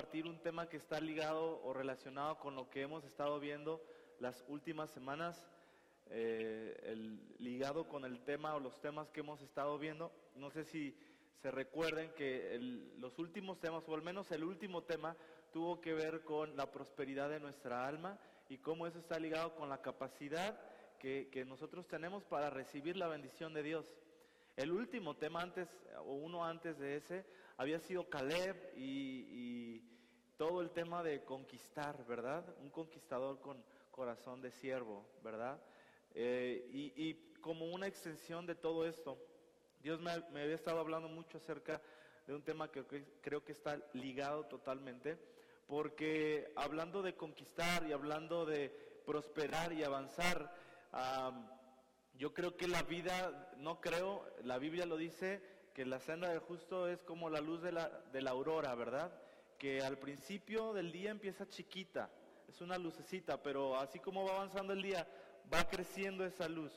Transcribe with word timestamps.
compartir 0.00 0.26
un 0.26 0.38
tema 0.38 0.66
que 0.66 0.78
está 0.78 0.98
ligado 0.98 1.60
o 1.62 1.74
relacionado 1.74 2.38
con 2.38 2.54
lo 2.54 2.70
que 2.70 2.80
hemos 2.80 3.04
estado 3.04 3.38
viendo 3.38 3.84
las 4.18 4.42
últimas 4.48 4.88
semanas, 4.88 5.46
eh, 6.08 7.18
ligado 7.38 7.86
con 7.86 8.06
el 8.06 8.24
tema 8.24 8.54
o 8.54 8.60
los 8.60 8.80
temas 8.80 9.10
que 9.10 9.20
hemos 9.20 9.42
estado 9.42 9.78
viendo. 9.78 10.10
No 10.36 10.50
sé 10.50 10.64
si 10.64 10.96
se 11.42 11.50
recuerden 11.50 12.14
que 12.16 12.58
los 12.96 13.18
últimos 13.18 13.60
temas, 13.60 13.86
o 13.86 13.94
al 13.94 14.00
menos 14.00 14.32
el 14.32 14.42
último 14.42 14.84
tema, 14.84 15.14
tuvo 15.52 15.82
que 15.82 15.92
ver 15.92 16.24
con 16.24 16.56
la 16.56 16.70
prosperidad 16.70 17.28
de 17.28 17.38
nuestra 17.38 17.86
alma 17.86 18.18
y 18.48 18.56
cómo 18.56 18.86
eso 18.86 19.00
está 19.00 19.18
ligado 19.18 19.54
con 19.54 19.68
la 19.68 19.82
capacidad 19.82 20.58
que, 20.98 21.44
nosotros 21.46 21.86
tenemos 21.86 22.24
para 22.24 22.48
recibir 22.48 22.96
la 22.96 23.06
bendición 23.06 23.52
de 23.52 23.62
Dios. 23.62 23.84
El 24.56 24.72
último 24.72 25.14
tema 25.16 25.42
antes, 25.42 25.68
o 26.06 26.14
uno 26.14 26.42
antes 26.42 26.78
de 26.78 26.96
ese, 26.96 27.26
había 27.60 27.78
sido 27.78 28.08
Caleb 28.08 28.72
y, 28.74 29.82
todo 30.38 30.62
el 30.62 30.70
tema 30.70 31.02
de 31.02 31.22
conquistar, 31.22 32.06
¿verdad? 32.06 32.42
Un 32.62 32.70
conquistador 32.70 33.38
con 33.42 33.62
corazón 33.90 34.40
de 34.40 34.50
siervo, 34.50 35.06
¿verdad? 35.22 35.60
Eh, 36.14 36.66
y, 36.72 37.12
como 37.42 37.66
una 37.66 37.86
extensión 37.86 38.46
de 38.46 38.54
todo 38.54 38.86
esto, 38.86 39.18
Dios 39.82 40.00
me, 40.00 40.10
me, 40.30 40.40
había 40.40 40.54
estado 40.54 40.80
hablando 40.80 41.10
mucho 41.10 41.36
acerca 41.36 41.82
de 42.26 42.34
un 42.34 42.42
tema 42.42 42.70
que 42.70 42.82
creo 43.20 43.44
que 43.44 43.52
está 43.52 43.78
ligado 43.92 44.46
totalmente, 44.46 45.18
porque 45.66 46.54
hablando 46.56 47.02
de 47.02 47.14
conquistar 47.14 47.86
y 47.86 47.92
hablando 47.92 48.46
de 48.46 48.70
prosperar 49.04 49.74
y 49.74 49.84
avanzar, 49.84 50.54
yo 52.14 52.32
creo 52.32 52.56
que 52.56 52.68
la 52.68 52.82
vida, 52.84 53.52
no 53.58 53.82
creo, 53.82 54.24
la 54.44 54.56
Biblia 54.56 54.86
lo 54.86 54.96
dice, 54.96 55.42
que 55.74 55.84
la 55.84 56.00
senda 56.00 56.28
del 56.28 56.40
justo 56.40 56.88
es 56.88 57.02
como 57.02 57.30
la 57.30 57.40
luz 57.40 57.62
de 57.62 57.72
la, 57.72 57.88
de 58.12 58.22
la 58.22 58.30
aurora, 58.30 58.74
¿verdad? 58.74 59.12
Que 59.58 59.80
al 59.80 59.98
principio 59.98 60.72
del 60.72 60.92
día 60.92 61.10
empieza 61.10 61.48
chiquita, 61.48 62.10
es 62.48 62.60
una 62.60 62.78
lucecita, 62.78 63.42
pero 63.42 63.76
así 63.76 63.98
como 63.98 64.24
va 64.24 64.36
avanzando 64.36 64.72
el 64.72 64.82
día, 64.82 65.06
va 65.52 65.68
creciendo 65.68 66.24
esa 66.24 66.48
luz 66.48 66.72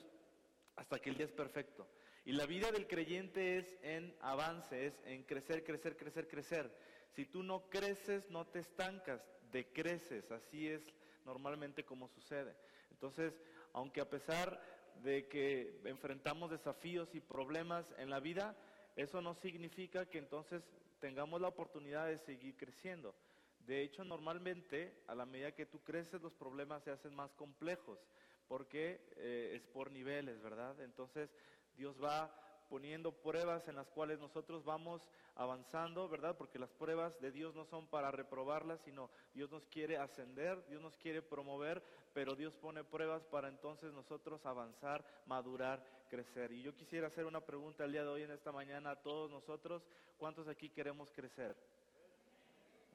hasta 0.76 1.00
que 1.00 1.10
el 1.10 1.18
día 1.18 1.26
es 1.26 1.32
perfecto. 1.32 1.88
Y 2.26 2.32
la 2.32 2.46
vida 2.46 2.72
del 2.72 2.88
creyente 2.88 3.58
es 3.58 3.78
en 3.82 4.16
avance, 4.22 4.86
es 4.86 4.94
en 5.06 5.24
crecer, 5.24 5.64
crecer, 5.64 5.98
crecer, 5.98 6.28
crecer. 6.28 6.72
Si 7.16 7.26
tú 7.26 7.44
no 7.44 7.70
creces, 7.70 8.30
no 8.30 8.46
te 8.46 8.60
estancas, 8.60 9.22
decreces, 9.52 10.32
así 10.32 10.68
es 10.68 10.82
normalmente 11.26 11.84
como 11.84 12.08
sucede. 12.08 12.56
Entonces, 12.92 13.34
aunque 13.74 14.02
a 14.02 14.10
pesar 14.10 14.62
de 15.04 15.28
que 15.28 15.82
enfrentamos 15.86 16.52
desafíos 16.52 17.14
y 17.14 17.20
problemas 17.20 17.86
en 17.98 18.10
la 18.10 18.20
vida, 18.20 18.56
eso 18.96 19.22
no 19.22 19.34
significa 19.36 20.06
que 20.06 20.20
entonces 20.20 20.64
tengamos 21.00 21.42
la 21.42 21.48
oportunidad 21.48 22.08
de 22.08 22.18
seguir 22.20 22.56
creciendo. 22.56 23.16
De 23.60 23.82
hecho, 23.82 24.04
normalmente, 24.04 25.04
a 25.08 25.16
la 25.16 25.26
medida 25.26 25.54
que 25.54 25.66
tú 25.66 25.80
creces, 25.82 26.22
los 26.22 26.34
problemas 26.34 26.84
se 26.84 26.92
hacen 26.92 27.16
más 27.16 27.34
complejos, 27.34 28.00
porque 28.48 29.02
eh, 29.16 29.54
es 29.56 29.64
por 29.68 29.92
niveles, 29.92 30.42
¿verdad? 30.42 30.80
Entonces, 30.82 31.30
Dios 31.76 32.02
va 32.02 32.34
poniendo 32.70 33.12
pruebas 33.12 33.68
en 33.68 33.76
las 33.76 33.90
cuales 33.90 34.20
nosotros 34.20 34.64
vamos 34.64 35.08
avanzando, 35.36 36.08
¿verdad? 36.10 36.38
Porque 36.38 36.60
las 36.60 36.72
pruebas 36.72 37.20
de 37.20 37.32
Dios 37.32 37.56
no 37.56 37.66
son 37.66 37.88
para 37.88 38.12
reprobarlas, 38.12 38.82
sino 38.82 39.10
Dios 39.34 39.50
nos 39.52 39.66
quiere 39.68 39.98
ascender, 39.98 40.66
Dios 40.68 40.82
nos 40.82 40.96
quiere 40.98 41.22
promover, 41.22 41.82
pero 42.14 42.36
Dios 42.36 42.54
pone 42.56 42.84
pruebas 42.84 43.24
para 43.26 43.48
entonces 43.48 43.94
nosotros 43.94 44.46
avanzar, 44.46 45.04
madurar, 45.26 45.84
crecer. 46.10 46.52
Y 46.52 46.62
yo 46.62 46.76
quisiera 46.76 47.08
hacer 47.08 47.26
una 47.26 47.42
pregunta 47.42 47.86
el 47.86 47.92
día 47.92 48.04
de 48.04 48.10
hoy, 48.10 48.24
en 48.24 48.32
esta 48.32 48.52
mañana, 48.52 48.92
a 48.92 49.02
todos 49.02 49.32
nosotros, 49.32 49.84
¿cuántos 50.18 50.48
aquí 50.48 50.70
queremos 50.70 51.12
crecer? 51.12 51.56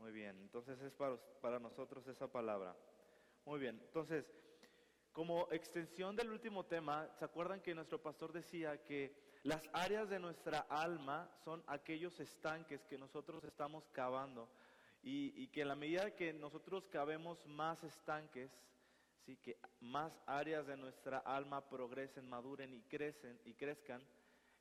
Muy 0.00 0.12
bien, 0.12 0.38
entonces 0.40 0.80
es 0.80 0.92
para, 0.94 1.16
para 1.40 1.58
nosotros 1.58 2.06
esa 2.06 2.28
palabra. 2.28 2.76
Muy 3.44 3.58
bien, 3.58 3.80
entonces, 3.84 4.24
como 5.12 5.48
extensión 5.50 6.14
del 6.14 6.30
último 6.30 6.64
tema, 6.64 7.08
¿se 7.18 7.24
acuerdan 7.24 7.60
que 7.60 7.74
nuestro 7.74 8.00
pastor 8.00 8.32
decía 8.32 8.84
que 8.84 9.27
las 9.44 9.62
áreas 9.72 10.08
de 10.08 10.18
nuestra 10.18 10.60
alma 10.68 11.30
son 11.44 11.62
aquellos 11.66 12.18
estanques 12.20 12.84
que 12.86 12.98
nosotros 12.98 13.44
estamos 13.44 13.88
cavando 13.92 14.48
y, 15.02 15.46
que 15.48 15.62
en 15.62 15.68
la 15.68 15.76
medida 15.76 16.14
que 16.16 16.32
nosotros 16.32 16.86
cavemos 16.88 17.44
más 17.46 17.82
estanques, 17.84 18.50
¿sí? 19.24 19.36
que 19.36 19.58
más 19.80 20.12
áreas 20.26 20.66
de 20.66 20.76
nuestra 20.76 21.18
alma 21.18 21.68
progresen, 21.68 22.28
maduren 22.28 22.74
y 22.74 22.82
crecen 22.82 23.40
y 23.44 23.54
crezcan, 23.54 24.02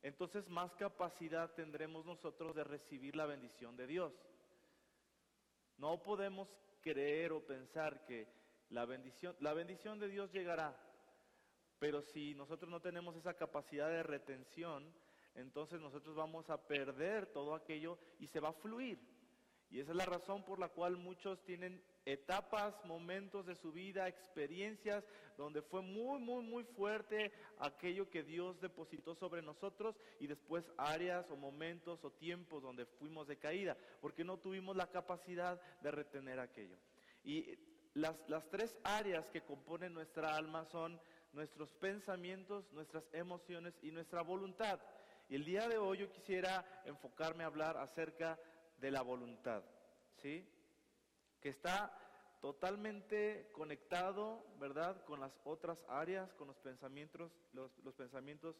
entonces 0.02 0.48
más 0.48 0.74
capacidad 0.76 1.52
tendremos 1.54 2.06
nosotros 2.06 2.54
de 2.54 2.64
recibir 2.64 3.16
la 3.16 3.26
bendición 3.26 3.76
de 3.76 3.86
Dios. 3.86 4.12
No 5.76 6.02
podemos 6.02 6.48
creer 6.80 7.32
o 7.32 7.44
pensar 7.44 8.04
que 8.06 8.28
la 8.70 8.84
bendición, 8.84 9.36
la 9.40 9.54
bendición 9.54 9.98
de 9.98 10.08
Dios 10.08 10.30
llegará, 10.32 10.76
pero 11.78 12.02
si 12.02 12.34
nosotros 12.34 12.70
no 12.70 12.80
tenemos 12.80 13.16
esa 13.16 13.34
capacidad 13.34 13.88
de 13.88 14.02
retención, 14.02 14.92
entonces 15.34 15.80
nosotros 15.80 16.16
vamos 16.16 16.50
a 16.50 16.66
perder 16.66 17.26
todo 17.26 17.54
aquello 17.54 17.98
y 18.18 18.26
se 18.26 18.40
va 18.40 18.48
a 18.48 18.54
fluir. 18.54 18.98
Y 19.70 19.80
esa 19.80 19.90
es 19.90 19.96
la 19.96 20.06
razón 20.06 20.44
por 20.44 20.58
la 20.58 20.68
cual 20.68 20.96
muchos 20.96 21.44
tienen 21.44 21.82
etapas, 22.06 22.74
momentos 22.86 23.44
de 23.44 23.54
su 23.54 23.70
vida, 23.70 24.08
experiencias 24.08 25.04
donde 25.36 25.60
fue 25.60 25.82
muy, 25.82 26.18
muy, 26.20 26.42
muy 26.42 26.64
fuerte 26.64 27.32
aquello 27.58 28.08
que 28.08 28.22
Dios 28.22 28.58
depositó 28.60 29.14
sobre 29.14 29.42
nosotros 29.42 29.94
y 30.18 30.26
después 30.26 30.72
áreas 30.78 31.30
o 31.30 31.36
momentos 31.36 32.02
o 32.02 32.10
tiempos 32.12 32.62
donde 32.62 32.86
fuimos 32.86 33.28
de 33.28 33.36
caída, 33.36 33.76
porque 34.00 34.24
no 34.24 34.38
tuvimos 34.38 34.74
la 34.74 34.90
capacidad 34.90 35.60
de 35.82 35.90
retener 35.90 36.40
aquello. 36.40 36.78
Y 37.22 37.58
las, 37.92 38.16
las 38.26 38.48
tres 38.48 38.78
áreas 38.84 39.28
que 39.28 39.42
componen 39.42 39.92
nuestra 39.92 40.34
alma 40.34 40.64
son 40.64 40.98
nuestros 41.38 41.72
pensamientos, 41.74 42.70
nuestras 42.72 43.04
emociones 43.12 43.72
y 43.80 43.92
nuestra 43.92 44.22
voluntad. 44.22 44.80
Y 45.28 45.36
el 45.36 45.44
día 45.44 45.68
de 45.68 45.78
hoy 45.78 45.98
yo 45.98 46.10
quisiera 46.10 46.82
enfocarme 46.84 47.44
a 47.44 47.46
hablar 47.46 47.76
acerca 47.76 48.36
de 48.78 48.90
la 48.90 49.02
voluntad, 49.02 49.62
¿sí? 50.16 50.44
Que 51.40 51.50
está 51.50 51.96
totalmente 52.40 53.50
conectado, 53.52 54.44
¿verdad?, 54.58 55.04
con 55.04 55.20
las 55.20 55.32
otras 55.44 55.78
áreas, 55.88 56.34
con 56.34 56.48
los 56.48 56.58
pensamientos, 56.58 57.30
los, 57.52 57.70
pensamientos 57.94 58.56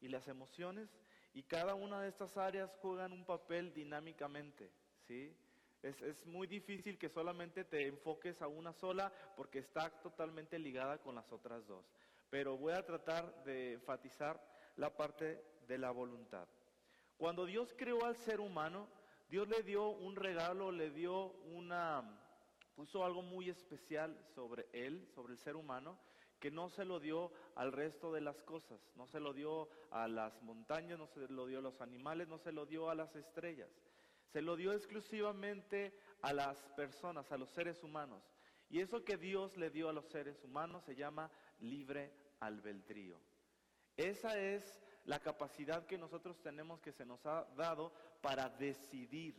y 0.00 0.08
las 0.08 0.26
emociones, 0.26 0.88
y 1.34 1.42
cada 1.42 1.74
una 1.74 2.00
de 2.00 2.08
estas 2.08 2.34
áreas 2.38 2.74
juegan 2.80 3.12
un 3.12 3.26
papel 3.26 3.74
dinámicamente, 3.74 4.70
¿sí? 5.06 5.36
Es, 5.82 6.00
es, 6.00 6.24
muy 6.24 6.46
difícil 6.46 6.96
que 6.96 7.10
solamente 7.10 7.64
te 7.64 7.88
enfoques 7.88 8.40
a 8.40 8.46
una 8.46 8.72
sola 8.72 9.12
porque 9.36 9.58
está 9.58 9.90
totalmente 10.00 10.58
ligada 10.58 10.96
con 10.98 11.14
las 11.14 11.30
otras 11.30 11.66
dos 11.66 11.84
pero 12.32 12.56
voy 12.56 12.72
a 12.72 12.82
tratar 12.82 13.44
de 13.44 13.74
enfatizar 13.74 14.42
la 14.76 14.96
parte 14.96 15.44
de 15.68 15.76
la 15.76 15.90
voluntad. 15.90 16.48
Cuando 17.18 17.44
Dios 17.44 17.74
creó 17.76 18.06
al 18.06 18.16
ser 18.16 18.40
humano, 18.40 18.88
Dios 19.28 19.46
le 19.48 19.62
dio 19.62 19.90
un 19.90 20.16
regalo, 20.16 20.72
le 20.72 20.90
dio 20.90 21.26
una, 21.52 22.02
puso 22.74 23.04
algo 23.04 23.20
muy 23.20 23.50
especial 23.50 24.18
sobre 24.34 24.66
él, 24.72 25.06
sobre 25.14 25.34
el 25.34 25.38
ser 25.40 25.56
humano, 25.56 25.98
que 26.40 26.50
no 26.50 26.70
se 26.70 26.86
lo 26.86 27.00
dio 27.00 27.32
al 27.54 27.70
resto 27.70 28.10
de 28.14 28.22
las 28.22 28.40
cosas, 28.40 28.80
no 28.96 29.06
se 29.06 29.20
lo 29.20 29.34
dio 29.34 29.68
a 29.90 30.08
las 30.08 30.42
montañas, 30.42 30.98
no 30.98 31.08
se 31.08 31.28
lo 31.28 31.46
dio 31.46 31.58
a 31.58 31.62
los 31.62 31.82
animales, 31.82 32.28
no 32.28 32.38
se 32.38 32.50
lo 32.50 32.64
dio 32.64 32.88
a 32.88 32.94
las 32.94 33.14
estrellas, 33.14 33.68
se 34.32 34.40
lo 34.40 34.56
dio 34.56 34.72
exclusivamente 34.72 35.92
a 36.22 36.32
las 36.32 36.56
personas, 36.76 37.30
a 37.30 37.36
los 37.36 37.50
seres 37.50 37.82
humanos. 37.82 38.22
Y 38.70 38.80
eso 38.80 39.04
que 39.04 39.18
Dios 39.18 39.54
le 39.58 39.68
dio 39.68 39.90
a 39.90 39.92
los 39.92 40.06
seres 40.06 40.42
humanos 40.42 40.82
se 40.84 40.96
llama 40.96 41.30
libre 41.60 42.21
albedrío. 42.42 43.18
Esa 43.96 44.38
es 44.38 44.82
la 45.04 45.20
capacidad 45.20 45.86
que 45.86 45.98
nosotros 45.98 46.40
tenemos 46.42 46.80
que 46.80 46.92
se 46.92 47.04
nos 47.04 47.24
ha 47.26 47.44
dado 47.56 47.92
para 48.20 48.48
decidir, 48.48 49.34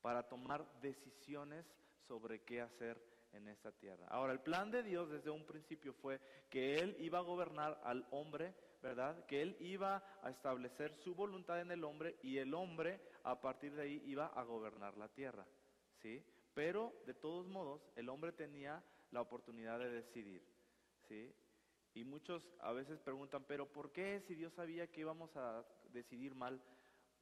para 0.00 0.22
tomar 0.22 0.64
decisiones 0.80 1.66
sobre 2.06 2.42
qué 2.42 2.60
hacer 2.60 3.00
en 3.32 3.48
esta 3.48 3.72
tierra. 3.72 4.06
Ahora, 4.08 4.32
el 4.32 4.40
plan 4.40 4.70
de 4.70 4.82
Dios 4.82 5.10
desde 5.10 5.30
un 5.30 5.44
principio 5.44 5.92
fue 5.92 6.20
que 6.48 6.76
Él 6.78 6.96
iba 7.00 7.18
a 7.18 7.22
gobernar 7.22 7.80
al 7.84 8.06
hombre, 8.10 8.54
¿verdad? 8.82 9.24
Que 9.26 9.42
Él 9.42 9.56
iba 9.60 10.02
a 10.22 10.30
establecer 10.30 10.94
su 10.94 11.14
voluntad 11.14 11.60
en 11.60 11.70
el 11.70 11.84
hombre 11.84 12.16
y 12.22 12.38
el 12.38 12.54
hombre 12.54 13.00
a 13.24 13.40
partir 13.40 13.74
de 13.74 13.82
ahí 13.82 14.02
iba 14.06 14.26
a 14.26 14.42
gobernar 14.44 14.96
la 14.96 15.08
tierra, 15.08 15.46
¿sí? 15.96 16.24
Pero 16.54 16.94
de 17.06 17.14
todos 17.14 17.48
modos, 17.48 17.90
el 17.96 18.08
hombre 18.08 18.32
tenía 18.32 18.82
la 19.10 19.20
oportunidad 19.20 19.78
de 19.80 19.90
decidir, 19.90 20.46
¿sí? 21.08 21.34
Y 21.94 22.04
muchos 22.04 22.44
a 22.58 22.72
veces 22.72 22.98
preguntan, 22.98 23.44
pero 23.44 23.72
¿por 23.72 23.92
qué 23.92 24.20
si 24.26 24.34
Dios 24.34 24.52
sabía 24.54 24.90
que 24.90 25.02
íbamos 25.02 25.34
a 25.36 25.64
decidir 25.92 26.34
mal? 26.34 26.60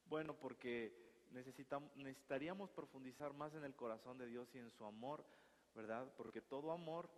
Bueno, 0.07 0.35
porque 0.35 1.27
necesitamos, 1.31 1.95
necesitaríamos 1.97 2.71
profundizar 2.71 3.35
más 3.35 3.55
en 3.55 3.65
el 3.65 3.75
corazón 3.75 4.17
de 4.17 4.27
Dios 4.27 4.49
y 4.55 4.59
en 4.59 4.71
su 4.71 4.85
amor, 4.87 5.27
¿verdad? 5.75 6.11
Porque 6.17 6.41
todo 6.41 6.73
amor 6.73 7.11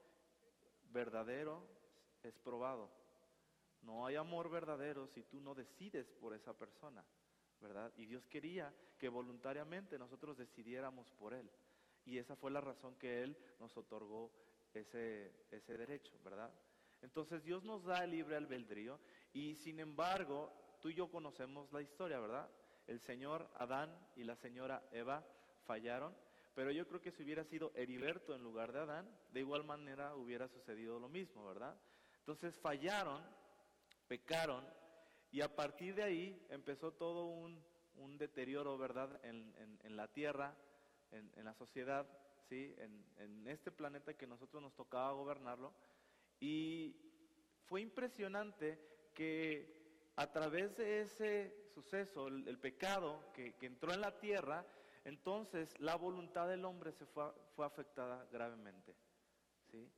verdadero 0.90 1.64
es 2.24 2.36
probado. 2.38 2.90
No 3.82 4.04
hay 4.04 4.16
amor 4.16 4.50
verdadero 4.50 5.06
si 5.06 5.22
tú 5.22 5.40
no 5.40 5.54
decides 5.54 6.10
por 6.14 6.34
esa 6.34 6.56
persona, 6.58 7.04
¿verdad? 7.60 7.92
Y 7.96 8.06
Dios 8.06 8.26
quería 8.26 8.74
que 8.98 9.08
voluntariamente 9.08 9.98
nosotros 9.98 10.36
decidiéramos 10.36 11.10
por 11.12 11.34
Él. 11.34 11.48
Y 12.04 12.18
esa 12.18 12.34
fue 12.34 12.50
la 12.50 12.60
razón 12.60 12.96
que 12.96 13.22
Él 13.22 13.36
nos 13.60 13.76
otorgó 13.76 14.32
ese, 14.72 15.46
ese 15.50 15.76
derecho, 15.76 16.18
¿verdad? 16.24 16.52
Entonces 17.04 17.44
Dios 17.44 17.62
nos 17.64 17.84
da 17.84 18.02
el 18.02 18.12
libre 18.12 18.36
albedrío 18.36 18.98
y 19.34 19.54
sin 19.56 19.78
embargo, 19.78 20.50
tú 20.80 20.88
y 20.88 20.94
yo 20.94 21.10
conocemos 21.10 21.70
la 21.70 21.82
historia, 21.82 22.18
¿verdad? 22.18 22.48
El 22.86 22.98
señor 22.98 23.50
Adán 23.56 23.94
y 24.16 24.24
la 24.24 24.36
señora 24.36 24.82
Eva 24.90 25.22
fallaron, 25.66 26.16
pero 26.54 26.70
yo 26.70 26.88
creo 26.88 27.02
que 27.02 27.10
si 27.10 27.22
hubiera 27.22 27.44
sido 27.44 27.72
Heriberto 27.74 28.34
en 28.34 28.42
lugar 28.42 28.72
de 28.72 28.80
Adán, 28.80 29.18
de 29.32 29.40
igual 29.40 29.64
manera 29.64 30.14
hubiera 30.16 30.48
sucedido 30.48 30.98
lo 30.98 31.10
mismo, 31.10 31.46
¿verdad? 31.46 31.76
Entonces 32.20 32.58
fallaron, 32.58 33.22
pecaron, 34.08 34.64
y 35.30 35.42
a 35.42 35.54
partir 35.54 35.94
de 35.94 36.04
ahí 36.04 36.46
empezó 36.48 36.92
todo 36.92 37.26
un, 37.26 37.62
deterioro, 38.16 38.78
¿verdad?, 38.78 39.20
en, 39.24 39.96
la 39.96 40.08
tierra, 40.08 40.56
en, 41.10 41.44
la 41.44 41.52
sociedad, 41.52 42.06
¿sí? 42.48 42.74
En, 42.78 43.46
este 43.46 43.70
planeta 43.70 44.14
que 44.14 44.26
nosotros 44.26 44.62
nos 44.62 44.74
tocaba 44.74 45.12
gobernarlo. 45.12 45.74
Y 46.40 46.96
fue 47.66 47.80
impresionante 47.80 48.78
que 49.14 50.12
a 50.16 50.30
través 50.30 50.76
de 50.76 51.02
ese 51.02 51.64
suceso, 51.74 52.28
el, 52.28 52.58
pecado 52.58 53.32
que, 53.32 53.54
entró 53.62 53.92
en 53.92 54.00
la 54.00 54.18
tierra, 54.18 54.66
entonces 55.04 55.78
la 55.80 55.96
voluntad 55.96 56.48
del 56.48 56.64
hombre 56.64 56.92
se 56.92 57.06
fue, 57.06 57.24
fue 57.56 57.66
afectada 57.66 58.26
gravemente. 58.30 58.94
¿sí? 59.70 59.90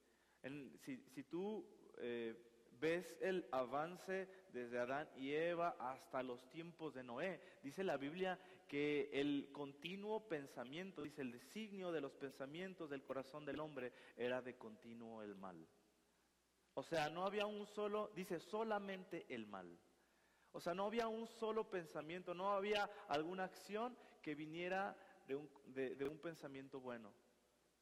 si, 0.85 1.05
si, 1.15 1.23
tú 1.25 1.67
eh, 1.99 2.35
ves 2.81 3.17
el 3.21 3.47
avance 3.53 4.29
desde 4.53 4.79
Adán 4.79 5.09
y 5.17 5.33
Eva 5.33 5.77
hasta 5.79 6.23
los 6.23 6.49
tiempos 6.51 6.95
de 6.95 7.03
Noé. 7.03 7.41
Dice 7.63 7.85
la 7.85 7.97
Biblia 7.97 8.39
que 8.69 9.09
el 9.13 9.51
continuo 9.53 10.29
pensamiento, 10.29 11.03
dice 11.03 11.23
el 11.23 11.33
designio 11.33 11.93
de 11.93 12.01
los 12.01 12.13
pensamientos 12.13 12.91
del 12.91 13.03
corazón 13.03 13.45
del 13.45 13.61
hombre 13.61 13.93
era 14.17 14.43
de 14.43 14.57
continuo 14.57 15.23
el 15.23 15.35
mal. 15.37 15.67
O 16.79 16.83
sea, 16.83 17.09
no 17.09 17.25
había 17.25 17.47
un 17.47 17.65
solo, 17.65 18.11
dice 18.15 18.39
solamente 18.39 19.25
el 19.31 19.47
mal. 19.47 19.79
O 20.53 20.61
sea, 20.61 20.75
no 20.75 20.85
había 20.85 21.09
un 21.09 21.27
solo 21.27 21.71
pensamiento, 21.71 22.35
no 22.35 22.53
había 22.53 22.85
alguna 23.09 23.45
acción 23.45 23.97
que 24.21 24.35
viniera 24.35 24.95
de 25.27 25.37
un, 25.37 25.51
de 25.73 26.07
un 26.07 26.19
pensamiento 26.19 26.79
bueno. 26.79 27.15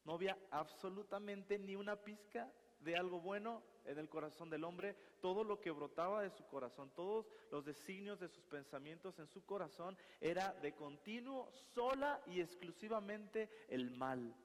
No 0.04 0.14
había 0.14 0.38
absolutamente 0.52 1.58
ni 1.58 1.74
una 1.74 1.96
pizca 1.96 2.52
de 2.78 2.94
algo 2.94 3.20
bueno 3.20 3.64
en 3.84 3.98
el 3.98 4.08
corazón 4.08 4.48
del 4.48 4.62
hombre, 4.62 4.94
todo 5.20 5.42
lo 5.42 5.60
que 5.60 5.72
brotaba 5.72 6.22
de 6.22 6.30
su 6.30 6.46
corazón, 6.46 6.92
todos 6.94 7.26
los 7.50 7.64
designios 7.64 8.20
de 8.20 8.28
sus 8.28 8.44
pensamientos 8.44 9.18
en 9.18 9.26
su 9.26 9.44
corazón 9.44 9.98
era 10.20 10.52
de 10.62 10.72
continuo, 10.72 11.50
sola 11.50 12.22
y 12.26 12.40
exclusivamente 12.40 13.50
el 13.68 13.90
mal. 13.90 14.36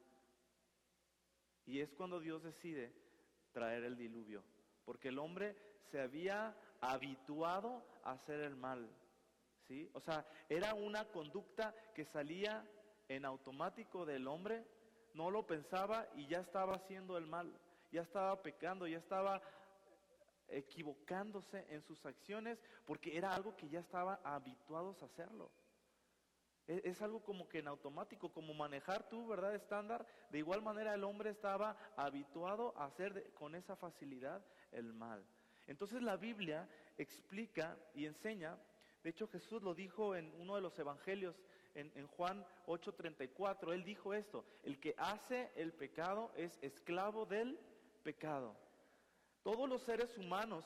Y 1.68 1.81
es 1.81 1.94
cuando 1.94 2.19
Dios 2.19 2.42
decide 2.42 3.09
traer 3.51 3.84
el 3.84 3.98
diluvio, 3.98 4.44
porque 4.86 5.10
el 5.10 5.19
hombre 5.19 5.56
se 5.92 6.01
había 6.01 6.56
habituado 6.81 7.84
a 8.04 8.12
hacer 8.12 8.42
el 8.42 8.56
mal. 8.56 8.90
¿sí? 9.68 9.90
O 9.94 10.00
sea, 10.00 10.25
era 10.48 10.74
una 10.74 11.06
conducta 11.06 11.74
que 11.94 12.06
salía 12.06 12.66
en 13.07 13.25
automático 13.25 14.06
del 14.06 14.28
hombre, 14.28 14.66
no 15.13 15.31
lo 15.31 15.46
pensaba 15.46 16.07
y 16.16 16.28
ya 16.28 16.40
estaba 16.40 16.75
haciendo 16.75 17.18
el 17.18 17.25
mal 17.25 17.51
ya 17.92 18.01
estaba 18.01 18.42
pecando, 18.42 18.88
ya 18.88 18.98
estaba 18.98 19.42
equivocándose 20.48 21.66
en 21.69 21.81
sus 21.84 22.04
acciones 22.06 22.57
porque 22.86 23.16
era 23.18 23.34
algo 23.34 23.56
que 23.56 23.69
ya 23.69 23.80
estaba 23.80 24.19
habituados 24.24 25.02
a 25.02 25.06
hacerlo. 25.06 25.50
E, 26.69 26.83
es, 26.86 27.01
algo 27.01 27.24
como 27.24 27.50
que 27.50 27.57
en 27.57 27.68
automático, 27.68 28.31
como 28.31 28.54
manejar 28.54 29.10
tú, 29.10 29.27
¿verdad? 29.27 29.56
Estándar. 29.56 30.06
De 30.30 30.38
igual 30.38 30.62
manera 30.62 30.94
el 30.94 31.04
hombre 31.04 31.31
estaba 31.31 31.75
habituado 31.98 32.75
a 32.77 32.86
hacer 32.86 33.33
con 33.33 33.56
esa 33.56 33.75
facilidad 33.75 34.45
el 34.71 34.94
mal. 34.94 35.25
Entonces 35.66 36.04
la 36.04 36.16
Biblia 36.16 36.69
explica 37.00 37.75
y 37.95 38.06
enseña, 38.06 38.56
de 39.04 39.10
hecho 39.10 39.27
Jesús 39.27 39.63
lo 39.63 39.74
dijo 39.74 40.16
en 40.16 40.31
uno 40.39 40.56
de 40.56 40.62
los 40.62 40.77
evangelios, 40.77 41.42
en, 41.74 41.92
en 41.95 42.06
Juan 42.06 42.45
8:34, 42.68 43.74
él 43.74 43.83
dijo 43.83 44.13
esto, 44.13 44.45
el 44.62 44.80
que 44.80 44.94
hace 45.00 45.51
el 45.56 45.74
pecado 45.74 46.31
es 46.36 46.60
esclavo 46.62 47.25
del 47.25 47.60
pecado. 48.04 48.56
Todos 49.42 49.68
los 49.68 49.81
seres 49.81 50.16
humanos, 50.19 50.66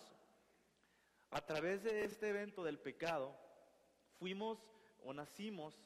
a 1.31 1.39
través 1.45 1.81
de 1.83 2.03
este 2.03 2.27
evento 2.27 2.61
del 2.61 2.79
pecado, 2.79 3.33
fuimos 4.19 4.59
o 5.05 5.13
nacimos 5.13 5.81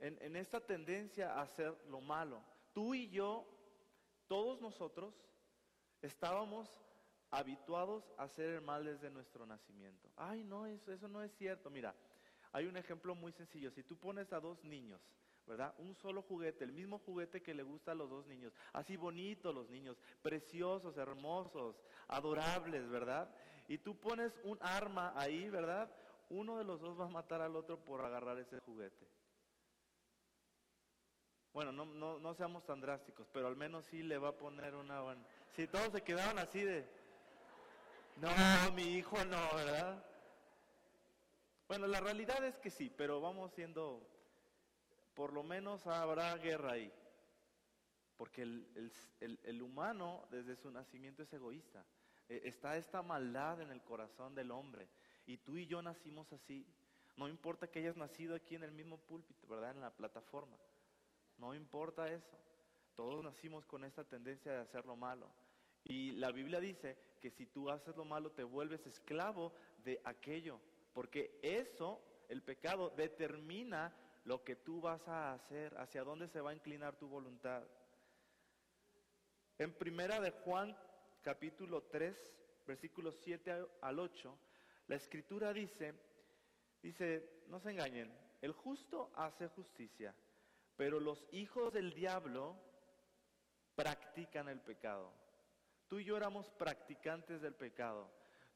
en, 0.00 0.36
esta 0.36 0.60
tendencia 0.60 1.32
a 1.34 1.42
hacer 1.42 1.76
lo 1.88 2.00
malo. 2.00 2.42
Tú 2.72 2.94
y 2.94 3.08
yo, 3.08 3.46
todos 4.26 4.60
nosotros, 4.60 5.14
estábamos 6.02 6.68
habituados 7.30 8.04
a 8.16 8.24
hacer 8.24 8.50
el 8.50 8.60
mal 8.60 8.84
desde 8.84 9.10
nuestro 9.10 9.46
nacimiento. 9.46 10.08
Ay, 10.16 10.44
no, 10.44 10.66
eso, 10.66 10.92
eso 10.92 11.08
no 11.08 11.22
es 11.22 11.32
cierto. 11.36 11.70
Mira, 11.70 11.94
hay 12.52 12.66
un 12.66 12.76
ejemplo 12.76 13.14
muy 13.14 13.32
sencillo. 13.32 13.70
Si 13.70 13.82
tú 13.82 13.96
pones 13.96 14.32
a 14.32 14.40
dos 14.40 14.62
niños 14.64 15.00
¿verdad? 15.48 15.74
Un 15.78 15.94
solo 15.94 16.22
juguete, 16.22 16.64
el 16.64 16.72
mismo 16.72 16.98
juguete 16.98 17.42
que 17.42 17.54
le 17.54 17.62
gusta 17.62 17.92
a 17.92 17.94
los 17.94 18.10
dos 18.10 18.26
niños. 18.26 18.52
Así 18.72 18.96
bonitos 18.96 19.54
los 19.54 19.68
niños, 19.70 19.96
preciosos, 20.20 20.98
hermosos, 20.98 21.74
adorables, 22.06 22.88
¿verdad? 22.88 23.34
Y 23.66 23.78
tú 23.78 23.98
pones 23.98 24.38
un 24.44 24.58
arma 24.60 25.12
ahí, 25.16 25.48
¿verdad? 25.48 25.90
Uno 26.28 26.58
de 26.58 26.64
los 26.64 26.80
dos 26.80 27.00
va 27.00 27.06
a 27.06 27.08
matar 27.08 27.40
al 27.40 27.56
otro 27.56 27.82
por 27.82 28.04
agarrar 28.04 28.38
ese 28.38 28.60
juguete. 28.60 29.08
Bueno, 31.52 31.72
no, 31.72 31.86
no, 31.86 32.18
no 32.18 32.34
seamos 32.34 32.64
tan 32.64 32.80
drásticos, 32.80 33.26
pero 33.32 33.48
al 33.48 33.56
menos 33.56 33.84
sí 33.86 34.02
le 34.02 34.18
va 34.18 34.28
a 34.28 34.36
poner 34.36 34.74
una. 34.74 35.02
Si 35.56 35.66
todos 35.66 35.92
se 35.92 36.02
quedaron 36.02 36.38
así 36.38 36.62
de... 36.62 36.86
No, 38.16 38.30
mi 38.74 38.96
hijo 38.96 39.24
no, 39.24 39.54
¿verdad? 39.54 40.04
Bueno, 41.68 41.86
la 41.86 42.00
realidad 42.00 42.44
es 42.44 42.58
que 42.58 42.70
sí, 42.70 42.92
pero 42.96 43.20
vamos 43.20 43.52
siendo 43.52 44.02
por 45.18 45.32
lo 45.32 45.42
menos 45.42 45.84
habrá 45.88 46.36
guerra 46.36 46.74
ahí. 46.74 46.92
Porque 48.16 48.42
el, 48.42 49.62
humano 49.62 50.28
desde 50.30 50.54
su 50.54 50.70
nacimiento 50.70 51.24
es 51.24 51.32
egoísta. 51.32 51.84
E, 52.28 52.42
está 52.44 52.76
esta 52.76 53.02
maldad 53.02 53.60
en 53.60 53.72
el 53.72 53.82
corazón 53.82 54.36
del 54.36 54.52
hombre. 54.52 54.88
Y 55.26 55.38
tú 55.38 55.56
y 55.56 55.66
yo 55.66 55.82
nacimos 55.82 56.32
así. 56.32 56.64
No 57.16 57.26
importa 57.26 57.66
que 57.66 57.80
hayas 57.80 57.96
nacido 57.96 58.36
aquí 58.36 58.54
en 58.54 58.62
el 58.62 58.70
mismo 58.70 58.96
púlpito, 58.96 59.48
¿verdad? 59.48 59.72
En 59.72 59.80
la 59.80 59.90
plataforma. 59.90 60.56
No 61.38 61.54
importa 61.54 62.12
eso. 62.12 62.36
Todos 62.94 63.22
nacimos 63.22 63.64
con 63.66 63.84
esta 63.84 64.04
tendencia 64.04 64.52
de 64.52 64.58
hacer 64.58 64.84
lo 64.84 64.96
malo. 64.96 65.30
Y 65.84 66.12
la 66.12 66.32
Biblia 66.32 66.60
dice 66.60 66.98
que 67.20 67.30
si 67.30 67.46
tú 67.46 67.70
haces 67.70 67.96
lo 67.96 68.04
malo 68.04 68.32
te 68.32 68.42
vuelves 68.42 68.86
esclavo 68.86 69.52
de 69.84 70.00
aquello. 70.04 70.60
Porque 70.92 71.38
eso, 71.42 72.00
el 72.28 72.42
pecado, 72.42 72.90
determina 72.90 73.94
lo 74.24 74.42
que 74.44 74.56
tú 74.56 74.80
vas 74.80 75.06
a 75.08 75.32
hacer, 75.32 75.76
hacia 75.78 76.04
dónde 76.04 76.28
se 76.28 76.40
va 76.40 76.50
a 76.50 76.54
inclinar 76.54 76.96
tu 76.96 77.08
voluntad. 77.08 77.62
En 79.56 79.72
primera 79.72 80.20
de 80.20 80.30
Juan 80.30 80.76
capítulo 81.22 81.84
3, 81.84 82.34
versículos 82.66 83.16
7 83.22 83.66
al 83.80 83.98
8, 83.98 84.38
la 84.88 84.96
escritura 84.96 85.52
dice, 85.52 85.94
dice, 86.82 87.42
no 87.48 87.58
se 87.60 87.70
engañen, 87.70 88.12
el 88.40 88.52
justo 88.52 89.10
hace 89.14 89.48
justicia, 89.48 90.14
pero 90.78 91.00
los 91.00 91.26
hijos 91.32 91.72
del 91.72 91.92
diablo 91.92 92.56
practican 93.74 94.48
el 94.48 94.60
pecado. 94.60 95.12
Tú 95.88 95.98
y 95.98 96.04
yo 96.04 96.16
éramos 96.16 96.48
practicantes 96.50 97.42
del 97.42 97.54
pecado. 97.54 98.08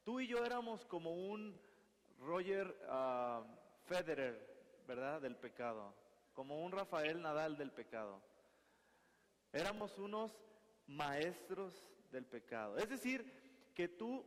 Tú 0.05 0.21
y 0.21 0.29
yo 0.29 0.45
éramos 0.45 0.87
como 0.87 1.11
un 1.11 1.61
Roger 2.21 2.77
uh, 2.89 3.45
Federer, 3.87 4.39
¿verdad? 4.87 5.21
Del 5.21 5.35
pecado, 5.35 5.93
como 6.33 6.65
un 6.65 6.71
Rafael 6.71 7.21
Nadal 7.21 7.57
del 7.57 7.73
pecado. 7.73 8.23
Éramos 9.53 9.99
unos 9.99 10.33
maestros 10.87 11.75
del 12.13 12.25
pecado. 12.25 12.77
Es 12.79 12.89
decir, 12.89 13.25
que 13.75 13.89
tú 13.89 14.25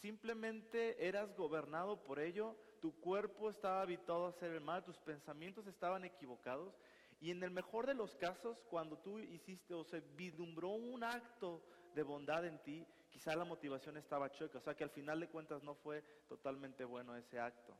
simplemente 0.00 1.06
eras 1.06 1.36
gobernado 1.36 2.02
por 2.02 2.18
ello, 2.18 2.56
tu 2.80 2.98
cuerpo 2.98 3.50
estaba 3.50 3.82
habituado 3.82 4.24
a 4.24 4.30
hacer 4.30 4.52
el 4.52 4.62
mal, 4.62 4.84
tus 4.84 4.98
pensamientos 4.98 5.66
estaban 5.66 6.04
equivocados. 6.04 6.74
Y 7.20 7.30
en 7.30 7.42
el 7.42 7.50
mejor 7.50 7.86
de 7.86 7.94
los 7.94 8.14
casos, 8.14 8.62
cuando 8.68 8.98
tú 8.98 9.18
hiciste 9.18 9.74
o 9.74 9.84
se 9.84 10.00
vislumbró 10.16 10.70
un 10.70 11.02
acto 11.02 11.62
de 11.94 12.02
bondad 12.02 12.44
en 12.44 12.62
ti, 12.62 12.86
quizá 13.08 13.34
la 13.34 13.44
motivación 13.44 13.96
estaba 13.96 14.30
chueca, 14.30 14.58
o 14.58 14.60
sea 14.60 14.74
que 14.74 14.84
al 14.84 14.90
final 14.90 15.20
de 15.20 15.28
cuentas 15.28 15.62
no 15.62 15.74
fue 15.74 16.02
totalmente 16.28 16.84
bueno 16.84 17.16
ese 17.16 17.38
acto. 17.38 17.74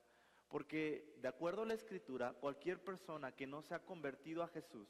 Porque 0.48 1.18
de 1.20 1.28
acuerdo 1.28 1.62
a 1.62 1.66
la 1.66 1.74
escritura, 1.74 2.32
cualquier 2.34 2.82
persona 2.82 3.32
que 3.32 3.46
no 3.46 3.62
se 3.62 3.74
ha 3.74 3.84
convertido 3.84 4.42
a 4.42 4.48
Jesús, 4.48 4.88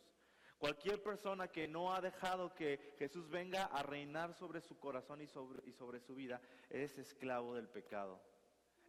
cualquier 0.59 1.03
persona 1.03 1.49
que 1.49 1.67
no 1.67 1.93
ha 1.93 2.01
dejado 2.01 2.55
que 2.55 2.95
Jesús 2.99 3.29
venga 3.29 3.65
a 3.65 3.83
reinar 3.83 4.35
sobre 4.35 4.61
su 4.61 4.79
corazón 4.79 5.21
y 5.23 5.27
sobre, 5.27 5.69
y 5.69 5.73
sobre 5.73 6.01
su 6.01 6.15
vida, 6.15 6.41
es 6.71 6.97
esclavo 6.99 7.55
del 7.55 7.69
pecado. 7.69 8.23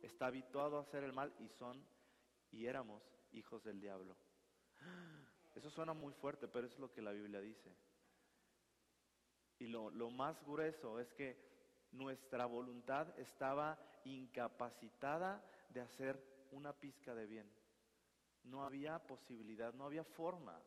Está 0.02 0.28
habituado 0.28 0.78
a 0.78 0.82
hacer 0.82 1.04
el 1.04 1.14
mal 1.14 1.34
y 1.40 1.50
son 1.50 1.84
y 2.52 2.68
éramos 2.68 3.04
hijos 3.32 3.64
del 3.64 3.80
diablo. 3.80 4.16
Eso 5.58 5.72
suena 5.72 5.94
muy 5.94 6.14
fuerte, 6.14 6.48
pero 6.48 6.68
es 6.68 6.78
lo 6.78 6.92
que 6.94 7.02
la 7.02 7.12
Biblia 7.12 7.42
dice. 7.42 7.76
Y 9.58 9.66
lo, 9.68 9.90
lo 9.90 10.12
más 10.12 10.40
grueso 10.46 11.00
es 11.00 11.12
que 11.14 11.36
nuestra 11.92 12.46
voluntad 12.46 13.08
estaba 13.20 13.76
incapacitada 14.06 15.44
de 15.70 15.82
hacer 15.82 16.24
una 16.52 16.74
pizca 16.74 17.16
de 17.16 17.26
bien. 17.26 17.52
No 18.44 18.64
había 18.64 19.00
posibilidad, 19.00 19.74
no 19.74 19.86
había 19.86 20.04
forma. 20.04 20.62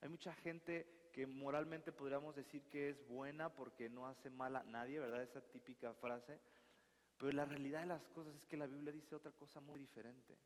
Hay 0.00 0.08
mucha 0.08 0.32
gente 0.34 1.10
que 1.12 1.26
moralmente 1.26 1.90
podríamos 1.90 2.36
decir 2.36 2.62
que 2.68 2.90
es 2.90 3.08
buena 3.08 3.52
porque 3.52 3.88
no 3.88 4.06
hace 4.06 4.30
mal 4.30 4.54
a 4.54 4.62
nadie, 4.62 5.00
¿verdad? 5.00 5.22
Esa 5.22 5.40
típica 5.40 5.92
frase. 5.94 6.38
Pero 7.18 7.32
la 7.32 7.44
realidad 7.44 7.80
de 7.80 7.86
las 7.86 8.06
cosas 8.10 8.36
es 8.36 8.46
que 8.46 8.56
la 8.56 8.68
Biblia 8.68 8.92
dice 8.92 9.16
otra 9.16 9.32
cosa 9.32 9.60
muy 9.60 9.80
diferente. 9.80 10.38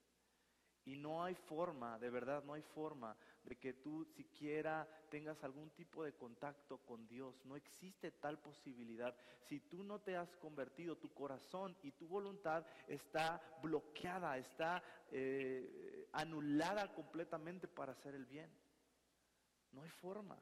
Y 0.87 0.97
no 0.97 1.25
hay 1.25 1.35
forma, 1.35 1.99
de 1.99 2.11
verdad, 2.11 2.43
no 2.45 2.55
hay 2.55 2.63
forma 2.63 3.17
de 3.45 3.57
que 3.57 3.75
tú 3.75 4.05
siquiera 4.05 4.89
tengas 5.11 5.43
algún 5.45 5.71
tipo 5.71 6.03
de 6.03 6.15
contacto 6.15 6.79
con 6.79 7.07
Dios. 7.07 7.45
No 7.45 7.57
existe 7.57 8.11
tal 8.11 8.39
posibilidad. 8.39 9.15
Si 9.43 9.61
tú 9.61 9.85
no 9.85 10.01
te 10.01 10.17
has 10.17 10.35
convertido, 10.37 10.97
tu 10.97 11.13
corazón 11.13 11.77
y 11.83 11.93
tu 11.93 12.09
voluntad 12.09 12.67
está 12.89 13.41
bloqueada, 13.63 14.39
está 14.39 14.83
eh, 15.11 16.09
anulada 16.13 16.93
completamente 16.95 17.69
para 17.69 17.93
hacer 17.93 18.15
el 18.15 18.25
bien. 18.25 18.51
No 19.73 19.83
hay 19.83 19.91
forma, 19.91 20.39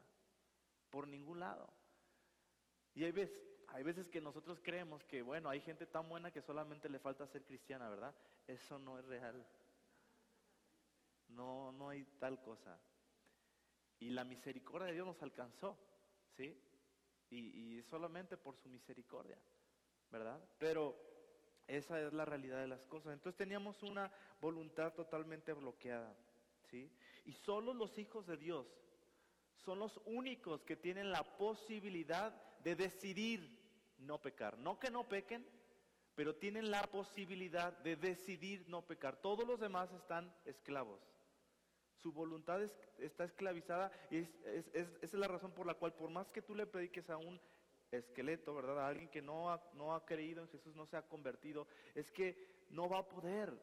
por 0.89 1.07
ningún 1.07 1.39
lado. 1.39 1.69
Y 2.95 3.03
hay 3.03 3.11
veces, 3.11 3.35
hay 3.69 3.83
veces 3.83 4.07
que 4.07 4.21
nosotros 4.21 4.59
creemos 4.63 5.03
que, 5.05 5.21
bueno, 5.21 5.49
hay 5.49 5.59
gente 5.59 5.87
tan 5.87 6.07
buena 6.07 6.31
que 6.31 6.41
solamente 6.41 6.87
le 6.87 6.99
falta 6.99 7.27
ser 7.27 7.43
cristiana, 7.43 7.89
¿verdad? 7.89 8.15
Eso 8.47 8.77
no 8.79 8.99
es 8.99 9.05
real. 9.05 9.45
No, 11.29 11.71
no 11.71 11.89
hay 11.89 12.03
tal 12.19 12.39
cosa. 12.41 12.79
Y 14.03 14.09
la 14.09 14.25
misericordia 14.25 14.87
de 14.87 14.95
Dios 14.95 15.07
nos 15.07 15.23
alcanzó, 15.23 15.77
¿sí? 16.35 16.59
Y, 17.29 17.81
solamente 17.83 18.35
por 18.35 18.57
su 18.57 18.67
misericordia, 18.67 19.37
¿verdad? 20.11 20.43
Pero 20.57 20.93
esa 21.67 22.01
es 22.01 22.11
la 22.11 22.25
realidad 22.25 22.59
de 22.59 22.67
las 22.67 22.85
cosas. 22.85 23.13
Entonces 23.13 23.37
teníamos 23.37 23.81
una 23.81 24.11
voluntad 24.41 24.93
totalmente 24.93 25.53
bloqueada, 25.53 26.13
¿sí? 26.69 26.91
Y 27.23 27.31
solo 27.31 27.73
los 27.73 27.97
hijos 27.97 28.27
de 28.27 28.35
Dios 28.35 28.67
son 29.55 29.79
los 29.79 29.97
únicos 30.05 30.63
que 30.63 30.75
tienen 30.75 31.09
la 31.09 31.23
posibilidad 31.37 32.33
de 32.59 32.75
decidir 32.75 33.57
no 33.99 34.21
pecar. 34.21 34.57
No 34.59 34.79
que 34.79 34.91
no 34.91 35.07
pequen, 35.07 35.47
pero 36.13 36.35
tienen 36.35 36.69
la 36.69 36.83
posibilidad 36.83 37.71
de 37.79 37.95
decidir 37.95 38.67
no 38.67 38.81
pecar. 38.81 39.15
Todos 39.21 39.47
los 39.47 39.61
demás 39.61 39.93
están 39.93 40.35
esclavos. 40.43 41.12
Su 42.03 42.11
voluntad 42.11 42.61
está 42.99 43.23
esclavizada 43.23 43.89
y 44.11 44.17
es, 44.17 44.33
esa 44.73 44.97
es 45.01 45.13
la 45.13 45.27
razón 45.29 45.53
por 45.53 45.65
la 45.65 45.73
cual 45.73 45.93
por 45.93 46.09
más 46.09 46.29
que 46.31 46.41
tú 46.41 46.53
le 46.53 46.67
prediques 46.67 47.09
a 47.09 47.15
un 47.15 47.39
esqueleto, 47.91 48.53
¿verdad? 48.53 48.81
A 48.81 48.87
alguien 48.89 49.07
que 49.07 49.21
no 49.21 49.49
ha, 49.49 49.63
no 49.73 49.95
ha 49.95 50.05
creído 50.05 50.41
en 50.41 50.49
Jesús, 50.49 50.75
no 50.75 50.85
se 50.85 50.97
ha 50.97 51.03
convertido, 51.03 51.65
es 51.95 52.11
que 52.11 52.65
no 52.69 52.89
va 52.89 52.99
a 52.99 53.07
poder. 53.07 53.53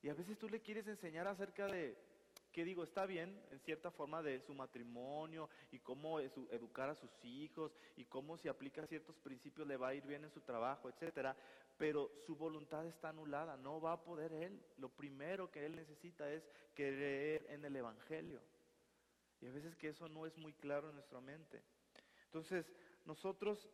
Y 0.00 0.08
a 0.08 0.14
veces 0.14 0.38
tú 0.38 0.48
le 0.48 0.60
quieres 0.60 0.86
enseñar 0.86 1.26
acerca 1.26 1.66
de, 1.66 1.98
que 2.56 2.64
digo, 2.64 2.84
está 2.84 3.04
bien 3.04 3.38
en 3.50 3.60
cierta 3.60 3.90
forma 3.90 4.22
de 4.22 4.40
su 4.40 4.54
matrimonio 4.54 5.50
y 5.72 5.78
cómo 5.78 6.20
educar 6.20 6.88
a 6.88 6.94
sus 6.94 7.10
hijos 7.22 7.76
y 7.98 8.06
cómo 8.06 8.38
si 8.38 8.48
aplica 8.48 8.86
ciertos 8.86 9.14
principios 9.18 9.68
le 9.68 9.76
va 9.76 9.88
a 9.88 9.94
ir 9.94 10.06
bien 10.06 10.24
en 10.24 10.30
su 10.30 10.40
trabajo, 10.40 10.88
etcétera, 10.88 11.36
pero 11.76 12.10
su 12.24 12.34
voluntad 12.34 12.86
está 12.86 13.10
anulada, 13.10 13.58
no 13.58 13.78
va 13.78 13.92
a 13.92 14.02
poder 14.02 14.32
él. 14.32 14.58
Lo 14.78 14.88
primero 14.88 15.50
que 15.50 15.66
él 15.66 15.76
necesita 15.76 16.32
es 16.32 16.48
creer 16.72 17.44
en 17.50 17.62
el 17.66 17.76
evangelio. 17.76 18.40
Y 19.42 19.48
a 19.48 19.52
veces 19.52 19.76
que 19.76 19.88
eso 19.88 20.08
no 20.08 20.24
es 20.24 20.34
muy 20.38 20.54
claro 20.54 20.88
en 20.88 20.94
nuestra 20.94 21.20
mente. 21.20 21.62
Entonces, 22.24 22.72
nosotros 23.04 23.68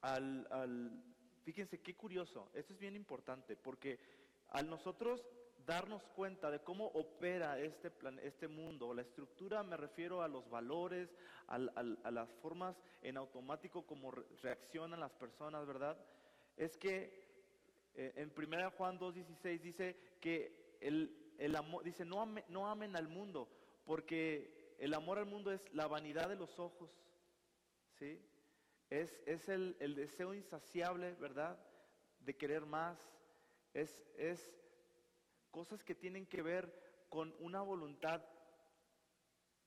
al, 0.00 1.04
fíjense 1.44 1.80
qué 1.80 1.94
curioso, 1.94 2.50
esto 2.52 2.72
es 2.72 2.80
bien 2.80 2.96
importante 2.96 3.54
porque 3.54 4.00
al 4.48 4.68
nosotros 4.68 5.24
darnos 5.66 6.02
cuenta 6.08 6.50
de 6.50 6.60
cómo 6.60 6.86
opera 6.86 7.58
este, 7.58 7.90
plan, 7.90 8.18
este 8.20 8.48
mundo. 8.48 8.94
La 8.94 9.02
estructura 9.02 9.62
me 9.62 9.76
refiero 9.76 10.22
a 10.22 10.28
los 10.28 10.48
valores, 10.48 11.14
a, 11.46 11.58
las 11.58 12.30
formas 12.40 12.76
en 13.02 13.16
automático 13.16 13.86
como 13.86 14.10
reaccionan 14.42 15.00
las 15.00 15.12
personas, 15.12 15.66
¿verdad? 15.66 15.96
Es 16.56 16.76
que 16.76 17.22
eh, 17.94 18.12
en 18.16 18.32
1 18.36 18.70
Juan 18.72 18.98
2.16 18.98 19.60
dice 19.60 19.96
que 20.20 20.78
el, 20.80 21.34
el 21.38 21.56
amor, 21.56 21.84
dice, 21.84 22.04
no, 22.04 22.26
no 22.48 22.68
amen 22.68 22.96
al 22.96 23.08
mundo, 23.08 23.48
porque 23.84 24.76
el 24.78 24.94
amor 24.94 25.18
al 25.18 25.26
mundo 25.26 25.52
es 25.52 25.72
la 25.72 25.86
vanidad 25.86 26.28
de 26.28 26.36
los 26.36 26.58
ojos, 26.58 26.90
¿sí? 27.98 28.20
Es, 28.90 29.22
es 29.26 29.48
el, 29.48 29.76
el 29.80 29.94
deseo 29.94 30.34
insaciable, 30.34 31.14
¿verdad? 31.14 31.58
De 32.20 32.36
querer 32.36 32.66
más, 32.66 32.98
es, 33.72 34.04
es 34.16 34.61
cosas 35.52 35.84
que 35.84 35.94
tienen 35.94 36.26
que 36.26 36.42
ver 36.42 36.74
con 37.08 37.32
una 37.38 37.60
voluntad 37.60 38.24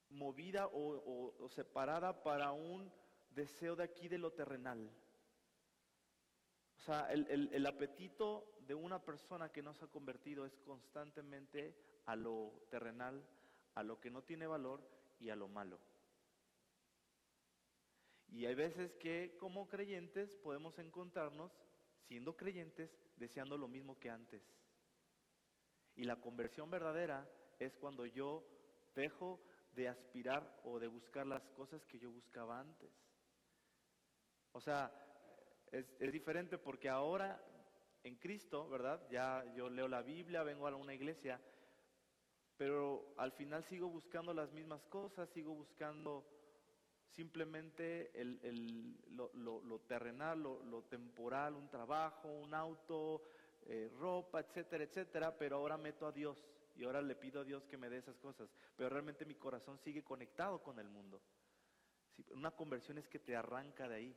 movida 0.09 0.67
o, 0.73 1.47
separada 1.49 2.23
para 2.23 2.51
un 2.51 2.91
deseo 3.29 3.75
de 3.75 3.83
aquí 3.83 4.09
de 4.09 4.17
lo 4.17 4.33
terrenal. 4.33 4.91
O 6.77 6.79
sea, 6.81 7.11
el, 7.11 7.49
el, 7.51 7.65
apetito 7.65 8.57
de 8.67 8.75
una 8.75 8.99
persona 9.03 9.51
que 9.51 9.61
no 9.61 9.73
se 9.73 9.85
ha 9.85 9.87
convertido 9.87 10.45
es 10.45 10.57
constantemente 10.59 11.75
a 12.05 12.15
lo 12.15 12.67
terrenal, 12.69 13.23
a 13.75 13.83
lo 13.83 13.99
que 13.99 14.09
no 14.09 14.23
tiene 14.23 14.47
valor 14.47 14.81
y 15.19 15.29
a 15.29 15.35
lo 15.35 15.47
malo. 15.47 15.79
Y 18.27 18.45
hay 18.45 18.55
veces 18.55 18.93
que 18.95 19.37
como 19.39 19.67
creyentes 19.69 20.35
podemos 20.37 20.77
encontrarnos, 20.77 21.51
siendo 22.07 22.35
creyentes, 22.35 22.91
deseando 23.17 23.57
lo 23.57 23.67
mismo 23.67 23.97
que 23.99 24.09
antes. 24.09 24.43
Y 25.95 26.03
la 26.03 26.17
conversión 26.17 26.69
verdadera 26.69 27.27
es 27.59 27.75
cuando 27.75 28.05
yo 28.05 28.43
dejo 28.93 29.39
de 29.75 29.87
aspirar 29.87 30.59
o 30.63 30.79
de 30.79 30.87
buscar 30.87 31.25
las 31.27 31.47
cosas 31.49 31.83
que 31.85 31.99
yo 31.99 32.11
buscaba 32.11 32.59
antes. 32.59 32.91
O 34.51 34.61
sea, 34.61 34.91
es, 35.71 36.11
diferente 36.11 36.57
porque 36.57 36.89
ahora 36.89 37.41
en 38.03 38.15
Cristo, 38.15 38.69
¿verdad? 38.69 39.01
Ya 39.09 39.43
yo 39.55 39.69
leo 39.69 39.87
la 39.87 40.01
Biblia, 40.01 40.43
vengo 40.43 40.67
a 40.67 40.75
una 40.75 40.93
iglesia, 40.93 41.41
pero 42.55 43.13
al 43.17 43.33
final 43.33 43.63
sigo 43.65 43.89
buscando 43.89 44.33
las 44.33 44.51
mismas 44.53 44.81
cosas, 44.85 45.29
sigo 45.29 45.53
buscando 45.53 46.25
simplemente 47.09 48.11
lo, 49.09 49.79
terrenal, 49.87 50.41
lo, 50.41 50.83
temporal, 50.83 51.55
un 51.55 51.69
trabajo, 51.69 52.29
un 52.29 52.53
auto, 52.53 53.21
eh, 53.65 53.89
ropa, 53.99 54.39
etcétera, 54.41 54.83
etcétera, 54.83 55.37
pero 55.37 55.57
ahora 55.57 55.77
meto 55.77 56.05
a 56.05 56.11
Dios 56.11 56.37
y 56.75 56.83
ahora 56.83 57.01
le 57.01 57.15
pido 57.15 57.41
a 57.41 57.43
Dios 57.43 57.65
que 57.65 57.77
me 57.77 57.89
dé 57.89 57.97
esas 57.97 58.17
cosas, 58.17 58.49
pero 58.75 58.89
realmente 58.89 59.25
mi 59.25 59.35
corazón 59.35 59.79
sigue 59.79 60.03
conectado 60.03 60.61
con 60.61 60.79
el 60.79 60.89
mundo. 60.89 61.21
una 62.31 62.51
conversión 62.51 62.97
es 62.97 63.07
que 63.07 63.19
te 63.19 63.35
arranca 63.35 63.87
de 63.87 63.95
ahí, 63.95 64.15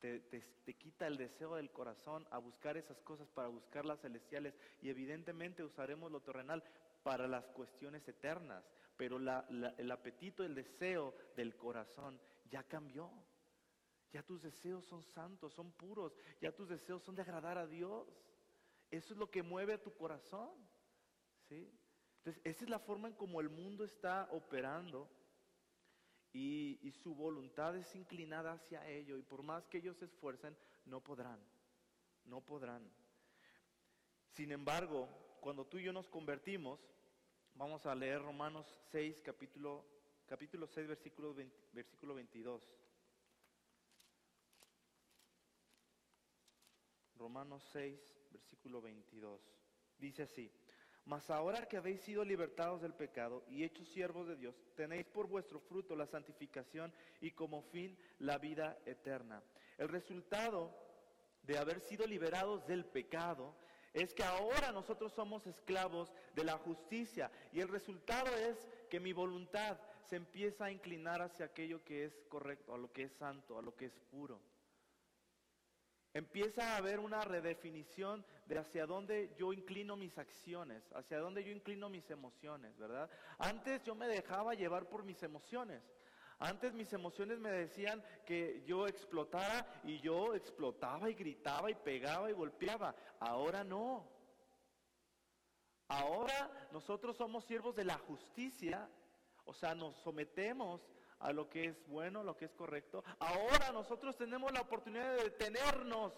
te, 0.00 0.20
te, 0.20 0.74
quita 0.74 1.06
el 1.06 1.16
deseo 1.16 1.56
del 1.56 1.70
corazón 1.70 2.26
a 2.30 2.36
buscar 2.36 2.76
esas 2.76 3.00
cosas 3.00 3.26
para 3.28 3.48
buscar 3.48 3.86
las 3.86 4.00
celestiales 4.00 4.54
y 4.82 4.90
evidentemente 4.90 5.62
usaremos 5.62 6.12
lo 6.12 6.20
terrenal 6.20 6.62
para 7.02 7.26
las 7.26 7.46
cuestiones 7.48 8.06
eternas, 8.06 8.62
pero 8.96 9.16
el 9.16 9.90
apetito, 9.90 10.44
el 10.44 10.54
deseo 10.54 11.14
del 11.36 11.56
corazón 11.56 12.20
ya 12.50 12.62
cambió. 12.64 13.10
Ya 14.14 14.22
tus 14.22 14.42
deseos 14.42 14.84
son 14.84 15.02
santos, 15.02 15.52
son 15.54 15.72
puros. 15.72 16.16
Ya 16.40 16.52
tus 16.52 16.68
deseos 16.68 17.02
son 17.02 17.16
de 17.16 17.22
agradar 17.22 17.58
a 17.58 17.66
Dios. 17.66 18.06
Eso 18.88 19.12
es 19.12 19.18
lo 19.18 19.28
que 19.28 19.42
mueve 19.42 19.72
a 19.72 19.82
tu 19.82 19.92
corazón. 19.92 20.52
¿sí? 21.48 21.68
Entonces, 22.18 22.40
esa 22.44 22.62
es 22.62 22.70
la 22.70 22.78
forma 22.78 23.08
en 23.08 23.14
como 23.14 23.40
el 23.40 23.48
mundo 23.48 23.82
está 23.84 24.28
operando. 24.30 25.10
Y, 26.32 26.92
su 27.02 27.12
voluntad 27.16 27.76
es 27.76 27.92
inclinada 27.96 28.52
hacia 28.52 28.88
ello. 28.88 29.18
Y 29.18 29.22
por 29.22 29.42
más 29.42 29.66
que 29.66 29.78
ellos 29.78 29.96
se 29.96 30.04
esfuercen, 30.04 30.56
no 30.84 31.02
podrán. 31.02 31.40
No 32.24 32.40
podrán. 32.40 32.88
Sin 34.28 34.52
embargo, 34.52 35.08
cuando 35.40 35.66
tú 35.66 35.78
y 35.78 35.82
yo 35.82 35.92
nos 35.92 36.08
convertimos, 36.08 36.78
vamos 37.56 37.84
a 37.84 37.96
leer 37.96 38.22
Romanos 38.22 38.80
6, 38.92 39.22
capítulo, 39.22 39.84
capítulo 40.28 40.68
6, 40.68 40.86
versículo, 40.86 41.34
versículo 41.72 42.14
22. 42.14 42.62
Romanos 47.24 47.66
6, 47.72 47.98
versículo 48.32 48.82
22. 48.82 49.40
Dice 49.96 50.24
así, 50.24 50.52
mas 51.06 51.30
ahora 51.30 51.66
que 51.66 51.78
habéis 51.78 52.02
sido 52.02 52.22
libertados 52.22 52.82
del 52.82 52.92
pecado 52.92 53.44
y 53.48 53.64
hechos 53.64 53.88
siervos 53.88 54.28
de 54.28 54.36
Dios, 54.36 54.54
tenéis 54.76 55.06
por 55.06 55.26
vuestro 55.26 55.58
fruto 55.58 55.96
la 55.96 56.06
santificación 56.06 56.92
y 57.22 57.30
como 57.30 57.62
fin 57.62 57.96
la 58.18 58.36
vida 58.36 58.76
eterna. 58.84 59.42
El 59.78 59.88
resultado 59.88 60.70
de 61.44 61.56
haber 61.56 61.80
sido 61.80 62.06
liberados 62.06 62.66
del 62.66 62.84
pecado 62.84 63.54
es 63.94 64.12
que 64.12 64.22
ahora 64.22 64.70
nosotros 64.70 65.10
somos 65.14 65.46
esclavos 65.46 66.12
de 66.34 66.44
la 66.44 66.58
justicia 66.58 67.30
y 67.54 67.60
el 67.60 67.68
resultado 67.68 68.36
es 68.36 68.68
que 68.90 69.00
mi 69.00 69.14
voluntad 69.14 69.80
se 70.02 70.16
empieza 70.16 70.66
a 70.66 70.70
inclinar 70.70 71.22
hacia 71.22 71.46
aquello 71.46 71.82
que 71.84 72.04
es 72.04 72.22
correcto, 72.28 72.74
a 72.74 72.76
lo 72.76 72.92
que 72.92 73.04
es 73.04 73.12
santo, 73.12 73.58
a 73.58 73.62
lo 73.62 73.74
que 73.74 73.86
es 73.86 73.98
puro. 74.10 74.42
Empieza 76.14 76.74
a 76.74 76.76
haber 76.76 77.00
una 77.00 77.22
redefinición 77.22 78.24
de 78.46 78.56
hacia 78.56 78.86
dónde 78.86 79.34
yo 79.36 79.52
inclino 79.52 79.96
mis 79.96 80.16
acciones, 80.16 80.84
hacia 80.92 81.18
dónde 81.18 81.42
yo 81.42 81.50
inclino 81.50 81.88
mis 81.88 82.08
emociones, 82.08 82.78
¿verdad? 82.78 83.10
Antes 83.36 83.82
yo 83.82 83.96
me 83.96 84.06
dejaba 84.06 84.54
llevar 84.54 84.88
por 84.88 85.02
mis 85.02 85.20
emociones. 85.24 85.82
Antes 86.38 86.72
mis 86.72 86.92
emociones 86.92 87.40
me 87.40 87.50
decían 87.50 88.00
que 88.24 88.62
yo 88.64 88.86
explotara 88.86 89.66
y 89.82 90.00
yo 90.02 90.34
explotaba 90.34 91.10
y 91.10 91.14
gritaba 91.14 91.68
y 91.68 91.74
pegaba 91.74 92.30
y 92.30 92.32
golpeaba. 92.32 92.94
Ahora 93.18 93.64
no. 93.64 94.08
Ahora 95.88 96.68
nosotros 96.70 97.16
somos 97.16 97.44
siervos 97.44 97.74
de 97.74 97.84
la 97.84 97.98
justicia, 97.98 98.88
o 99.44 99.52
sea, 99.52 99.74
nos 99.74 99.96
sometemos 99.96 100.80
a 101.20 101.32
lo 101.32 101.48
que 101.48 101.64
es 101.64 101.86
bueno, 101.86 102.22
lo 102.22 102.36
que 102.36 102.46
es 102.46 102.54
correcto. 102.54 103.02
Ahora 103.18 103.72
nosotros 103.72 104.16
tenemos 104.16 104.52
la 104.52 104.60
oportunidad 104.60 105.16
de 105.16 105.24
detenernos, 105.24 106.12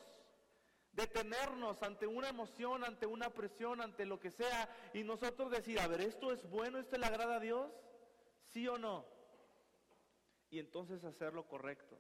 detenernos 0.93 1.83
ante 1.83 2.07
una 2.07 2.29
emoción, 2.29 2.85
ante 2.85 3.07
una 3.07 3.31
presión, 3.31 3.81
ante 3.81 4.07
lo 4.07 4.19
que 4.19 4.31
sea, 4.31 4.69
y 4.95 5.05
nosotros 5.05 5.51
decir, 5.51 5.79
a 5.81 5.87
ver, 5.87 6.01
¿esto 6.01 6.33
es 6.33 6.49
bueno? 6.49 6.79
¿Esto 6.79 6.97
le 6.97 7.07
agrada 7.07 7.37
a 7.37 7.41
Dios? 7.41 7.71
¿Sí 8.47 8.67
o 8.69 8.79
no? 8.79 9.05
Y 10.51 10.59
entonces 10.59 11.05
hacer 11.05 11.33
lo 11.33 11.47
correcto. 11.47 11.99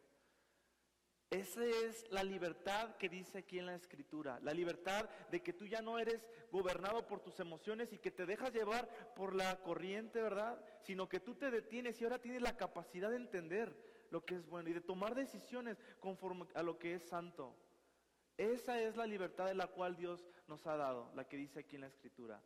Esa 1.30 1.64
es 1.64 2.08
la 2.12 2.22
libertad 2.22 2.96
que 2.96 3.08
dice 3.08 3.38
aquí 3.38 3.58
en 3.58 3.66
la 3.66 3.74
escritura, 3.74 4.38
la 4.42 4.54
libertad 4.54 5.08
de 5.30 5.42
que 5.42 5.52
tú 5.52 5.66
ya 5.66 5.82
no 5.82 5.98
eres 5.98 6.24
gobernado 6.52 7.04
por 7.06 7.20
tus 7.20 7.40
emociones 7.40 7.92
y 7.92 7.98
que 7.98 8.12
te 8.12 8.26
dejas 8.26 8.52
llevar 8.52 8.88
por 9.16 9.34
la 9.34 9.60
corriente, 9.62 10.22
¿verdad? 10.22 10.62
Sino 10.82 11.08
que 11.08 11.18
tú 11.18 11.34
te 11.34 11.50
detienes 11.50 12.00
y 12.00 12.04
ahora 12.04 12.20
tienes 12.20 12.42
la 12.42 12.56
capacidad 12.56 13.10
de 13.10 13.16
entender 13.16 13.76
lo 14.10 14.24
que 14.24 14.36
es 14.36 14.46
bueno 14.46 14.70
y 14.70 14.72
de 14.72 14.80
tomar 14.80 15.16
decisiones 15.16 15.82
conforme 15.98 16.46
a 16.54 16.62
lo 16.62 16.78
que 16.78 16.94
es 16.94 17.02
santo. 17.02 17.56
Esa 18.36 18.80
es 18.80 18.96
la 18.96 19.06
libertad 19.06 19.46
de 19.46 19.54
la 19.54 19.66
cual 19.66 19.96
Dios 19.96 20.28
nos 20.46 20.64
ha 20.66 20.76
dado, 20.76 21.10
la 21.14 21.26
que 21.26 21.36
dice 21.36 21.60
aquí 21.60 21.74
en 21.74 21.82
la 21.82 21.88
escritura. 21.88 22.40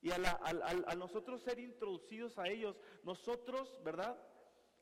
Y 0.00 0.10
a, 0.10 0.94
nosotros 0.96 1.42
ser 1.42 1.58
introducidos 1.58 2.38
a 2.38 2.48
ellos, 2.48 2.80
nosotros, 3.02 3.80
¿verdad? 3.84 4.16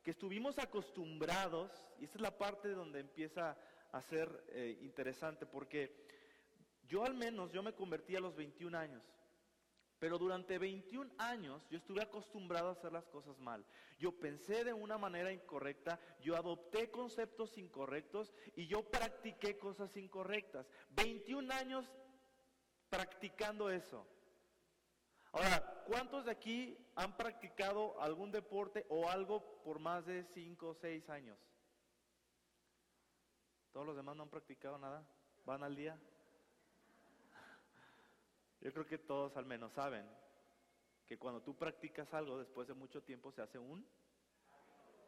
Que 0.05 0.11
estuvimos 0.11 0.59
acostumbrados, 0.59 1.73
y 1.99 2.05
esta 2.05 2.19
es 2.19 2.23
la 2.23 2.37
parte 2.37 2.69
donde 2.69 3.01
empieza 3.01 3.57
a 3.91 4.03
ser 4.03 4.45
eh, 4.51 4.79
interesante, 4.83 5.47
porque 5.47 6.07
yo 6.87 7.05
al 7.05 7.15
menos, 7.15 7.51
yo 7.53 7.63
me 7.63 7.73
convertí 7.73 8.15
a 8.15 8.21
los 8.21 8.37
21 8.37 8.77
años, 8.77 9.03
pero 9.99 10.19
durante 10.19 10.59
21 10.59 11.11
años 11.17 11.67
yo 11.71 11.79
estuve 11.79 12.03
acostumbrado 12.03 12.69
a 12.69 12.73
hacer 12.73 12.93
las 12.93 13.07
cosas 13.07 13.39
mal. 13.39 13.65
Yo 13.99 14.13
pensé 14.13 14.63
de 14.63 14.75
una 14.75 14.99
manera 14.99 15.33
incorrecta, 15.33 15.99
yo 16.21 16.37
adopté 16.37 16.91
conceptos 16.91 17.57
incorrectos 17.57 18.35
y 18.55 18.67
yo 18.67 18.83
practiqué 18.83 19.57
cosas 19.57 19.97
incorrectas. 19.97 20.69
21 20.91 21.51
años 21.55 21.91
practicando 22.91 23.71
eso. 23.71 24.07
Ahora, 25.35 25.83
¿cuántos 25.89 26.25
de 26.27 26.31
aquí 26.31 26.79
han 26.95 27.17
practicado 27.17 28.01
algún 28.01 28.31
deporte 28.31 28.87
o 28.89 29.11
algo 29.11 29.61
por 29.65 29.81
más 29.81 30.07
de 30.07 30.23
5 30.23 30.69
o 30.69 30.75
6 30.75 31.11
años? 31.11 31.37
¿Todos 33.73 33.85
los 33.85 33.97
demás 33.97 34.15
no 34.15 34.23
han 34.23 34.31
practicado 34.31 34.79
nada? 34.79 35.05
¿Van 35.45 35.65
al 35.65 35.75
día? 35.75 35.99
Yo 38.61 38.73
creo 38.73 38.87
que 38.87 38.99
todos 38.99 39.37
al 39.37 39.45
menos 39.45 39.73
saben 39.73 40.09
que 41.05 41.19
cuando 41.19 41.43
tú 41.43 41.57
practicas 41.57 42.15
algo 42.15 42.39
después 42.39 42.69
de 42.69 42.75
mucho 42.75 43.03
tiempo 43.03 43.33
se 43.33 43.43
hace 43.43 43.59
un 43.59 43.85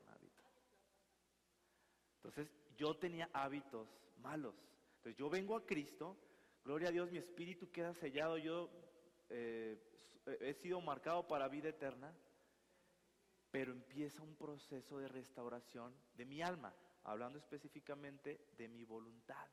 hábito. 0.08 0.42
Entonces 2.16 2.52
yo 2.76 2.96
tenía 2.96 3.30
hábitos 3.32 3.88
malos. 4.16 4.56
Entonces 4.96 5.16
yo 5.16 5.30
vengo 5.30 5.56
a 5.56 5.64
Cristo, 5.64 6.18
gloria 6.64 6.88
a 6.88 6.92
Dios, 6.92 7.12
mi 7.12 7.18
espíritu 7.18 7.70
queda 7.70 7.94
sellado, 7.94 8.36
yo 8.38 8.68
eh, 9.28 9.78
he 10.40 10.54
sido 10.54 10.80
marcado 10.80 11.26
para 11.26 11.48
vida 11.48 11.68
eterna, 11.68 12.14
pero 13.50 13.72
empieza 13.72 14.22
un 14.22 14.36
proceso 14.36 14.98
de 14.98 15.08
restauración 15.08 15.94
de 16.14 16.24
mi 16.24 16.42
alma, 16.42 16.74
hablando 17.04 17.38
específicamente 17.38 18.40
de 18.56 18.68
mi 18.68 18.84
voluntad, 18.84 19.48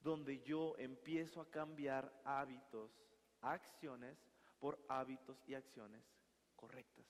donde 0.00 0.42
yo 0.42 0.74
empiezo 0.78 1.40
a 1.40 1.50
cambiar 1.50 2.12
hábitos, 2.24 2.90
acciones, 3.40 4.18
por 4.58 4.78
hábitos 4.88 5.42
y 5.46 5.54
acciones 5.54 6.02
correctas. 6.54 7.06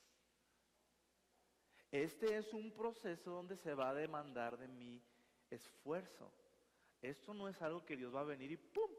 Este 1.90 2.36
es 2.36 2.52
un 2.52 2.72
proceso 2.72 3.30
donde 3.30 3.56
se 3.56 3.72
va 3.74 3.90
a 3.90 3.94
demandar 3.94 4.58
de 4.58 4.68
mi 4.68 5.02
esfuerzo. 5.48 6.32
Esto 7.00 7.32
no 7.32 7.48
es 7.48 7.62
algo 7.62 7.84
que 7.84 7.96
Dios 7.96 8.14
va 8.14 8.20
a 8.20 8.24
venir 8.24 8.50
y 8.50 8.56
¡pum! 8.56 8.90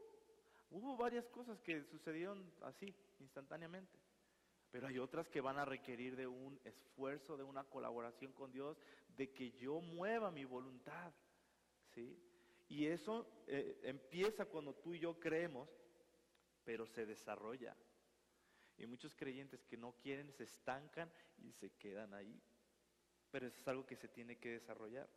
Hubo 0.70 0.96
varias 0.96 1.28
cosas 1.28 1.60
que 1.60 1.82
sucedieron 1.84 2.52
así, 2.62 2.94
instantáneamente. 3.20 3.98
Pero 4.70 4.86
hay 4.86 4.98
otras 4.98 5.28
que 5.28 5.40
van 5.40 5.58
a 5.58 5.64
requerir 5.64 6.14
de 6.14 6.26
un 6.26 6.60
esfuerzo, 6.64 7.36
de 7.36 7.42
una 7.42 7.64
colaboración 7.64 8.32
con 8.32 8.52
Dios, 8.52 8.76
de 9.16 9.32
que 9.32 9.52
yo 9.52 9.80
mueva 9.80 10.30
mi 10.30 10.44
voluntad. 10.44 11.12
¿sí? 11.94 12.18
Y 12.68 12.86
eso 12.86 13.44
eh, 13.46 13.80
empieza 13.82 14.44
cuando 14.44 14.74
tú 14.74 14.94
y 14.94 14.98
yo 14.98 15.18
creemos, 15.18 15.70
pero 16.64 16.86
se 16.86 17.06
desarrolla. 17.06 17.74
Y 18.76 18.86
muchos 18.86 19.14
creyentes 19.14 19.64
que 19.64 19.78
no 19.78 19.96
quieren 19.96 20.30
se 20.32 20.44
estancan 20.44 21.10
y 21.38 21.50
se 21.52 21.70
quedan 21.70 22.12
ahí. 22.12 22.40
Pero 23.30 23.46
eso 23.46 23.58
es 23.58 23.68
algo 23.68 23.86
que 23.86 23.96
se 23.96 24.08
tiene 24.08 24.36
que 24.36 24.50
desarrollar. 24.50 25.08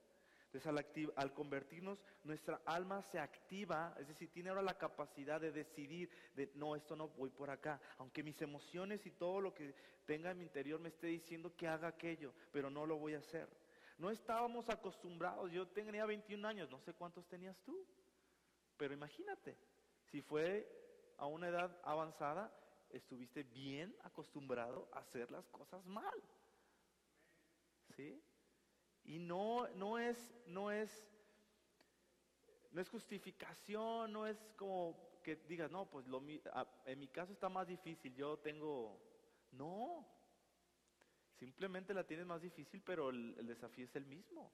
Entonces 0.54 1.14
al, 1.16 1.34
convertirnos, 1.34 2.04
nuestra 2.26 2.62
alma 2.66 3.02
se 3.04 3.20
activa, 3.20 3.96
es 3.98 4.10
decir, 4.10 4.30
tiene 4.34 4.50
ahora 4.50 4.62
la 4.62 4.78
capacidad 4.78 5.40
de 5.40 5.54
decidir, 5.54 6.10
de 6.36 6.52
no, 6.56 6.76
esto 6.76 6.94
no 6.94 7.08
voy 7.08 7.30
por 7.30 7.50
acá, 7.50 7.80
aunque 8.00 8.22
mis 8.22 8.42
emociones 8.42 9.06
y 9.06 9.12
todo 9.12 9.40
lo 9.40 9.54
que 9.54 9.74
tenga 10.06 10.32
en 10.32 10.40
mi 10.40 10.44
interior 10.44 10.78
me 10.82 10.90
esté 10.90 11.08
diciendo 11.08 11.56
que 11.56 11.70
haga 11.70 11.88
aquello, 11.88 12.34
pero 12.52 12.70
no 12.70 12.86
lo 12.86 12.98
voy 12.98 13.14
a 13.14 13.20
hacer. 13.20 13.48
No 13.98 14.10
estábamos 14.10 14.68
acostumbrados, 14.70 15.50
yo 15.52 15.70
tenía 15.70 16.06
21 16.06 16.46
años, 16.46 16.70
no 16.70 16.82
sé 16.82 16.94
cuántos 16.94 17.26
tenías 17.30 17.58
tú, 17.64 17.88
pero 18.76 18.94
imagínate, 18.94 19.58
si 20.10 20.22
fue 20.22 20.68
a 21.18 21.28
una 21.28 21.48
edad 21.48 21.80
avanzada, 21.86 22.54
estuviste 22.90 23.44
bien 23.44 23.96
acostumbrado 24.04 24.90
a 24.92 25.00
hacer 25.00 25.32
las 25.32 25.48
cosas 25.48 25.86
mal. 25.86 26.22
¿Sí? 27.96 28.22
Y 29.04 29.20
no, 29.20 29.68
no 29.76 29.98
es, 29.98 30.34
no 30.48 30.72
es, 30.72 31.08
no 32.72 32.82
es 32.82 32.90
justificación, 32.90 34.12
no 34.12 34.28
es 34.28 34.38
como 34.56 35.20
que 35.24 35.36
digas, 35.48 35.70
no, 35.72 35.90
pues 35.90 36.08
lo, 36.08 36.22
en 36.86 37.00
mi 37.00 37.08
caso 37.08 37.34
está 37.34 37.50
más 37.50 37.68
difícil, 37.68 38.16
yo 38.16 38.38
tengo, 38.38 39.00
no, 39.52 40.08
simplemente 41.38 41.94
la 41.94 42.06
tienes 42.06 42.26
más 42.26 42.42
difícil, 42.42 42.82
pero 42.84 43.10
el, 43.10 43.36
el 43.38 43.48
desafío 43.48 43.86
es 43.86 43.96
el 43.96 44.06
mismo. 44.06 44.52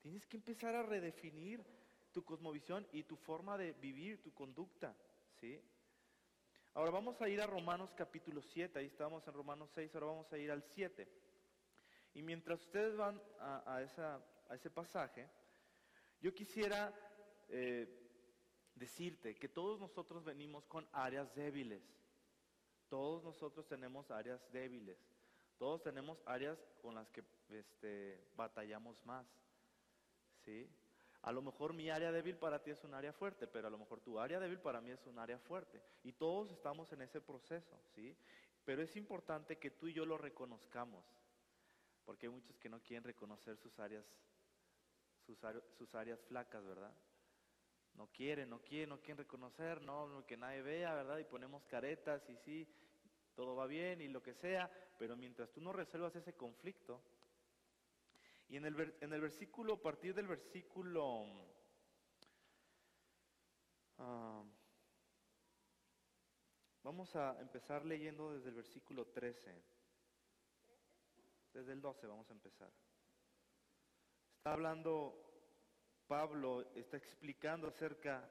Tienes 0.00 0.26
que 0.26 0.36
empezar 0.36 0.74
a 0.74 0.82
redefinir 0.82 1.64
tu 2.12 2.24
cosmovisión 2.24 2.86
y 2.92 3.04
tu 3.04 3.16
forma 3.16 3.56
de 3.56 3.72
vivir, 3.74 4.22
tu 4.22 4.32
conducta, 4.34 4.94
¿sí? 5.40 5.60
Ahora 6.74 6.90
vamos 6.90 7.20
a 7.20 7.28
ir 7.28 7.40
a 7.42 7.46
Romanos 7.46 7.92
capítulo 7.94 8.40
7, 8.40 8.78
ahí 8.78 8.86
estábamos 8.86 9.26
en 9.28 9.34
Romanos 9.34 9.70
6, 9.74 9.94
ahora 9.94 10.06
vamos 10.06 10.32
a 10.32 10.38
ir 10.38 10.50
al 10.50 10.62
7. 10.62 11.06
Y 12.14 12.22
mientras 12.22 12.60
ustedes 12.62 12.96
van 12.96 13.20
a, 13.38 13.82
ese 14.50 14.70
pasaje, 14.70 15.28
yo 16.20 16.34
quisiera 16.34 16.92
eh, 17.48 17.88
decirte 18.74 19.34
que 19.34 19.48
todos 19.48 19.80
nosotros 19.80 20.24
venimos 20.24 20.66
con 20.66 20.86
áreas 20.92 21.34
débiles. 21.34 21.82
Todos 22.88 23.24
nosotros 23.24 23.66
tenemos 23.66 24.10
áreas 24.10 24.40
débiles. 24.52 24.98
Todos 25.58 25.82
tenemos 25.82 26.22
áreas 26.26 26.58
con 26.82 26.94
las 26.94 27.08
que 27.10 27.24
este, 27.48 28.20
batallamos 28.36 29.04
más. 29.06 29.26
¿sí? 30.44 30.68
A 31.22 31.32
lo 31.32 31.40
mejor 31.40 31.72
mi 31.72 31.88
área 31.88 32.10
débil 32.10 32.36
para 32.36 32.62
ti 32.62 32.70
es 32.70 32.82
un 32.82 32.94
área 32.94 33.12
fuerte, 33.12 33.46
pero 33.46 33.68
a 33.68 33.70
lo 33.70 33.78
mejor 33.78 34.00
tu 34.00 34.18
área 34.18 34.40
débil 34.40 34.58
para 34.58 34.80
mí 34.80 34.90
es 34.90 35.06
un 35.06 35.18
área 35.18 35.38
fuerte. 35.38 35.80
Y 36.02 36.12
todos 36.12 36.50
estamos 36.50 36.92
en 36.92 37.02
ese 37.02 37.20
proceso, 37.20 37.78
¿sí? 37.94 38.16
Pero 38.64 38.82
es 38.82 38.96
importante 38.96 39.56
que 39.56 39.70
tú 39.70 39.86
y 39.86 39.92
yo 39.92 40.04
lo 40.04 40.18
reconozcamos. 40.18 41.04
Porque 42.04 42.26
hay 42.26 42.32
muchos 42.32 42.58
que 42.58 42.68
no 42.68 42.80
quieren 42.82 43.04
reconocer 43.04 43.56
sus 43.56 43.78
áreas, 43.78 44.04
sus, 45.24 45.94
áreas 45.94 46.20
flacas, 46.22 46.64
¿verdad? 46.64 46.94
No 47.94 48.08
quieren, 48.08 48.50
no 48.50 48.60
quieren, 48.60 48.90
no 48.90 49.00
quieren 49.00 49.18
reconocer, 49.18 49.82
no, 49.82 50.24
que 50.26 50.36
nadie 50.36 50.62
vea, 50.62 50.94
¿verdad? 50.94 51.18
Y 51.18 51.24
ponemos 51.24 51.64
caretas 51.64 52.28
y 52.28 52.36
sí, 52.36 52.68
todo 53.34 53.54
va 53.54 53.66
bien 53.66 54.00
y 54.00 54.08
lo 54.08 54.22
que 54.22 54.34
sea, 54.34 54.70
pero 54.98 55.16
mientras 55.16 55.50
tú 55.52 55.60
no 55.60 55.72
resuelvas 55.72 56.16
ese 56.16 56.34
conflicto, 56.34 57.02
y 58.48 58.56
en 58.56 58.66
el, 58.66 58.94
en 59.00 59.12
el 59.12 59.20
versículo, 59.20 59.74
a 59.74 59.80
partir 59.80 60.14
del 60.14 60.26
versículo 60.26 61.26
Vamos 66.82 67.14
a 67.14 67.40
empezar 67.40 67.84
leyendo 67.84 68.34
desde 68.34 68.48
el 68.48 68.56
versículo 68.56 69.06
13. 69.06 69.54
Desde 71.52 71.72
el 71.72 71.80
12 71.80 72.06
vamos 72.06 72.28
a 72.30 72.32
empezar. 72.32 72.70
Está 74.38 74.54
hablando 74.54 75.22
Pablo, 76.06 76.72
está 76.74 76.96
explicando 76.96 77.68
acerca 77.68 78.28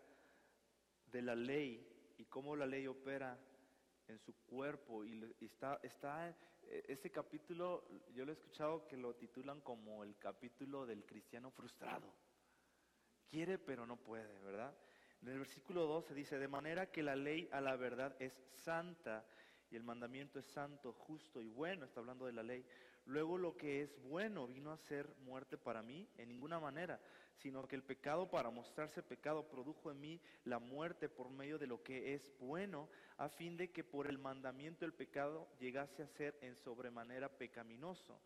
de 1.06 1.22
la 1.22 1.36
ley 1.36 2.14
y 2.18 2.26
cómo 2.26 2.56
la 2.56 2.66
ley 2.66 2.88
opera 2.88 3.38
en 4.08 4.20
su 4.20 4.34
cuerpo. 4.46 5.06
Y 5.06 5.36
está, 5.40 5.80
está, 5.84 6.36
este 6.64 7.12
capítulo, 7.12 7.88
yo 8.14 8.26
lo 8.26 8.32
he 8.32 8.34
escuchado 8.34 8.88
que 8.88 8.98
lo 8.98 9.16
titulan 9.16 9.62
como 9.62 10.04
el 10.04 10.18
capítulo 10.18 10.86
del 10.86 11.06
cristiano 11.06 11.52
frustrado. 11.52 12.14
Quiere 13.28 13.58
pero 13.58 13.86
no 13.86 13.98
puede, 13.98 14.40
¿verdad? 14.40 14.76
En 15.22 15.30
el 15.30 15.38
versículo 15.38 15.86
12 15.86 16.14
dice, 16.16 16.40
de 16.40 16.48
manera 16.48 16.92
que 16.92 17.04
la 17.04 17.16
ley 17.16 17.48
a 17.52 17.62
la 17.62 17.76
verdad 17.76 18.16
es 18.20 18.34
santa 18.56 19.26
y 19.70 19.76
el 19.76 19.84
mandamiento 19.84 20.40
es 20.40 20.46
santo, 20.46 20.94
justo 20.94 21.42
y 21.42 21.48
bueno, 21.48 21.86
está 21.86 22.00
hablando 22.00 22.26
de 22.26 22.34
la 22.34 22.44
ley. 22.44 22.66
Luego 23.06 23.38
lo 23.38 23.58
que 23.58 23.82
es 23.82 24.00
bueno 24.04 24.48
vino 24.48 24.72
a 24.72 24.78
ser 24.78 25.14
muerte 25.26 25.58
para 25.58 25.82
mí 25.82 26.08
en 26.18 26.30
ninguna 26.30 26.60
manera, 26.60 27.00
sino 27.34 27.68
que 27.68 27.76
el 27.76 27.84
pecado 27.84 28.30
para 28.30 28.50
mostrarse 28.50 29.02
pecado 29.02 29.48
produjo 29.50 29.92
en 29.92 30.00
mí 30.00 30.22
la 30.46 30.60
muerte 30.60 31.10
por 31.10 31.30
medio 31.30 31.58
de 31.58 31.68
lo 31.68 31.82
que 31.82 32.14
es 32.14 32.32
bueno, 32.40 32.90
a 33.18 33.30
fin 33.30 33.58
de 33.58 33.72
que 33.72 33.84
por 33.84 34.08
el 34.08 34.18
mandamiento 34.18 34.86
el 34.86 34.94
pecado 34.94 35.48
llegase 35.60 36.04
a 36.04 36.08
ser 36.08 36.38
en 36.42 36.56
sobremanera 36.56 37.30
pecaminoso 37.30 38.20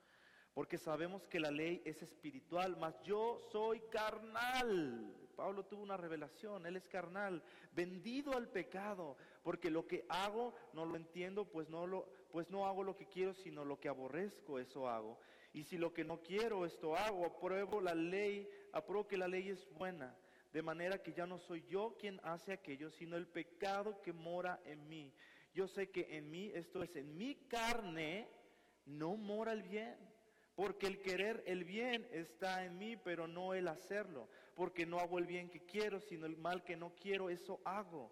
porque 0.55 0.77
sabemos 0.77 1.27
que 1.27 1.41
la 1.41 1.51
ley 1.51 1.81
es 1.83 2.01
espiritual, 2.01 2.77
mas 2.77 2.95
yo 3.03 3.41
soy 3.51 3.81
carnal. 3.91 5.13
Pablo 5.35 5.65
tuvo 5.65 5.83
una 5.83 5.97
revelación, 5.97 6.65
él 6.65 6.77
es 6.77 6.87
carnal, 6.87 7.43
vendido 7.73 8.37
al 8.37 8.47
pecado, 8.47 9.17
porque 9.43 9.69
lo 9.69 9.85
que 9.85 10.05
hago 10.07 10.55
no 10.71 10.85
lo 10.85 10.95
entiendo, 10.95 11.43
pues 11.43 11.69
no 11.69 11.85
lo 11.85 12.07
pues 12.35 12.49
no 12.49 12.67
hago 12.67 12.83
lo 12.83 12.97
que 12.97 13.05
quiero, 13.05 13.33
sino 13.33 13.63
lo 13.63 13.79
que 13.79 13.87
aborrezco, 13.87 14.59
eso 14.59 14.89
hago. 14.89 15.17
Y 15.53 15.63
si 15.63 15.77
lo 15.77 15.93
que 15.93 16.03
no 16.03 16.21
quiero, 16.21 16.65
esto 16.65 16.93
hago, 16.93 17.25
apruebo 17.25 17.79
la 17.79 17.95
ley, 17.95 18.45
apruebo 18.73 19.07
que 19.07 19.15
la 19.15 19.29
ley 19.29 19.47
es 19.47 19.65
buena, 19.79 20.13
de 20.51 20.61
manera 20.61 21.01
que 21.01 21.13
ya 21.13 21.25
no 21.25 21.37
soy 21.39 21.63
yo 21.69 21.95
quien 21.97 22.19
hace 22.23 22.51
aquello, 22.51 22.91
sino 22.91 23.15
el 23.15 23.25
pecado 23.25 24.01
que 24.01 24.11
mora 24.11 24.59
en 24.65 24.85
mí. 24.89 25.13
Yo 25.53 25.65
sé 25.69 25.89
que 25.91 26.17
en 26.17 26.29
mí, 26.29 26.51
esto 26.53 26.83
es, 26.83 26.93
en 26.97 27.17
mi 27.17 27.35
carne, 27.47 28.27
no 28.85 29.15
mora 29.15 29.53
el 29.53 29.63
bien 29.63 29.95
porque 30.55 30.87
el 30.87 31.01
querer 31.01 31.43
el 31.45 31.65
bien 31.65 32.07
está 32.11 32.63
en 32.63 32.77
mí, 32.77 32.95
pero 32.95 33.27
no 33.27 33.53
el 33.53 33.67
hacerlo. 33.67 34.29
Porque 34.55 34.85
no 34.85 34.99
hago 34.99 35.19
el 35.19 35.25
bien 35.25 35.49
que 35.49 35.59
quiero, 35.65 35.99
sino 35.99 36.25
el 36.25 36.37
mal 36.37 36.63
que 36.63 36.77
no 36.77 36.93
quiero, 36.95 37.29
eso 37.29 37.59
hago. 37.65 38.11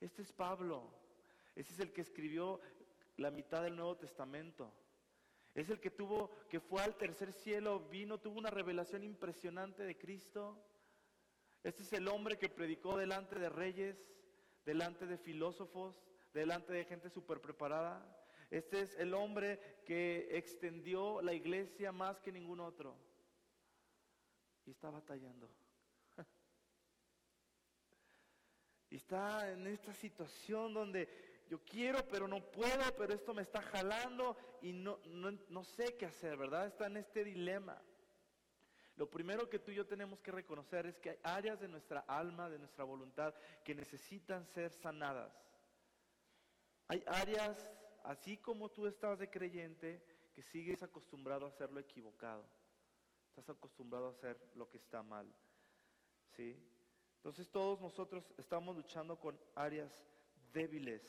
Este 0.00 0.22
es 0.22 0.32
Pablo. 0.32 0.90
Ese 1.54 1.72
es 1.72 1.80
el 1.80 1.92
que 1.92 2.00
escribió 2.00 2.60
la 3.16 3.30
mitad 3.30 3.62
del 3.62 3.76
Nuevo 3.76 3.96
Testamento. 3.96 4.72
Es 5.54 5.68
el 5.68 5.80
que 5.80 5.90
tuvo, 5.90 6.30
que 6.48 6.60
fue 6.60 6.82
al 6.82 6.96
tercer 6.96 7.32
cielo, 7.32 7.80
vino, 7.90 8.18
tuvo 8.18 8.38
una 8.38 8.50
revelación 8.50 9.02
impresionante 9.02 9.82
de 9.82 9.98
Cristo. 9.98 10.56
Este 11.62 11.82
es 11.82 11.92
el 11.92 12.08
hombre 12.08 12.38
que 12.38 12.48
predicó 12.48 12.96
delante 12.96 13.38
de 13.38 13.48
reyes 13.48 14.10
delante 14.64 15.06
de 15.06 15.18
filósofos, 15.18 16.00
delante 16.32 16.72
de 16.72 16.84
gente 16.84 17.10
súper 17.10 17.40
preparada. 17.40 18.04
Este 18.50 18.80
es 18.80 18.96
el 18.98 19.14
hombre 19.14 19.82
que 19.84 20.28
extendió 20.36 21.22
la 21.22 21.32
iglesia 21.32 21.92
más 21.92 22.20
que 22.20 22.32
ningún 22.32 22.60
otro. 22.60 22.96
Y 24.66 24.70
está 24.70 24.90
batallando. 24.90 25.48
Y 28.90 28.96
está 28.96 29.50
en 29.50 29.66
esta 29.68 29.94
situación 29.94 30.74
donde 30.74 31.08
yo 31.48 31.60
quiero, 31.64 32.06
pero 32.08 32.26
no 32.26 32.40
puedo, 32.50 32.94
pero 32.96 33.14
esto 33.14 33.32
me 33.32 33.42
está 33.42 33.62
jalando 33.62 34.36
y 34.62 34.72
no, 34.72 34.98
no, 35.06 35.30
no 35.48 35.64
sé 35.64 35.96
qué 35.96 36.06
hacer, 36.06 36.36
¿verdad? 36.36 36.66
Está 36.66 36.86
en 36.86 36.96
este 36.96 37.24
dilema. 37.24 37.80
Lo 38.96 39.08
primero 39.08 39.48
que 39.48 39.60
tú 39.60 39.70
y 39.70 39.76
yo 39.76 39.86
tenemos 39.86 40.20
que 40.20 40.32
reconocer 40.32 40.86
es 40.86 40.98
que 40.98 41.10
hay 41.10 41.18
áreas 41.22 41.60
de 41.60 41.68
nuestra 41.68 42.00
alma, 42.00 42.50
de 42.50 42.58
nuestra 42.58 42.84
voluntad, 42.84 43.32
que 43.64 43.74
necesitan 43.74 44.44
ser 44.46 44.72
sanadas. 44.72 45.32
Hay 46.88 47.02
áreas, 47.06 47.66
así 48.02 48.36
como 48.36 48.68
tú 48.68 48.86
estás 48.86 49.20
de 49.20 49.30
creyente, 49.30 50.04
que 50.34 50.42
sigues 50.42 50.82
acostumbrado 50.82 51.46
a 51.46 51.48
hacer 51.48 51.70
lo 51.72 51.80
equivocado. 51.80 52.44
Estás 53.28 53.48
acostumbrado 53.48 54.08
a 54.08 54.10
hacer 54.10 54.36
lo 54.54 54.68
que 54.68 54.78
está 54.78 55.02
mal. 55.02 55.32
¿Sí? 56.36 56.56
Entonces 57.20 57.50
todos 57.50 57.78
nosotros 57.82 58.24
estamos 58.38 58.74
luchando 58.74 59.20
con 59.20 59.38
áreas 59.54 59.92
débiles 60.54 61.02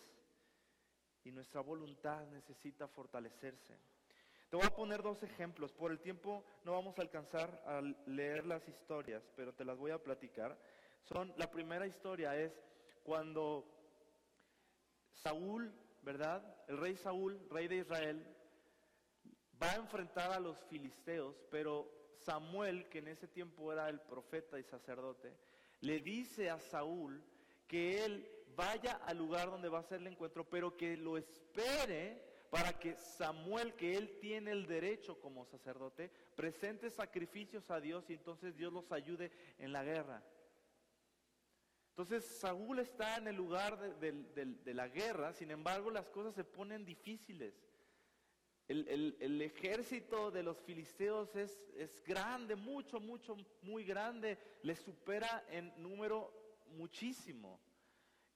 y 1.23 1.31
nuestra 1.31 1.61
voluntad 1.61 2.27
necesita 2.27 2.85
fortalecerse. 2.89 3.79
Te 4.49 4.57
voy 4.57 4.65
a 4.65 4.75
poner 4.75 5.01
dos 5.01 5.23
ejemplos. 5.23 5.71
Por 5.71 5.89
el 5.89 6.01
tiempo 6.01 6.43
no 6.65 6.73
vamos 6.73 6.99
a 6.99 7.01
alcanzar 7.01 7.63
a 7.65 7.79
leer 8.09 8.45
las 8.45 8.67
historias, 8.67 9.23
pero 9.37 9.53
te 9.53 9.63
las 9.63 9.77
voy 9.77 9.91
a 9.91 10.03
platicar. 10.03 10.59
Son, 11.03 11.33
la 11.37 11.49
primera 11.49 11.87
historia 11.87 12.35
es 12.35 12.51
cuando 13.03 13.65
Saúl, 15.13 15.73
¿verdad? 16.01 16.43
El 16.67 16.77
rey 16.77 16.97
Saúl, 16.97 17.39
rey 17.49 17.69
de 17.69 17.77
Israel, 17.77 18.27
va 19.63 19.71
a 19.71 19.75
enfrentar 19.75 20.33
a 20.33 20.41
los 20.41 20.61
filisteos, 20.65 21.41
pero 21.49 21.89
Samuel, 22.17 22.89
que 22.89 22.99
en 22.99 23.07
ese 23.07 23.29
tiempo 23.29 23.71
era 23.71 23.87
el 23.87 24.01
profeta 24.01 24.59
y 24.59 24.63
sacerdote, 24.63 25.33
le 25.81 25.99
dice 25.99 26.49
a 26.49 26.59
Saúl 26.59 27.23
que 27.67 28.03
él 28.03 28.27
vaya 28.55 28.93
al 29.05 29.17
lugar 29.17 29.49
donde 29.49 29.69
va 29.69 29.79
a 29.79 29.81
hacer 29.81 29.99
el 29.99 30.07
encuentro, 30.07 30.47
pero 30.49 30.77
que 30.77 30.97
lo 30.97 31.17
espere 31.17 32.21
para 32.49 32.77
que 32.77 32.95
Samuel, 32.97 33.73
que 33.75 33.95
él 33.95 34.17
tiene 34.19 34.51
el 34.51 34.67
derecho 34.67 35.19
como 35.21 35.45
sacerdote, 35.45 36.11
presente 36.35 36.89
sacrificios 36.89 37.71
a 37.71 37.79
Dios 37.79 38.09
y 38.09 38.13
entonces 38.13 38.55
Dios 38.57 38.73
los 38.73 38.91
ayude 38.91 39.31
en 39.57 39.71
la 39.71 39.83
guerra. 39.83 40.21
Entonces 41.91 42.25
Saúl 42.25 42.79
está 42.79 43.17
en 43.17 43.27
el 43.27 43.35
lugar 43.35 43.99
de, 43.99 44.73
la 44.73 44.87
guerra, 44.87 45.33
sin 45.33 45.51
embargo 45.51 45.91
las 45.91 46.09
cosas 46.09 46.33
se 46.35 46.43
ponen 46.43 46.85
difíciles. 46.85 47.53
El, 48.67 49.41
ejército 49.41 50.31
de 50.31 50.43
los 50.43 50.57
filisteos 50.61 51.35
es, 51.35 51.61
es 51.75 52.01
grande, 52.03 52.55
mucho, 52.55 52.99
mucho, 52.99 53.35
muy 53.63 53.83
grande, 53.83 54.37
le 54.63 54.75
supera 54.75 55.45
en 55.49 55.73
número 55.81 56.31
muchísimo. 56.77 57.59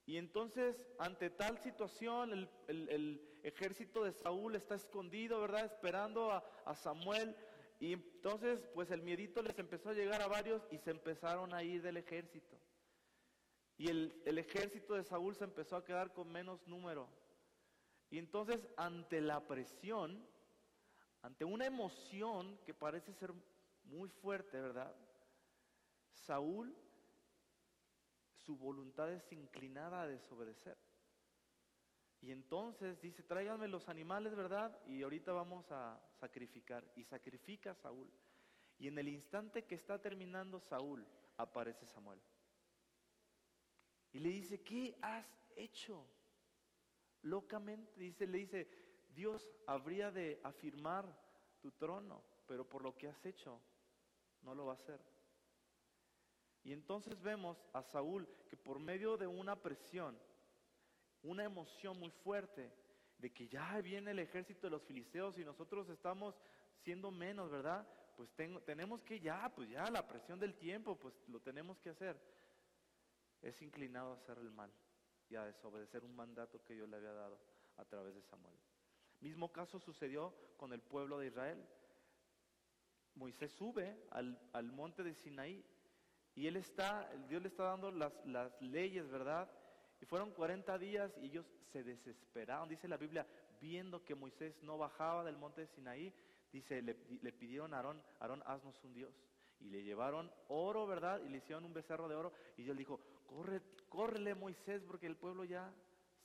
Y 0.06 0.18
entonces, 0.18 0.76
ante 1.00 1.30
tal 1.30 1.58
situación, 1.58 2.50
el, 2.68 3.32
ejército 3.44 4.04
de 4.04 4.12
Saúl 4.12 4.56
está 4.56 4.76
escondido, 4.76 5.40
¿verdad? 5.42 5.66
Esperando 5.66 6.32
a, 6.32 6.76
Samuel. 6.76 7.36
Y 7.80 7.94
entonces, 7.94 8.68
pues 8.74 8.92
el 8.92 9.02
miedito 9.02 9.42
les 9.42 9.58
empezó 9.58 9.90
a 9.90 9.94
llegar 9.94 10.22
a 10.22 10.28
varios 10.28 10.68
y 10.72 10.78
se 10.78 10.92
empezaron 10.92 11.54
a 11.54 11.64
ir 11.64 11.82
del 11.82 11.98
ejército. 11.98 12.58
Y 13.78 13.90
el, 13.90 14.22
el 14.26 14.38
ejército 14.38 14.94
de 14.94 15.04
Saúl 15.04 15.36
se 15.36 15.44
empezó 15.44 15.76
a 15.76 15.84
quedar 15.84 16.14
con 16.14 16.32
menos 16.32 16.66
número. 16.68 17.10
Y 18.16 18.18
entonces, 18.18 18.66
ante 18.78 19.20
la 19.20 19.46
presión, 19.46 20.26
ante 21.22 21.44
una 21.44 21.66
emoción 21.66 22.58
que 22.66 22.74
parece 22.74 23.12
ser 23.12 23.34
muy 23.84 24.08
fuerte, 24.08 24.62
¿verdad? 24.62 24.96
Saúl 26.14 26.74
su 28.38 28.56
voluntad 28.56 29.12
es 29.12 29.30
inclinada 29.34 30.04
a 30.04 30.08
desobedecer. 30.08 30.78
Y 32.22 32.32
entonces 32.32 33.02
dice, 33.02 33.22
tráiganme 33.22 33.68
los 33.68 33.90
animales, 33.90 34.34
¿verdad? 34.34 34.80
Y 34.88 35.04
ahorita 35.04 35.34
vamos 35.34 35.70
a 35.74 36.00
sacrificar. 36.18 36.90
Y 36.96 37.04
sacrifica 37.04 37.72
a 37.72 37.76
Saúl. 37.76 38.10
Y 38.78 38.88
en 38.88 38.98
el 38.98 39.10
instante 39.10 39.66
que 39.66 39.76
está 39.76 40.02
terminando 40.02 40.62
Saúl, 40.62 41.06
aparece 41.36 41.86
Samuel. 41.86 42.22
Y 44.14 44.20
le 44.20 44.30
dice, 44.30 44.62
¿qué 44.62 44.98
has 45.02 45.28
hecho? 45.58 46.08
Locamente, 47.26 48.00
dice, 48.00 48.28
le 48.28 48.38
dice, 48.38 48.68
Dios 49.10 49.52
habría 49.66 50.12
de 50.12 50.40
afirmar 50.44 51.06
tu 51.60 51.72
trono, 51.72 52.24
pero 52.46 52.70
por 52.70 52.84
lo 52.84 52.96
que 52.96 53.08
has 53.08 53.26
hecho, 53.26 53.60
no 54.44 54.54
lo 54.54 54.68
va 54.68 54.74
a 54.74 54.76
hacer. 54.76 55.02
Y 56.64 56.72
entonces 56.72 57.20
vemos 57.24 57.58
a 57.74 57.82
Saúl 57.82 58.30
que 58.48 58.56
por 58.56 58.80
medio 58.80 59.18
de 59.18 59.26
una 59.26 59.60
presión, 59.60 60.16
una 61.24 61.44
emoción 61.44 61.98
muy 61.98 62.12
fuerte, 62.12 62.72
de 63.18 63.34
que 63.34 63.48
ya 63.48 63.82
viene 63.82 64.12
el 64.12 64.20
ejército 64.20 64.68
de 64.68 64.72
los 64.72 64.84
filisteos 64.84 65.40
y 65.40 65.44
nosotros 65.44 65.90
estamos 65.90 66.40
siendo 66.84 67.10
menos, 67.10 67.50
¿verdad? 67.50 67.88
Pues 68.16 68.30
tenemos 68.66 69.02
que 69.02 69.20
ya, 69.20 69.52
pues 69.56 69.68
ya 69.68 69.90
la 69.90 70.08
presión 70.08 70.40
del 70.40 70.54
tiempo, 70.54 70.96
pues 70.96 71.16
lo 71.28 71.40
tenemos 71.40 71.80
que 71.80 71.90
hacer. 71.90 72.22
Es 73.42 73.60
inclinado 73.64 74.12
a 74.12 74.16
hacer 74.16 74.38
el 74.38 74.52
mal 74.52 74.72
y 75.30 75.36
a 75.36 75.46
desobedecer 75.46 76.04
un 76.04 76.16
mandato 76.16 76.64
que 76.64 76.74
Dios 76.74 76.90
le 76.90 76.98
había 76.98 77.14
dado 77.14 77.40
a 77.78 77.86
través 77.86 78.16
de 78.16 78.22
Samuel. 78.22 78.56
Mismo 79.22 79.52
caso 79.52 79.80
sucedió 79.80 80.34
con 80.58 80.74
el 80.74 80.82
pueblo 80.82 81.20
de 81.20 81.28
Israel. 81.28 81.66
Moisés 83.16 83.52
sube 83.54 83.98
al, 84.12 84.38
al 84.54 84.72
monte 84.72 85.04
de 85.04 85.16
Sinaí 85.16 85.64
y 86.36 86.48
él 86.48 86.58
está, 86.58 87.10
Dios 87.30 87.42
le 87.42 87.48
está 87.48 87.64
dando 87.64 87.92
las, 87.92 88.14
las 88.26 88.62
leyes, 88.62 89.10
¿verdad? 89.10 89.50
Y 90.02 90.06
fueron 90.06 90.32
40 90.32 90.78
días 90.78 91.12
y 91.22 91.28
ellos 91.28 91.46
se 91.72 91.82
desesperaron. 91.84 92.68
Dice 92.68 92.90
la 92.90 92.98
Biblia, 92.98 93.26
viendo 93.62 94.04
que 94.04 94.16
Moisés 94.16 94.62
no 94.62 94.78
bajaba 94.78 95.24
del 95.24 95.38
monte 95.38 95.62
de 95.62 95.68
Sinaí, 95.68 96.14
dice, 96.52 96.82
le, 96.82 96.98
le 97.22 97.32
pidieron 97.32 97.74
a 97.74 97.78
Aarón, 97.78 98.04
Aarón, 98.20 98.44
haznos 98.46 98.84
un 98.84 98.94
Dios. 98.94 99.14
Y 99.60 99.70
le 99.70 99.84
llevaron 99.84 100.32
oro, 100.48 100.86
¿verdad? 100.86 101.22
Y 101.24 101.30
le 101.30 101.38
hicieron 101.38 101.66
un 101.66 101.74
becerro 101.74 102.08
de 102.08 102.16
oro. 102.16 102.34
Y 102.58 102.64
Dios 102.64 102.78
dijo, 102.78 103.00
corre, 103.26 103.62
córrele 103.90 104.36
Moisés, 104.36 104.84
porque 104.84 105.08
el 105.08 105.16
pueblo 105.16 105.44
ya 105.44 105.74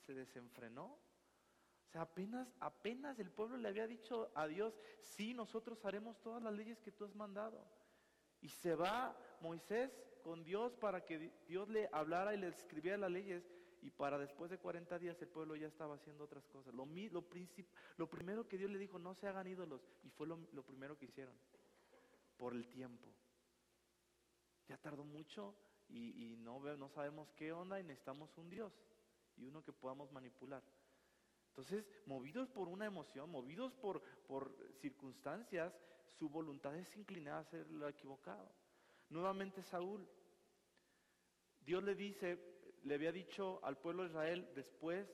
se 0.05 0.13
desenfrenó. 0.13 0.85
O 0.85 1.91
sea, 1.91 2.03
apenas, 2.03 2.47
apenas 2.59 3.19
el 3.19 3.29
pueblo 3.29 3.57
le 3.57 3.67
había 3.67 3.85
dicho 3.85 4.31
a 4.33 4.47
Dios, 4.47 4.73
sí, 5.01 5.33
nosotros 5.33 5.83
haremos 5.83 6.21
todas 6.21 6.41
las 6.41 6.53
leyes 6.53 6.79
que 6.79 6.91
tú 6.91 7.03
has 7.03 7.13
mandado. 7.15 7.65
Y 8.41 8.49
se 8.49 8.75
va 8.75 9.15
Moisés 9.41 9.91
con 10.23 10.43
Dios 10.43 10.73
para 10.75 11.05
que 11.05 11.31
Dios 11.47 11.67
le 11.69 11.89
hablara 11.91 12.33
y 12.33 12.37
le 12.37 12.47
escribiera 12.47 12.97
las 12.97 13.11
leyes. 13.11 13.43
Y 13.81 13.89
para 13.89 14.17
después 14.17 14.49
de 14.51 14.59
40 14.59 14.99
días 14.99 15.21
el 15.21 15.27
pueblo 15.27 15.55
ya 15.55 15.67
estaba 15.67 15.95
haciendo 15.95 16.23
otras 16.23 16.47
cosas. 16.47 16.73
Lo, 16.73 16.85
lo, 16.85 17.25
lo 17.97 18.09
primero 18.09 18.47
que 18.47 18.57
Dios 18.57 18.71
le 18.71 18.77
dijo, 18.77 18.99
no 18.99 19.13
se 19.13 19.27
hagan 19.27 19.47
ídolos. 19.47 19.81
Y 20.03 20.09
fue 20.09 20.27
lo, 20.27 20.39
lo 20.53 20.63
primero 20.63 20.97
que 20.97 21.05
hicieron. 21.05 21.35
Por 22.37 22.53
el 22.53 22.67
tiempo. 22.69 23.09
Ya 24.71 24.77
tardó 24.77 25.03
mucho 25.03 25.53
y, 25.89 26.37
no, 26.37 26.61
no 26.77 26.87
sabemos 26.87 27.29
qué 27.33 27.51
onda 27.51 27.77
y 27.77 27.83
necesitamos 27.83 28.37
un 28.37 28.49
Dios. 28.49 28.71
Y 29.35 29.43
uno 29.43 29.61
que 29.61 29.73
podamos 29.73 30.09
manipular. 30.13 30.63
Entonces, 31.49 31.85
movidos 32.05 32.47
por 32.47 32.69
una 32.69 32.85
emoción, 32.85 33.29
movidos 33.29 33.73
por, 33.73 34.01
por 34.25 34.55
circunstancias, 34.79 35.77
su 36.17 36.29
voluntad 36.29 36.73
es 36.77 36.95
inclinada 36.95 37.39
a 37.39 37.41
hacer 37.41 37.69
lo 37.69 37.89
equivocado. 37.89 38.49
Nuevamente 39.09 39.61
Saúl, 39.61 40.07
Dios 41.59 41.83
le 41.83 41.93
dice, 41.93 42.39
le 42.83 42.93
había 42.95 43.11
dicho 43.11 43.59
al 43.65 43.77
pueblo 43.77 44.03
de 44.03 44.09
Israel 44.11 44.49
después 44.55 45.05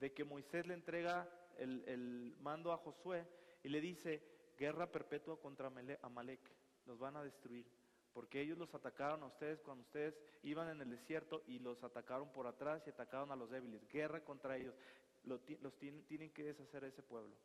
de 0.00 0.12
que 0.12 0.24
Moisés 0.24 0.66
le 0.66 0.74
entrega 0.74 1.30
el, 1.58 1.84
el 1.86 2.36
mando 2.40 2.72
a 2.72 2.78
Josué 2.78 3.24
y 3.62 3.68
le 3.68 3.80
dice, 3.80 4.50
guerra 4.58 4.90
perpetua 4.90 5.40
contra 5.40 5.70
Amalek, 6.02 6.40
los 6.86 6.98
van 6.98 7.14
a 7.14 7.22
destruir, 7.22 7.75
porque 8.16 8.40
ellos 8.40 8.56
los 8.56 8.74
atacaron 8.74 9.22
a 9.22 9.26
ustedes 9.26 9.60
cuando 9.60 9.82
ustedes 9.82 10.18
iban 10.42 10.70
en 10.70 10.80
el 10.80 10.88
desierto 10.88 11.42
y 11.46 11.58
los 11.58 11.84
atacaron 11.84 12.32
por 12.32 12.46
atrás 12.46 12.82
y 12.86 12.88
atacaron 12.88 13.30
a 13.30 13.36
los 13.36 13.50
débiles, 13.50 13.86
guerra 13.90 14.24
contra 14.24 14.56
ellos, 14.56 14.74
los, 15.24 15.44
tienen, 15.44 16.30
que 16.30 16.44
deshacer 16.44 16.84
ese 16.84 17.02
pueblo. 17.02 17.36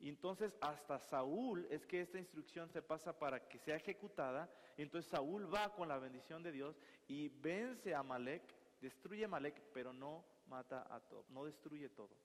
Y 0.00 0.08
entonces 0.08 0.56
hasta 0.60 0.98
Saúl 0.98 1.68
es 1.70 1.86
que 1.86 2.00
esta 2.00 2.18
instrucción 2.18 2.68
se 2.68 2.82
pasa 2.82 3.16
para 3.16 3.46
que 3.46 3.60
sea 3.60 3.76
ejecutada. 3.76 4.52
Entonces 4.76 5.08
Saúl 5.08 5.54
va 5.54 5.72
con 5.72 5.86
la 5.86 6.00
bendición 6.00 6.42
de 6.42 6.50
Dios 6.50 6.76
y 7.06 7.28
vence 7.28 7.94
a 7.94 8.02
Malek, 8.02 8.42
destruye 8.80 9.24
a 9.24 9.28
Malek, 9.28 9.62
pero 9.72 9.92
no 9.92 10.24
mata 10.46 10.84
a 10.92 10.98
todo, 10.98 11.26
no 11.28 11.44
destruye 11.44 11.88
todo. 11.90 12.16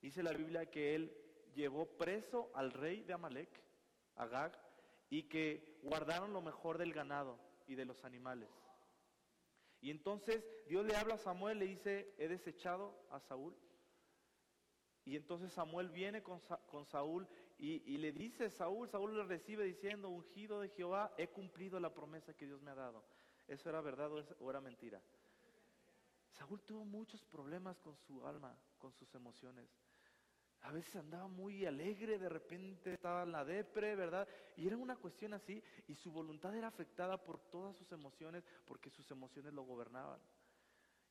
Dice 0.00 0.22
la 0.22 0.32
Biblia 0.32 0.64
que 0.64 0.94
él 0.94 1.14
llevó 1.54 1.84
preso 1.84 2.50
al 2.54 2.72
rey 2.72 3.02
de 3.02 3.12
Amalek, 3.12 3.62
Agag, 4.16 4.67
y 5.10 5.24
que 5.24 5.78
guardaron 5.82 6.32
lo 6.32 6.40
mejor 6.40 6.78
del 6.78 6.92
ganado 6.92 7.38
y 7.66 7.74
de 7.74 7.84
los 7.84 8.04
animales. 8.04 8.48
Y 9.80 9.90
entonces 9.90 10.44
Dios 10.66 10.84
le 10.84 10.96
habla 10.96 11.14
a 11.14 11.18
Samuel, 11.18 11.58
le 11.58 11.66
dice, 11.66 12.14
he 12.18 12.28
desechado 12.28 13.06
a 13.10 13.20
Saúl 13.20 13.54
y 15.08 15.16
entonces 15.16 15.50
Samuel 15.54 15.88
viene 15.88 16.22
con, 16.22 16.38
Saúl 16.84 17.26
y, 17.56 17.96
le 17.96 18.12
dice, 18.12 18.50
Saúl, 18.50 18.90
Saúl 18.90 19.16
le 19.16 19.24
recibe 19.24 19.64
diciendo, 19.64 20.10
ungido 20.10 20.60
de 20.60 20.68
Jehová, 20.68 21.14
he 21.16 21.28
cumplido 21.28 21.80
la 21.80 21.94
promesa 21.94 22.34
que 22.34 22.44
Dios 22.44 22.60
me 22.60 22.72
ha 22.72 22.74
dado. 22.74 23.02
¿Eso 23.46 23.70
era 23.70 23.80
verdad 23.80 24.10
o 24.38 24.50
era 24.50 24.60
mentira? 24.60 25.00
Saúl 26.28 26.60
tuvo 26.60 26.84
muchos 26.84 27.24
problemas 27.24 27.78
con 27.78 27.96
su 27.96 28.26
alma, 28.26 28.54
con 28.76 28.92
sus 28.92 29.14
emociones. 29.14 29.66
A 30.62 30.72
veces 30.72 30.96
andaba 30.96 31.28
muy 31.28 31.64
alegre, 31.64 32.18
de 32.18 32.28
repente 32.28 32.94
estaba 32.94 33.22
en 33.22 33.32
la 33.32 33.44
depre, 33.44 33.94
¿verdad? 33.94 34.26
Y 34.56 34.66
era 34.66 34.76
una 34.76 34.96
cuestión 34.96 35.32
así, 35.32 35.62
y 35.86 35.94
su 35.94 36.10
voluntad 36.10 36.54
era 36.54 36.68
afectada 36.68 37.22
por 37.22 37.38
todas 37.50 37.76
sus 37.76 37.90
emociones, 37.92 38.44
porque 38.66 38.90
sus 38.90 39.10
emociones 39.10 39.54
lo 39.54 39.62
gobernaban. 39.62 40.20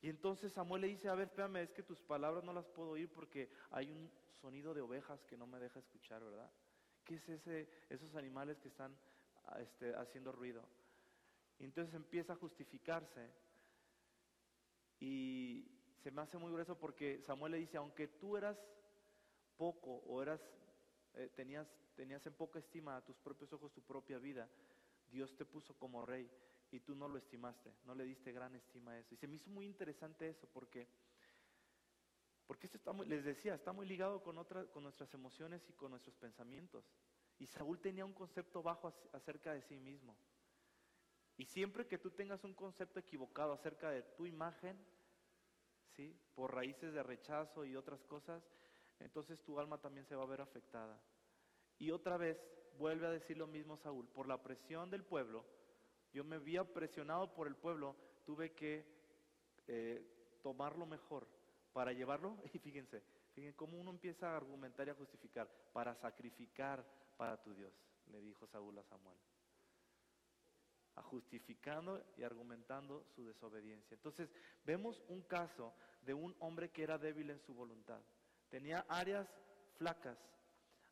Y 0.02 0.10
entonces 0.10 0.54
Samuel 0.54 0.82
le 0.82 0.88
dice, 0.90 1.10
a 1.10 1.16
ver, 1.16 1.28
espérame, 1.28 1.58
es 1.58 1.72
que 1.72 1.82
tus 1.82 2.02
palabras 2.02 2.44
no 2.44 2.54
las 2.54 2.68
puedo 2.68 2.92
oír 2.92 3.10
porque 3.10 3.50
hay 3.72 3.90
un 3.90 4.12
sonido 4.42 4.74
de 4.74 4.82
ovejas 4.82 5.24
que 5.26 5.38
no 5.38 5.48
me 5.48 5.60
deja 5.60 5.80
escuchar, 5.80 6.24
¿verdad? 6.24 6.52
¿Qué 7.04 7.16
es 7.16 7.28
ese, 7.30 7.70
esos 7.90 8.14
animales 8.16 8.60
que 8.60 8.68
están 8.68 8.96
ah, 9.46 9.60
este, 9.60 9.96
haciendo 9.96 10.32
ruido? 10.32 10.64
Y 11.58 11.64
entonces 11.64 11.94
empieza 11.96 12.34
a 12.34 12.36
justificarse. 12.36 13.32
Y 15.00 15.66
se 16.04 16.12
me 16.12 16.22
hace 16.22 16.38
muy 16.38 16.52
grueso 16.52 16.78
porque 16.78 17.22
Samuel 17.24 17.54
le 17.54 17.58
dice, 17.60 17.78
aunque 17.78 18.08
tú 18.08 18.38
eras 18.38 18.58
poco 19.58 20.04
o 20.08 20.22
eras, 20.22 20.42
eh, 21.16 21.30
tenías, 21.36 21.68
tenías 21.96 22.26
en 22.26 22.34
poca 22.34 22.60
estima 22.60 22.96
a 22.96 23.04
tus 23.04 23.18
propios 23.18 23.52
ojos 23.54 23.74
tu 23.74 23.82
propia 23.82 24.20
vida, 24.20 24.48
Dios 25.12 25.36
te 25.36 25.46
puso 25.46 25.74
como 25.78 26.06
rey 26.06 26.30
y 26.72 26.80
tú 26.80 26.96
no 26.96 27.08
lo 27.08 27.18
estimaste, 27.18 27.74
no 27.86 27.96
le 27.96 28.04
diste 28.04 28.32
gran 28.32 28.56
estima 28.56 28.92
a 28.92 29.00
eso. 29.00 29.14
Y 29.14 29.18
se 29.18 29.28
me 29.28 29.36
hizo 29.36 29.50
muy 29.50 29.66
interesante 29.66 30.30
eso 30.30 30.48
porque, 30.54 30.88
porque 32.46 32.68
esto 32.68 32.78
está 32.78 32.92
muy, 32.92 33.08
les 33.08 33.24
decía, 33.24 33.56
está 33.56 33.72
muy 33.72 33.88
ligado 33.88 34.22
con, 34.22 34.38
otra, 34.38 34.66
con 34.66 34.84
nuestras 34.84 35.14
emociones 35.14 35.62
y 35.70 35.74
con 35.74 35.92
nuestros 35.92 36.16
pensamientos. 36.16 36.86
Y 37.40 37.48
Saúl 37.48 37.80
tenía 37.80 38.06
un 38.06 38.14
concepto 38.14 38.62
bajo 38.62 38.94
acerca 39.14 39.54
de 39.54 39.62
sí 39.62 39.78
mismo. 39.78 40.18
Y 41.38 41.46
siempre 41.46 41.86
que 41.86 42.00
tú 42.00 42.12
tengas 42.12 42.44
un 42.44 42.56
concepto 42.56 43.00
equivocado 43.00 43.54
acerca 43.54 43.92
de 43.92 44.02
tu 44.02 44.26
imagen, 44.26 44.78
¿sí? 45.96 46.20
por 46.34 46.54
raíces 46.54 46.94
de 46.94 47.04
rechazo 47.04 47.64
y 47.64 47.76
otras 47.76 48.04
cosas, 48.06 48.44
entonces 49.00 49.42
tu 49.44 49.60
alma 49.60 49.80
también 49.80 50.06
se 50.06 50.16
va 50.16 50.24
a 50.24 50.28
ver 50.28 50.42
afectada. 50.42 51.00
Y 51.78 51.92
otra 51.92 52.18
vez 52.18 52.38
vuelve 52.78 53.08
a 53.08 53.12
decir 53.12 53.38
lo 53.38 53.48
mismo 53.48 53.78
Saúl, 53.78 54.08
por 54.08 54.28
la 54.28 54.42
presión 54.42 54.90
del 54.90 55.04
pueblo, 55.04 55.46
yo 56.14 56.24
me 56.24 56.38
había 56.38 56.64
presionado 56.64 57.34
por 57.34 57.48
el 57.48 57.56
pueblo, 57.56 57.96
tuve 58.26 58.54
que 58.54 58.86
eh, 59.68 60.40
tomar 60.42 60.78
lo 60.78 60.86
mejor 60.86 61.28
para 61.74 61.94
llevarlo. 61.94 62.38
Y 62.54 62.60
fíjense, 62.60 63.04
fíjense 63.34 63.56
cómo 63.56 63.80
uno 63.80 63.92
empieza 63.92 64.32
a 64.32 64.38
argumentar 64.38 64.88
y 64.88 64.92
a 64.92 64.96
justificar, 64.96 65.48
para 65.74 65.96
sacrificar 65.96 66.86
para 67.18 67.42
tu 67.42 67.54
Dios, 67.54 67.74
le 68.08 68.22
dijo 68.22 68.48
Saúl 68.48 68.78
a 68.78 68.84
Samuel. 68.84 69.18
A 70.96 71.02
justificando 71.04 72.04
y 72.18 72.24
argumentando 72.24 73.06
su 73.16 73.26
desobediencia. 73.26 73.94
Entonces, 73.94 74.32
vemos 74.64 75.04
un 75.10 75.22
caso 75.22 75.74
de 76.02 76.16
un 76.16 76.36
hombre 76.40 76.70
que 76.72 76.82
era 76.82 76.98
débil 76.98 77.30
en 77.30 77.40
su 77.42 77.54
voluntad. 77.54 78.02
Tenía 78.50 78.86
áreas 78.88 79.28
flacas, 79.78 80.18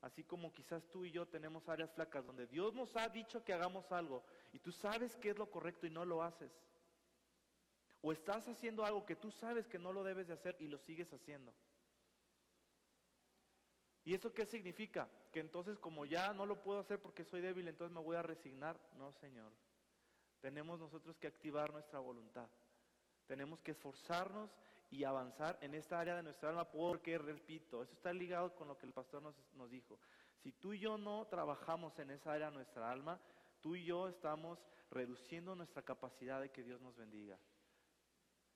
así 0.01 0.23
como 0.23 0.53
quizás 0.53 0.85
tú 0.91 1.05
y 1.05 1.11
yo 1.11 1.27
tenemos 1.27 1.67
áreas 1.69 1.91
flacas 1.93 2.25
donde 2.25 2.47
Dios 2.47 2.73
nos 2.73 2.95
ha 2.95 3.07
dicho 3.09 3.43
que 3.43 3.53
hagamos 3.53 3.91
algo 3.91 4.23
y 4.51 4.59
tú 4.59 4.71
sabes 4.71 5.15
qué 5.17 5.29
es 5.29 5.37
lo 5.37 5.49
correcto 5.49 5.87
y 5.87 5.89
no 5.89 6.05
lo 6.05 6.21
haces. 6.21 6.51
O 8.01 8.11
estás 8.11 8.47
haciendo 8.47 8.85
algo 8.85 9.05
que 9.05 9.15
tú 9.15 9.31
sabes 9.31 9.67
que 9.67 9.79
no 9.79 9.91
lo 9.91 10.03
debes 10.03 10.27
de 10.27 10.33
hacer 10.33 10.55
y 10.59 10.67
lo 10.67 10.77
sigues 10.77 11.11
haciendo. 11.11 11.53
¿Y 14.03 14.13
eso 14.13 14.31
qué 14.31 14.45
significa? 14.45 15.09
Que 15.31 15.39
entonces 15.39 15.79
como 15.79 16.05
ya 16.05 16.31
no 16.31 16.45
lo 16.45 16.61
puedo 16.61 16.79
hacer 16.79 17.01
porque 17.01 17.23
soy 17.23 17.41
débil, 17.41 17.67
entonces 17.67 17.93
me 17.93 18.03
voy 18.03 18.15
a 18.15 18.21
resignar. 18.21 18.79
No, 18.97 19.11
Señor. 19.13 19.51
Tenemos 20.39 20.79
nosotros 20.79 21.17
que 21.17 21.25
activar 21.25 21.73
nuestra 21.73 21.97
voluntad. 21.97 22.47
Tenemos 23.25 23.59
que 23.61 23.71
esforzarnos 23.71 24.51
y 24.95 25.03
avanzar 25.03 25.57
en 25.61 25.75
esta 25.75 25.99
área 25.99 26.15
de 26.15 26.23
nuestra 26.23 26.49
alma 26.49 26.71
porque, 26.71 27.17
repito, 27.17 27.83
eso 27.83 27.93
está 27.93 28.13
ligado 28.13 28.55
con 28.55 28.67
lo 28.67 28.77
que 28.77 28.85
el 28.85 28.93
pastor 28.93 29.21
nos, 29.21 29.35
nos 29.53 29.69
dijo. 29.69 29.99
Si 30.41 30.53
tú 30.53 30.73
y 30.73 30.79
yo 30.79 30.97
no 30.97 31.25
trabajamos 31.27 31.99
en 31.99 32.11
esa 32.11 32.31
área 32.31 32.49
de 32.49 32.55
nuestra 32.55 32.89
alma, 32.89 33.19
tú 33.59 33.75
y 33.75 33.83
yo 33.83 34.07
estamos 34.07 34.65
reduciendo 34.89 35.53
nuestra 35.55 35.81
capacidad 35.81 36.39
de 36.39 36.49
que 36.49 36.63
Dios 36.63 36.81
nos 36.81 36.95
bendiga. 36.95 37.37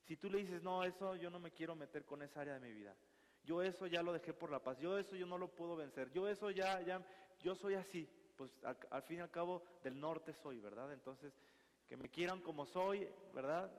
Si 0.05 0.15
tú 0.15 0.29
le 0.29 0.39
dices, 0.39 0.63
no, 0.63 0.83
eso 0.83 1.15
yo 1.15 1.29
no 1.29 1.39
me 1.39 1.51
quiero 1.51 1.75
meter 1.75 2.05
con 2.05 2.21
esa 2.21 2.41
área 2.41 2.53
de 2.53 2.61
mi 2.61 2.73
vida. 2.73 2.95
Yo 3.43 3.61
eso 3.61 3.85
ya 3.85 4.01
lo 4.01 4.13
dejé 4.13 4.33
por 4.33 4.49
la 4.49 4.63
paz. 4.63 4.79
Yo 4.79 4.97
eso 4.97 5.15
yo 5.15 5.25
no 5.25 5.37
lo 5.37 5.49
puedo 5.49 5.75
vencer. 5.75 6.09
Yo 6.11 6.27
eso 6.27 6.51
ya, 6.51 6.81
ya, 6.81 7.05
yo 7.41 7.53
soy 7.53 7.75
así. 7.75 8.09
Pues 8.37 8.51
al, 8.63 9.03
fin 9.03 9.17
y 9.17 9.21
al 9.21 9.29
cabo 9.29 9.61
del 9.83 9.99
norte 9.99 10.33
soy, 10.33 10.59
¿verdad? 10.59 10.93
Entonces, 10.93 11.33
que 11.87 11.97
me 11.97 12.09
quieran 12.09 12.41
como 12.41 12.65
soy, 12.65 13.09
¿verdad? 13.33 13.69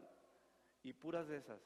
Y 0.83 0.93
puras 0.93 1.27
de 1.29 1.39
esas. 1.39 1.61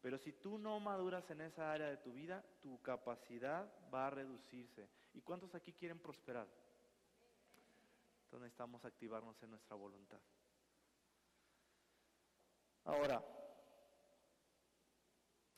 Pero 0.00 0.16
si 0.18 0.32
tú 0.32 0.58
no 0.58 0.80
maduras 0.80 1.28
en 1.30 1.42
esa 1.42 1.72
área 1.72 1.88
de 1.88 1.98
tu 1.98 2.12
vida, 2.12 2.44
tu 2.60 2.80
capacidad 2.80 3.70
va 3.92 4.06
a 4.06 4.10
reducirse. 4.10 4.88
¿Y 5.12 5.20
cuántos 5.20 5.54
aquí 5.54 5.72
quieren 5.72 5.98
prosperar? 5.98 6.48
Entonces 8.24 8.44
necesitamos 8.44 8.84
activarnos 8.84 9.42
en 9.42 9.50
nuestra 9.50 9.76
voluntad. 9.76 10.20
Ahora, 12.84 13.22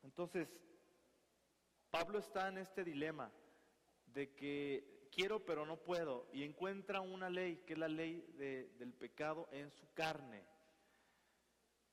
entonces, 0.02 0.48
Pablo 1.90 2.18
está 2.18 2.48
en 2.48 2.58
este 2.58 2.82
dilema 2.82 3.30
de 4.06 4.34
que 4.34 5.08
quiero 5.12 5.44
pero 5.44 5.64
no 5.64 5.76
puedo 5.76 6.28
y 6.32 6.42
encuentra 6.42 7.00
una 7.00 7.30
ley, 7.30 7.58
que 7.66 7.74
es 7.74 7.78
la 7.78 7.88
ley 7.88 8.22
del 8.78 8.92
pecado 8.94 9.48
en 9.52 9.70
su 9.70 9.92
carne. 9.92 10.44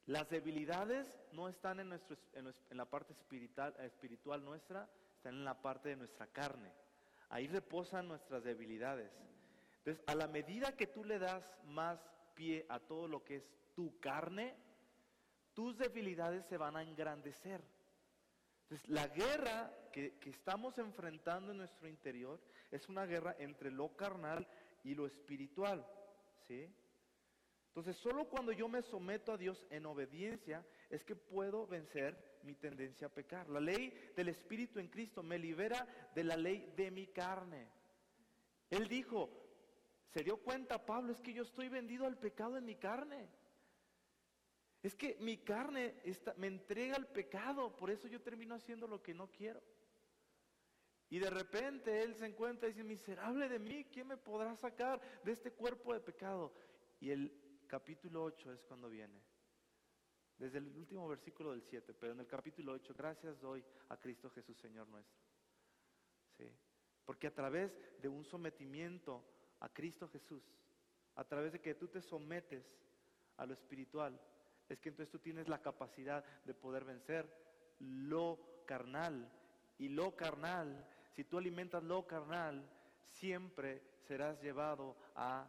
Las 0.09 0.27
debilidades 0.27 1.05
no 1.33 1.47
están 1.47 1.79
en, 1.79 1.89
nuestro, 1.89 2.17
en, 2.33 2.51
la 2.75 2.85
parte 2.85 3.13
espiritual, 3.13 3.75
espiritual 3.81 4.43
nuestra, 4.43 4.89
están 5.15 5.35
en 5.35 5.45
la 5.45 5.61
parte 5.61 5.89
de 5.89 5.97
nuestra 5.97 6.25
carne. 6.25 6.71
Ahí 7.29 7.45
reposan 7.45 8.07
nuestras 8.07 8.43
debilidades. 8.43 9.11
Entonces, 9.77 10.03
a 10.07 10.15
la 10.15 10.27
medida 10.27 10.75
que 10.75 10.87
tú 10.87 11.03
le 11.03 11.19
das 11.19 11.55
más 11.63 11.99
pie 12.33 12.65
a 12.69 12.79
todo 12.79 13.07
lo 13.07 13.23
que 13.23 13.35
es 13.35 13.51
tu 13.75 13.99
carne, 13.99 14.55
tus 15.53 15.77
debilidades 15.77 16.43
se 16.47 16.57
van 16.57 16.75
a 16.75 16.81
engrandecer. 16.81 17.61
Entonces, 18.63 18.89
la 18.89 19.05
guerra 19.09 19.71
que, 19.93 20.17
que, 20.17 20.31
estamos 20.31 20.79
enfrentando 20.79 21.51
en 21.51 21.59
nuestro 21.59 21.87
interior 21.87 22.41
es 22.71 22.89
una 22.89 23.05
guerra 23.05 23.35
entre 23.37 23.69
lo 23.69 23.95
carnal 23.95 24.47
y 24.83 24.95
lo 24.95 25.05
espiritual. 25.05 25.85
¿sí? 26.47 26.67
Entonces, 27.69 27.97
solo 27.97 28.27
cuando 28.27 28.51
yo 28.51 28.67
me 28.67 28.81
someto 28.81 29.31
a 29.31 29.37
Dios 29.37 29.65
en 29.69 29.85
obediencia 29.85 30.65
es 30.89 31.03
que 31.03 31.15
puedo 31.15 31.67
vencer 31.67 32.39
mi 32.41 32.55
tendencia 32.55 33.07
a 33.07 33.13
pecar. 33.13 33.47
La 33.47 33.59
ley 33.59 33.93
del 34.15 34.29
Espíritu 34.29 34.79
en 34.79 34.87
Cristo 34.87 35.21
me 35.21 35.37
libera 35.37 35.87
de 36.15 36.23
la 36.23 36.35
ley 36.35 36.73
de 36.75 36.89
mi 36.89 37.07
carne. 37.07 37.69
Él 38.71 38.87
dijo, 38.87 39.29
se 40.07 40.23
dio 40.23 40.37
cuenta 40.37 40.83
Pablo, 40.83 41.11
es 41.11 41.21
que 41.21 41.31
yo 41.31 41.43
estoy 41.43 41.69
vendido 41.69 42.07
al 42.07 42.17
pecado 42.17 42.57
en 42.57 42.65
mi 42.65 42.75
carne. 42.75 43.29
Es 44.81 44.95
que 44.95 45.17
mi 45.19 45.37
carne 45.37 45.95
me 46.37 46.47
entrega 46.47 46.95
al 46.95 47.07
pecado, 47.07 47.75
por 47.75 47.91
eso 47.91 48.07
yo 48.07 48.21
termino 48.21 48.55
haciendo 48.55 48.87
lo 48.87 49.03
que 49.03 49.13
no 49.13 49.29
quiero. 49.29 49.61
Y 51.09 51.19
de 51.19 51.29
repente 51.29 52.01
él 52.01 52.15
se 52.15 52.25
encuentra 52.25 52.67
y 52.67 52.71
dice, 52.71 52.83
miserable 52.83 53.47
de 53.47 53.59
mí, 53.59 53.85
¿quién 53.85 54.07
me 54.07 54.17
podrá 54.17 54.55
sacar 54.55 54.99
de 55.23 55.31
este 55.31 55.51
cuerpo 55.51 55.93
de 55.93 55.99
pecado? 55.99 56.53
Y 56.99 57.11
el 57.11 57.48
capítulo 57.69 58.23
8 58.23 58.51
es 58.51 58.63
cuando 58.63 58.89
viene. 58.89 59.21
Desde 60.37 60.57
el 60.57 60.75
último 60.75 61.07
versículo 61.07 61.51
del 61.51 61.61
7, 61.61 61.93
pero 61.93 62.13
en 62.13 62.19
el 62.19 62.27
capítulo 62.27 62.73
8, 62.73 62.95
gracias 62.97 63.39
doy 63.39 63.63
a 63.89 63.97
Cristo 63.97 64.29
Jesús, 64.31 64.57
Señor 64.57 64.87
nuestro. 64.87 65.21
¿Sí? 66.37 66.51
Porque 67.05 67.27
a 67.27 67.33
través 67.33 67.71
de 68.01 68.09
un 68.09 68.25
sometimiento 68.25 69.23
a 69.59 69.69
Cristo 69.69 70.09
Jesús, 70.09 70.43
a 71.15 71.23
través 71.23 71.53
de 71.53 71.61
que 71.61 71.75
tú 71.75 71.87
te 71.87 72.01
sometes 72.01 72.65
a 73.37 73.45
lo 73.45 73.53
espiritual, 73.53 74.19
es 74.67 74.79
que 74.79 74.89
entonces 74.89 75.11
tú 75.11 75.19
tienes 75.19 75.47
la 75.47 75.61
capacidad 75.61 76.23
de 76.45 76.53
poder 76.53 76.85
vencer 76.85 77.31
lo 77.79 78.63
carnal. 78.65 79.31
Y 79.77 79.89
lo 79.89 80.15
carnal, 80.15 80.87
si 81.15 81.23
tú 81.23 81.37
alimentas 81.37 81.83
lo 81.83 82.07
carnal, 82.07 82.67
siempre 83.01 83.81
serás 84.07 84.41
llevado 84.41 84.97
a 85.15 85.47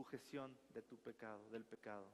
sujeción 0.00 0.56
de 0.72 0.80
tu 0.80 0.96
pecado, 0.96 1.46
del 1.50 1.64
pecado. 1.66 2.10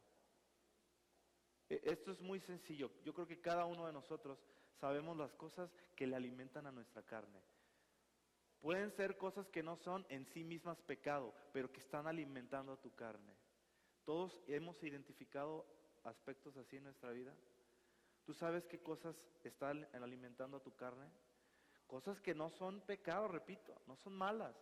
E, 1.68 1.81
esto 1.85 2.11
es 2.11 2.20
muy 2.20 2.40
sencillo. 2.40 2.90
Yo 3.05 3.14
creo 3.14 3.29
que 3.29 3.40
cada 3.40 3.64
uno 3.64 3.87
de 3.87 3.92
nosotros 3.92 4.38
sabemos 4.81 5.16
las 5.16 5.33
cosas 5.35 5.70
que 5.94 6.07
le 6.07 6.16
alimentan 6.16 6.66
a 6.66 6.72
nuestra 6.72 7.03
carne. 7.03 7.40
Pueden 8.61 8.90
ser 8.96 9.16
cosas 9.16 9.49
que 9.51 9.62
no 9.62 9.77
son 9.77 10.05
en 10.09 10.27
sí 10.27 10.42
mismas 10.42 10.81
pecado, 10.83 11.33
pero 11.53 11.70
que 11.70 11.81
están 11.81 12.09
alimentando 12.09 12.72
a 12.72 12.81
tu 12.81 12.92
carne. 12.92 13.37
Todos 14.05 14.42
hemos 14.49 14.83
identificado 14.83 15.64
aspectos 16.03 16.57
así 16.57 16.79
en 16.79 16.85
nuestra 16.85 17.11
vida. 17.11 17.33
¿Tú 18.25 18.35
sabes 18.35 18.66
qué 18.66 18.81
cosas 18.81 19.14
están 19.44 19.87
alimentando 19.92 20.57
a 20.57 20.62
tu 20.62 20.75
carne? 20.75 21.09
Cosas 21.87 22.20
que 22.20 22.35
no 22.35 22.51
son 22.51 22.81
pecado, 22.81 23.29
repito, 23.29 23.81
no 23.87 23.94
son 23.94 24.14
malas, 24.16 24.57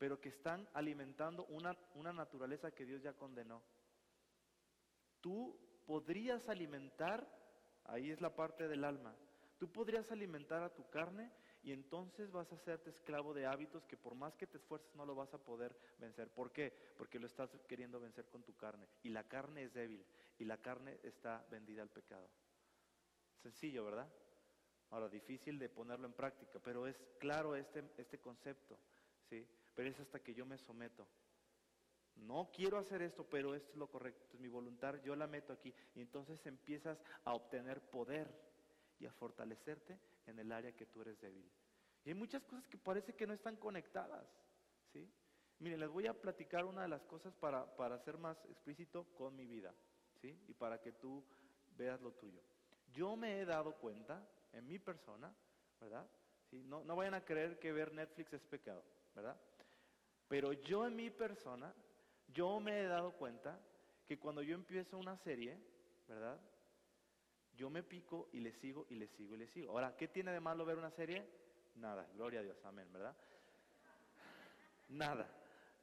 pero 0.00 0.18
que 0.18 0.30
están 0.30 0.66
alimentando 0.72 1.44
una, 1.44 1.76
una 1.94 2.10
naturaleza 2.10 2.70
que 2.70 2.86
Dios 2.86 3.02
ya 3.02 3.12
condenó. 3.12 3.62
Tú 5.20 5.60
podrías 5.84 6.48
alimentar, 6.48 7.28
ahí 7.84 8.10
es 8.10 8.18
la 8.22 8.34
parte 8.34 8.66
del 8.66 8.84
alma, 8.84 9.14
tú 9.58 9.70
podrías 9.70 10.10
alimentar 10.10 10.62
a 10.62 10.72
tu 10.72 10.88
carne 10.88 11.30
y 11.62 11.72
entonces 11.72 12.32
vas 12.32 12.50
a 12.50 12.54
hacerte 12.54 12.88
esclavo 12.88 13.34
de 13.34 13.44
hábitos 13.44 13.84
que 13.84 13.98
por 13.98 14.14
más 14.14 14.34
que 14.36 14.46
te 14.46 14.56
esfuerces 14.56 14.96
no 14.96 15.04
lo 15.04 15.14
vas 15.14 15.34
a 15.34 15.44
poder 15.44 15.76
vencer. 15.98 16.30
¿Por 16.30 16.50
qué? 16.50 16.72
Porque 16.96 17.18
lo 17.18 17.26
estás 17.26 17.50
queriendo 17.68 18.00
vencer 18.00 18.26
con 18.30 18.42
tu 18.42 18.56
carne. 18.56 18.88
Y 19.02 19.10
la 19.10 19.24
carne 19.24 19.64
es 19.64 19.74
débil 19.74 20.02
y 20.38 20.46
la 20.46 20.56
carne 20.56 20.98
está 21.02 21.46
vendida 21.50 21.82
al 21.82 21.90
pecado. 21.90 22.30
Sencillo, 23.42 23.84
¿verdad? 23.84 24.10
Ahora, 24.88 25.10
difícil 25.10 25.58
de 25.58 25.68
ponerlo 25.68 26.06
en 26.06 26.14
práctica, 26.14 26.58
pero 26.64 26.86
es 26.86 26.96
claro 27.18 27.54
este, 27.54 27.84
este 27.98 28.18
concepto. 28.18 28.78
¿sí? 29.28 29.46
Pero 29.74 29.88
es 29.88 29.98
hasta 30.00 30.20
que 30.20 30.34
yo 30.34 30.46
me 30.46 30.58
someto. 30.58 31.06
No 32.16 32.50
quiero 32.52 32.78
hacer 32.78 33.02
esto, 33.02 33.24
pero 33.24 33.54
esto 33.54 33.70
es 33.70 33.76
lo 33.76 33.88
correcto, 33.88 34.26
es 34.34 34.40
mi 34.40 34.48
voluntad, 34.48 34.96
yo 35.02 35.16
la 35.16 35.26
meto 35.26 35.52
aquí. 35.52 35.74
Y 35.94 36.00
entonces 36.00 36.44
empiezas 36.46 36.98
a 37.24 37.34
obtener 37.34 37.80
poder 37.80 38.28
y 38.98 39.06
a 39.06 39.12
fortalecerte 39.12 39.98
en 40.26 40.38
el 40.38 40.52
área 40.52 40.72
que 40.72 40.86
tú 40.86 41.00
eres 41.00 41.18
débil. 41.20 41.50
Y 42.04 42.10
hay 42.10 42.14
muchas 42.14 42.42
cosas 42.44 42.66
que 42.68 42.78
parece 42.78 43.14
que 43.14 43.26
no 43.26 43.32
están 43.32 43.56
conectadas. 43.56 44.26
¿sí? 44.92 45.10
Miren, 45.58 45.80
les 45.80 45.88
voy 45.88 46.06
a 46.06 46.14
platicar 46.14 46.64
una 46.64 46.82
de 46.82 46.88
las 46.88 47.02
cosas 47.04 47.34
para, 47.34 47.76
para 47.76 47.98
ser 48.00 48.18
más 48.18 48.36
explícito 48.46 49.04
con 49.14 49.34
mi 49.34 49.46
vida. 49.46 49.74
¿sí? 50.20 50.38
Y 50.48 50.54
para 50.54 50.80
que 50.80 50.92
tú 50.92 51.24
veas 51.76 52.00
lo 52.00 52.12
tuyo. 52.12 52.42
Yo 52.92 53.16
me 53.16 53.40
he 53.40 53.44
dado 53.44 53.74
cuenta 53.76 54.26
en 54.52 54.66
mi 54.66 54.78
persona, 54.78 55.34
¿verdad? 55.80 56.08
¿Sí? 56.50 56.62
No, 56.64 56.84
no 56.84 56.96
vayan 56.96 57.14
a 57.14 57.24
creer 57.24 57.58
que 57.58 57.72
ver 57.72 57.92
Netflix 57.92 58.32
es 58.32 58.42
pecado, 58.42 58.84
¿verdad? 59.14 59.40
Pero 60.30 60.52
yo 60.52 60.86
en 60.86 60.94
mi 60.94 61.10
persona, 61.10 61.74
yo 62.28 62.60
me 62.60 62.82
he 62.82 62.84
dado 62.84 63.10
cuenta 63.16 63.60
que 64.06 64.16
cuando 64.16 64.42
yo 64.42 64.54
empiezo 64.54 64.96
una 64.96 65.16
serie, 65.16 65.58
¿verdad? 66.06 66.40
Yo 67.56 67.68
me 67.68 67.82
pico 67.82 68.28
y 68.32 68.38
le 68.38 68.52
sigo 68.52 68.86
y 68.90 68.94
le 68.94 69.08
sigo 69.08 69.34
y 69.34 69.38
le 69.38 69.48
sigo. 69.48 69.72
Ahora, 69.72 69.96
¿qué 69.96 70.06
tiene 70.06 70.30
de 70.30 70.38
malo 70.38 70.64
ver 70.64 70.78
una 70.78 70.92
serie? 70.92 71.28
Nada, 71.74 72.08
gloria 72.14 72.38
a 72.38 72.42
Dios, 72.44 72.64
amén, 72.64 72.86
¿verdad? 72.92 73.16
Nada. 74.90 75.28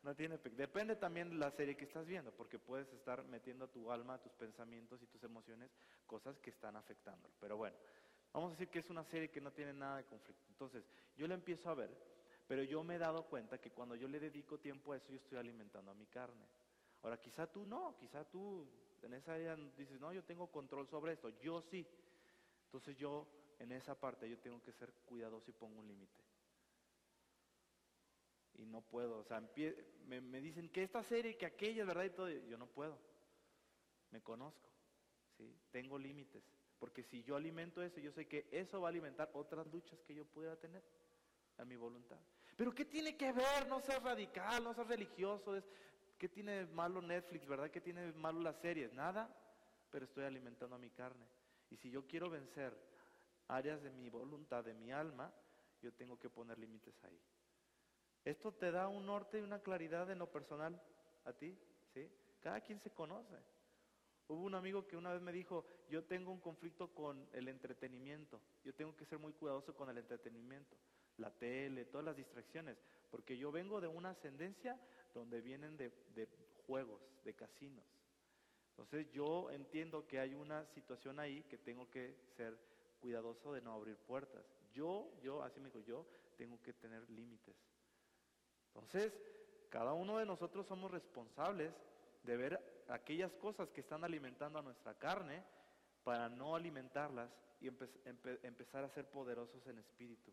No 0.02 0.16
tiene 0.16 0.38
Depende 0.38 0.96
también 0.96 1.30
de 1.30 1.36
la 1.36 1.52
serie 1.52 1.76
que 1.76 1.84
estás 1.84 2.08
viendo, 2.08 2.32
porque 2.32 2.58
puedes 2.58 2.88
estar 2.94 3.26
metiendo 3.26 3.66
a 3.66 3.68
tu 3.68 3.92
alma, 3.92 4.14
a 4.14 4.22
tus 4.22 4.32
pensamientos 4.32 5.02
y 5.02 5.08
tus 5.08 5.22
emociones 5.24 5.70
cosas 6.06 6.40
que 6.40 6.52
están 6.52 6.78
afectándolo. 6.78 7.34
Pero 7.42 7.58
bueno, 7.58 7.76
vamos 8.32 8.52
a 8.52 8.54
decir 8.54 8.70
que 8.70 8.80
es 8.80 8.90
una 8.90 9.04
serie 9.04 9.30
que 9.30 9.42
no 9.42 9.52
tiene 9.52 9.74
nada 9.74 9.98
de 9.98 10.06
conflicto. 10.06 10.46
Entonces, 10.48 10.86
yo 11.18 11.28
la 11.28 11.34
empiezo 11.34 11.70
a 11.70 11.76
ver 11.76 12.16
pero 12.48 12.64
yo 12.64 12.84
me 12.84 12.96
he 12.96 12.98
dado 12.98 13.26
cuenta 13.26 13.60
que 13.60 13.72
cuando 13.72 13.96
yo 13.96 14.08
le 14.08 14.20
dedico 14.20 14.58
tiempo 14.58 14.94
a 14.94 14.98
eso, 14.98 15.12
yo 15.12 15.18
estoy 15.18 15.38
alimentando 15.38 15.92
a 15.92 15.96
mi 15.96 16.06
carne. 16.06 16.48
Ahora, 17.02 17.20
quizá 17.20 17.46
tú 17.46 17.66
no, 17.66 17.96
quizá 17.98 18.24
tú 18.24 18.66
en 19.02 19.14
esa 19.14 19.34
área 19.34 19.56
dices, 19.78 20.00
no, 20.00 20.14
yo 20.14 20.24
tengo 20.24 20.48
control 20.48 20.88
sobre 20.88 21.14
esto, 21.14 21.30
yo 21.42 21.62
sí. 21.62 21.86
Entonces 22.66 22.98
yo 22.98 23.28
en 23.60 23.72
esa 23.72 24.00
parte 24.00 24.30
yo 24.30 24.38
tengo 24.40 24.62
que 24.62 24.72
ser 24.72 24.92
cuidadoso 25.06 25.50
y 25.52 25.54
pongo 25.54 25.80
un 25.80 25.88
límite. 25.88 26.24
Y 28.56 28.66
no 28.66 28.82
puedo, 28.82 29.20
o 29.20 29.24
sea, 29.24 29.43
me, 30.06 30.41
dicen 30.41 30.70
que 30.70 30.84
esta 30.84 31.04
serie, 31.04 31.38
que 31.38 31.45
aquella, 31.45 31.86
¿verdad? 31.86 32.06
Y 32.06 32.10
todo, 32.10 32.30
yo 32.30 32.58
no 32.58 32.66
puedo. 32.66 32.98
Me 34.10 34.22
conozco, 34.22 34.70
¿sí? 35.38 35.54
Tengo 35.70 36.00
límites. 36.00 36.43
Porque 36.80 37.04
si 37.04 37.24
yo 37.24 37.36
alimento 37.36 37.84
eso, 37.84 38.00
yo 38.00 38.12
sé 38.12 38.28
que 38.28 38.48
eso 38.52 38.82
va 38.82 38.88
a 38.88 38.89
alimentar 38.89 39.30
otras 39.34 39.68
luchas 39.68 40.00
que 40.04 40.16
yo 40.16 40.26
pudiera 40.26 40.56
tener 40.56 40.84
a 41.58 41.66
mi 41.66 41.76
voluntad. 41.76 42.20
Pero 42.58 42.74
¿qué 42.74 42.86
tiene 42.86 43.16
que 43.16 43.32
ver? 43.32 43.68
No 43.70 43.80
seas 43.80 44.01
radical, 44.01 44.64
no 44.64 44.74
seas 44.74 44.88
religioso. 44.88 45.62
¿Qué 46.18 46.28
tiene 46.28 46.66
malo 46.66 47.03
Netflix, 47.03 47.45
verdad? 47.45 47.70
¿Qué 47.70 47.80
tiene 47.80 48.12
malo 48.14 48.41
las 48.41 48.58
series? 48.58 48.91
Nada, 48.93 49.30
pero 49.91 50.05
estoy 50.05 50.26
alimentando 50.26 50.76
a 50.76 50.80
mi 50.80 50.89
carne. 50.89 51.28
Y 51.70 51.78
si 51.78 51.91
yo 51.91 52.08
quiero 52.08 52.32
vencer 52.32 52.76
áreas 53.47 53.84
de 53.84 53.91
mi 53.91 54.10
voluntad, 54.10 54.66
de 54.66 54.74
mi 54.74 54.91
alma, 54.91 55.32
yo 55.84 55.93
tengo 55.93 56.18
que 56.18 56.32
poner 56.32 56.58
límites 56.58 56.95
ahí. 57.03 57.22
Esto 58.26 58.51
te 58.51 58.72
da 58.72 58.88
un 58.88 59.05
norte 59.05 59.38
y 59.38 59.43
una 59.43 59.60
claridad 59.60 60.10
en 60.10 60.18
lo 60.18 60.32
personal 60.32 60.82
a 61.26 61.34
ti, 61.34 61.55
¿sí? 61.93 62.12
Cada 62.39 62.62
quien 62.62 62.80
se 62.80 62.89
conoce. 62.89 63.36
Hubo 64.30 64.43
un 64.43 64.55
amigo 64.55 64.88
que 64.88 64.97
una 64.97 65.14
vez 65.14 65.22
me 65.22 65.32
dijo, 65.32 65.68
yo 65.89 66.03
tengo 66.05 66.32
un 66.32 66.41
conflicto 66.41 66.91
con 66.95 67.30
el 67.34 67.47
entretenimiento, 67.49 68.41
yo 68.64 68.74
tengo 68.74 68.95
que 68.95 69.05
ser 69.05 69.20
muy 69.20 69.34
cuidadoso 69.34 69.76
con 69.76 69.89
el 69.91 69.99
entretenimiento 69.99 70.76
la 71.18 71.32
tele, 71.32 71.86
todas 71.86 72.05
las 72.05 72.15
distracciones, 72.15 72.78
porque 73.09 73.38
yo 73.38 73.51
vengo 73.51 73.82
de 73.82 73.88
una 73.88 74.11
ascendencia 74.11 74.80
donde 75.13 75.41
vienen 75.41 75.78
de, 75.78 75.91
juegos, 76.65 77.01
de 77.24 77.34
casinos. 77.34 77.86
Entonces 78.72 79.11
yo 79.11 79.49
entiendo 79.49 80.05
que 80.05 80.20
hay 80.20 80.36
una 80.36 80.65
situación 80.68 81.20
ahí 81.20 81.43
que 81.43 81.57
tengo 81.57 81.89
que 81.89 82.15
ser 82.36 82.57
cuidadoso 82.99 83.53
de 83.53 83.61
no 83.61 83.74
abrir 83.74 83.97
puertas. 83.97 84.43
Yo, 84.74 85.11
yo, 85.22 85.41
así 85.41 85.59
me 85.59 85.68
dijo, 85.68 85.80
yo 85.80 86.05
tengo 86.38 86.61
que 86.61 86.74
tener 86.74 87.09
límites. 87.09 87.55
Entonces, 88.68 89.11
cada 89.70 89.93
uno 89.93 90.20
de 90.20 90.26
nosotros 90.26 90.68
somos 90.68 90.91
responsables 90.91 91.74
de 92.22 92.38
ver 92.38 92.84
aquellas 92.89 93.34
cosas 93.34 93.70
que 93.70 93.82
están 93.82 94.03
alimentando 94.03 94.59
a 94.59 94.61
nuestra 94.61 94.93
carne 94.93 95.43
para 96.03 96.30
no 96.30 96.55
alimentarlas 96.55 97.32
y 97.59 97.68
empezar 97.68 98.84
a 98.84 98.89
ser 98.89 99.09
poderosos 99.09 99.65
en 99.65 99.80
espíritu 99.80 100.32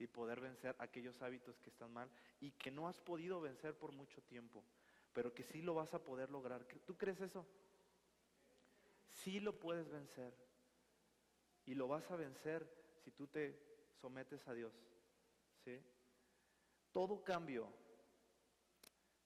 y 0.00 0.06
poder 0.06 0.40
vencer 0.40 0.74
aquellos 0.78 1.20
hábitos 1.22 1.60
que 1.60 1.70
están 1.70 1.92
mal 1.92 2.10
y 2.40 2.52
que 2.52 2.70
no 2.70 2.88
has 2.88 2.98
podido 3.00 3.40
vencer 3.40 3.76
por 3.76 3.92
mucho 3.92 4.22
tiempo, 4.22 4.64
pero 5.12 5.32
que 5.34 5.44
sí 5.44 5.62
lo 5.62 5.74
vas 5.74 5.92
a 5.94 6.02
poder 6.02 6.30
lograr. 6.30 6.64
¿Tú 6.86 6.96
crees 6.96 7.20
eso? 7.20 7.46
Sí 9.08 9.40
lo 9.40 9.60
puedes 9.60 9.88
vencer. 9.88 10.32
Y 11.66 11.74
lo 11.74 11.86
vas 11.86 12.10
a 12.10 12.16
vencer 12.16 12.66
si 13.04 13.10
tú 13.10 13.26
te 13.26 13.58
sometes 14.00 14.46
a 14.48 14.54
Dios. 14.54 14.72
¿Sí? 15.64 15.78
Todo 16.92 17.22
cambio, 17.22 17.68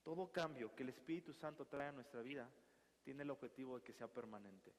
todo 0.02 0.30
cambio 0.32 0.74
que 0.74 0.82
el 0.82 0.88
Espíritu 0.90 1.32
Santo 1.32 1.66
trae 1.66 1.88
a 1.88 1.92
nuestra 1.92 2.20
vida 2.20 2.50
tiene 3.04 3.22
el 3.22 3.30
objetivo 3.30 3.78
de 3.78 3.84
que 3.84 3.92
sea 3.92 4.08
permanente. 4.08 4.72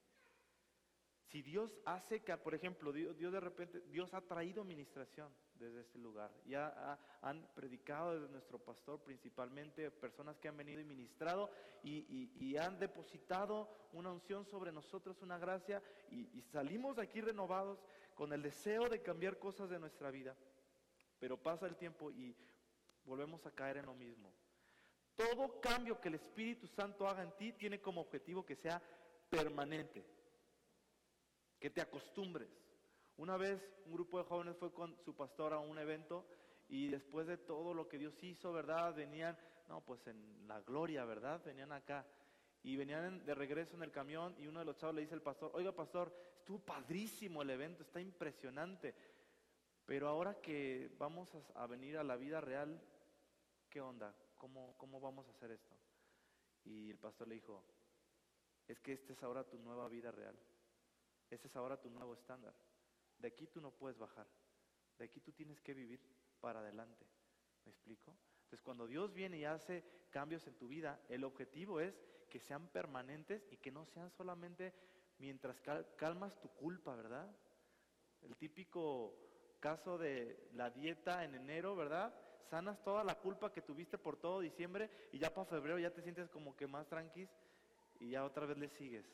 Si 1.26 1.42
Dios 1.42 1.76
hace 1.84 2.22
que, 2.22 2.36
por 2.36 2.54
ejemplo, 2.54 2.92
Dios, 2.92 3.16
de 3.18 3.40
repente, 3.40 3.80
Dios 3.90 4.14
ha 4.14 4.20
traído 4.20 4.62
administración 4.62 5.32
desde 5.54 5.80
este 5.80 5.98
lugar. 5.98 6.30
Ya 6.44 6.98
han 7.20 7.46
predicado 7.54 8.14
desde 8.14 8.32
nuestro 8.32 8.58
pastor, 8.58 9.00
principalmente 9.00 9.90
personas 9.90 10.38
que 10.38 10.48
han 10.48 10.56
venido 10.56 10.80
y 10.80 10.84
ministrado 10.84 11.50
y, 11.82 12.56
han 12.56 12.78
depositado 12.78 13.68
una 13.92 14.10
unción 14.10 14.46
sobre 14.46 14.72
nosotros, 14.72 15.20
una 15.20 15.36
gracia, 15.36 15.82
y, 16.10 16.30
y 16.32 16.42
salimos 16.42 16.96
de 16.96 17.02
aquí 17.02 17.20
renovados 17.20 17.84
con 18.14 18.32
el 18.32 18.42
deseo 18.42 18.88
de 18.88 19.02
cambiar 19.02 19.38
cosas 19.38 19.68
de 19.68 19.78
nuestra 19.78 20.10
vida. 20.10 20.36
Pero 21.18 21.36
pasa 21.36 21.66
el 21.66 21.76
tiempo 21.76 22.10
y 22.10 22.34
volvemos 23.04 23.44
a 23.46 23.50
caer 23.50 23.78
en 23.78 23.86
lo 23.86 23.94
mismo. 23.94 24.32
Todo 25.16 25.60
cambio 25.60 26.00
que 26.00 26.08
el 26.08 26.14
Espíritu 26.14 26.66
Santo 26.66 27.08
haga 27.08 27.22
en 27.22 27.32
ti 27.36 27.52
tiene 27.52 27.80
como 27.80 28.02
objetivo 28.02 28.44
que 28.44 28.54
sea 28.54 28.82
permanente, 29.30 30.04
que 31.58 31.70
te 31.70 31.80
acostumbres. 31.80 32.48
Una 33.16 33.36
vez 33.36 33.60
un 33.86 33.92
grupo 33.92 34.18
de 34.18 34.24
jóvenes 34.24 34.56
fue 34.56 34.72
con 34.72 34.96
su 35.04 35.14
pastor 35.14 35.52
a 35.52 35.58
un 35.58 35.78
evento 35.78 36.26
y 36.68 36.88
después 36.88 37.26
de 37.26 37.38
todo 37.38 37.72
lo 37.72 37.88
que 37.88 37.98
Dios 37.98 38.22
hizo, 38.22 38.52
¿verdad? 38.52 38.94
Venían, 38.94 39.38
no, 39.68 39.80
pues 39.80 40.06
en 40.06 40.46
la 40.46 40.60
gloria, 40.60 41.04
¿verdad? 41.04 41.42
Venían 41.44 41.72
acá 41.72 42.06
y 42.62 42.76
venían 42.76 43.24
de 43.24 43.34
regreso 43.34 43.76
en 43.76 43.82
el 43.82 43.92
camión 43.92 44.34
y 44.38 44.46
uno 44.46 44.58
de 44.58 44.66
los 44.66 44.76
chavos 44.76 44.96
le 44.96 45.02
dice 45.02 45.14
al 45.14 45.22
pastor, 45.22 45.50
oiga 45.54 45.72
pastor, 45.72 46.12
estuvo 46.38 46.58
padrísimo 46.58 47.42
el 47.42 47.50
evento, 47.50 47.82
está 47.82 48.00
impresionante, 48.00 48.94
pero 49.86 50.08
ahora 50.08 50.40
que 50.40 50.90
vamos 50.98 51.30
a 51.54 51.66
venir 51.66 51.96
a 51.96 52.04
la 52.04 52.16
vida 52.16 52.40
real, 52.40 52.80
¿qué 53.70 53.80
onda? 53.80 54.14
¿cómo, 54.36 54.74
¿cómo 54.78 55.00
vamos 55.00 55.26
a 55.28 55.30
hacer 55.32 55.50
esto? 55.50 55.74
Y 56.64 56.90
el 56.90 56.98
pastor 56.98 57.28
le 57.28 57.36
dijo, 57.36 57.62
es 58.66 58.80
que 58.80 58.92
esta 58.92 59.12
es 59.12 59.22
ahora 59.22 59.44
tu 59.44 59.58
nueva 59.58 59.88
vida 59.88 60.10
real, 60.10 60.38
ese 61.30 61.48
es 61.48 61.56
ahora 61.56 61.80
tu 61.80 61.90
nuevo 61.90 62.14
estándar. 62.14 62.54
De 63.18 63.28
aquí 63.28 63.46
tú 63.46 63.60
no 63.60 63.70
puedes 63.70 63.98
bajar, 63.98 64.26
de 64.98 65.04
aquí 65.04 65.20
tú 65.20 65.32
tienes 65.32 65.60
que 65.60 65.74
vivir 65.74 66.00
para 66.40 66.60
adelante. 66.60 67.06
¿Me 67.64 67.72
explico? 67.72 68.16
Entonces 68.44 68.62
cuando 68.62 68.86
Dios 68.86 69.12
viene 69.12 69.38
y 69.38 69.44
hace 69.44 69.84
cambios 70.10 70.46
en 70.46 70.54
tu 70.54 70.68
vida, 70.68 71.00
el 71.08 71.24
objetivo 71.24 71.80
es 71.80 72.00
que 72.28 72.40
sean 72.40 72.68
permanentes 72.68 73.46
y 73.50 73.56
que 73.56 73.72
no 73.72 73.86
sean 73.86 74.10
solamente 74.10 74.72
mientras 75.18 75.60
calmas 75.96 76.38
tu 76.40 76.48
culpa, 76.50 76.94
¿verdad? 76.94 77.34
El 78.22 78.36
típico 78.36 79.16
caso 79.60 79.98
de 79.98 80.48
la 80.52 80.70
dieta 80.70 81.24
en 81.24 81.34
enero, 81.34 81.74
¿verdad? 81.74 82.14
sanas 82.46 82.82
toda 82.82 83.04
la 83.04 83.16
culpa 83.16 83.52
que 83.52 83.62
tuviste 83.62 83.98
por 83.98 84.16
todo 84.16 84.40
diciembre 84.40 84.90
y 85.12 85.18
ya 85.18 85.32
para 85.32 85.46
febrero 85.46 85.78
ya 85.78 85.90
te 85.90 86.02
sientes 86.02 86.28
como 86.30 86.56
que 86.56 86.66
más 86.66 86.86
tranquis 86.86 87.28
y 87.98 88.10
ya 88.10 88.24
otra 88.24 88.46
vez 88.46 88.58
le 88.58 88.68
sigues. 88.68 89.04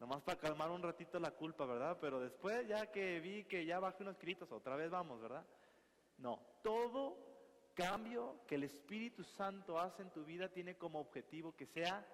Nomás 0.00 0.22
para 0.22 0.38
calmar 0.38 0.70
un 0.70 0.82
ratito 0.82 1.18
la 1.18 1.30
culpa, 1.30 1.66
¿verdad? 1.66 1.98
Pero 2.00 2.20
después 2.20 2.66
ya 2.66 2.90
que 2.90 3.20
vi 3.20 3.44
que 3.44 3.64
ya 3.64 3.78
bajé 3.78 4.02
unos 4.02 4.18
gritos, 4.18 4.50
otra 4.52 4.76
vez 4.76 4.90
vamos, 4.90 5.20
¿verdad? 5.20 5.46
No, 6.18 6.40
todo 6.62 7.16
cambio 7.74 8.40
que 8.46 8.54
el 8.54 8.64
Espíritu 8.64 9.24
Santo 9.24 9.78
hace 9.78 10.02
en 10.02 10.10
tu 10.10 10.24
vida 10.24 10.48
tiene 10.48 10.76
como 10.76 11.00
objetivo 11.00 11.54
que 11.56 11.66
sea 11.66 12.06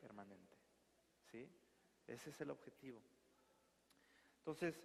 permanente. 0.00 0.56
¿Sí? 1.30 1.48
Ese 2.06 2.30
es 2.30 2.40
el 2.40 2.50
objetivo. 2.50 3.02
Entonces, 4.38 4.80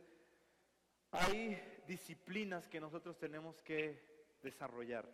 hay 1.12 1.82
disciplinas 1.88 2.68
que 2.68 2.82
nosotros 2.82 3.18
tenemos 3.18 3.62
que 3.62 4.38
desarrollar. 4.42 5.08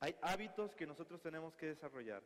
Hay 0.00 0.16
hábitos 0.22 0.74
que 0.74 0.86
nosotros 0.86 1.20
tenemos 1.20 1.54
que 1.54 1.66
desarrollar. 1.66 2.22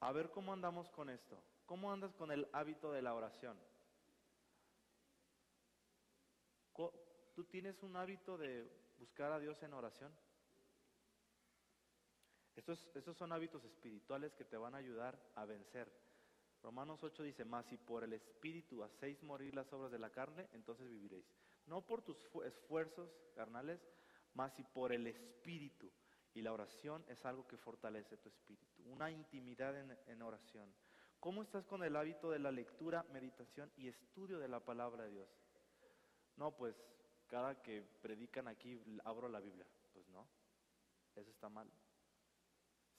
A 0.00 0.12
ver 0.12 0.30
cómo 0.30 0.52
andamos 0.52 0.90
con 0.90 1.10
esto. 1.10 1.40
¿Cómo 1.66 1.92
andas 1.92 2.14
con 2.14 2.30
el 2.30 2.48
hábito 2.52 2.92
de 2.92 3.02
la 3.02 3.14
oración? 3.14 3.58
¿Tú 7.34 7.44
tienes 7.44 7.82
un 7.82 7.96
hábito 7.96 8.38
de 8.38 8.66
buscar 8.98 9.30
a 9.30 9.38
Dios 9.38 9.62
en 9.62 9.74
oración? 9.74 10.10
Estos, 12.54 12.88
estos 12.94 13.14
son 13.14 13.30
hábitos 13.32 13.62
espirituales 13.64 14.34
que 14.34 14.46
te 14.46 14.56
van 14.56 14.74
a 14.74 14.78
ayudar 14.78 15.20
a 15.34 15.44
vencer 15.44 15.92
Romanos 16.66 17.00
8 17.00 17.22
dice, 17.22 17.44
más 17.44 17.64
si 17.66 17.76
por 17.76 18.02
el 18.02 18.12
Espíritu 18.12 18.82
hacéis 18.82 19.22
morir 19.22 19.54
las 19.54 19.72
obras 19.72 19.92
de 19.92 20.00
la 20.00 20.10
carne, 20.10 20.48
entonces 20.52 20.88
viviréis. 20.88 21.24
No 21.66 21.86
por 21.86 22.02
tus 22.02 22.16
esfuerzos 22.44 23.08
carnales, 23.36 23.80
más 24.34 24.52
si 24.54 24.64
por 24.64 24.92
el 24.92 25.06
Espíritu. 25.06 25.88
Y 26.34 26.42
la 26.42 26.52
oración 26.52 27.04
es 27.08 27.24
algo 27.24 27.46
que 27.46 27.56
fortalece 27.56 28.16
tu 28.16 28.28
espíritu, 28.28 28.82
una 28.86 29.12
intimidad 29.12 29.78
en, 29.78 29.96
en 30.06 30.22
oración. 30.22 30.74
¿Cómo 31.26 31.42
estás 31.42 31.66
con 31.66 31.82
el 31.82 31.96
hábito 31.96 32.30
de 32.30 32.38
la 32.38 32.52
lectura, 32.52 33.04
meditación 33.12 33.68
y 33.76 33.88
estudio 33.88 34.38
de 34.38 34.46
la 34.46 34.60
palabra 34.60 35.02
de 35.06 35.10
Dios? 35.10 35.28
No, 36.36 36.52
pues 36.52 36.76
cada 37.26 37.60
que 37.62 37.82
predican 38.00 38.46
aquí 38.46 38.80
abro 39.02 39.28
la 39.28 39.40
Biblia. 39.40 39.66
Pues 39.92 40.08
no, 40.10 40.24
eso 41.16 41.28
está 41.28 41.48
mal 41.48 41.68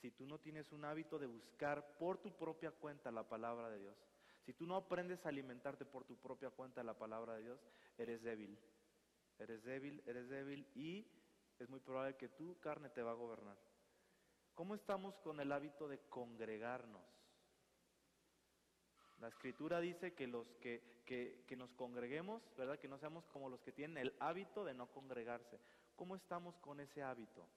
si 0.01 0.11
tú 0.11 0.25
no 0.25 0.39
tienes 0.39 0.71
un 0.73 0.84
hábito 0.84 1.17
de 1.17 1.28
buscar 1.28 1.97
por 1.97 2.17
tu 2.17 2.36
propia 2.36 2.71
cuenta 2.71 3.11
la 3.11 3.23
palabra 3.23 3.69
de 3.69 3.80
Dios, 3.80 3.97
si 4.45 4.53
tú 4.53 4.67
no 4.67 4.75
aprendes 4.75 5.25
a 5.25 5.30
alimentarte 5.30 5.86
por 5.86 6.03
tu 6.03 6.17
propia 6.17 6.49
cuenta 6.49 6.84
la 6.84 6.97
palabra 6.97 7.36
de 7.36 7.43
Dios, 7.43 7.59
eres 7.97 8.21
débil. 8.21 8.59
Eres 9.39 9.63
débil, 9.63 10.03
eres 10.05 10.28
débil 10.28 10.67
y 10.75 11.07
es 11.59 11.69
muy 11.69 11.80
probable 11.80 12.17
que 12.17 12.30
tu 12.30 12.59
carne 12.59 12.89
te 12.89 13.01
va 13.01 13.11
a 13.11 13.15
gobernar. 13.15 13.57
¿Cómo 14.53 14.75
estamos 14.75 15.17
con 15.19 15.39
el 15.39 15.51
hábito 15.51 15.88
de 15.88 15.99
congregarnos? 16.09 17.26
La 19.20 19.30
escritura 19.30 19.80
dice 19.80 20.13
que 20.13 20.28
los 20.28 20.47
que, 20.61 21.01
que, 21.05 21.43
que, 21.47 21.55
nos 21.55 21.72
congreguemos, 21.72 22.41
¿verdad? 22.55 22.78
Que 22.78 22.88
no 22.88 22.97
seamos 22.99 23.26
como 23.28 23.49
los 23.49 23.61
que 23.61 23.72
tienen 23.72 23.97
el 23.97 24.15
hábito 24.20 24.63
de 24.63 24.74
no 24.74 24.91
congregarse. 24.91 25.59
¿Cómo 25.95 26.15
estamos 26.15 26.57
con 26.59 26.80
ese 26.80 27.01
hábito? 27.01 27.47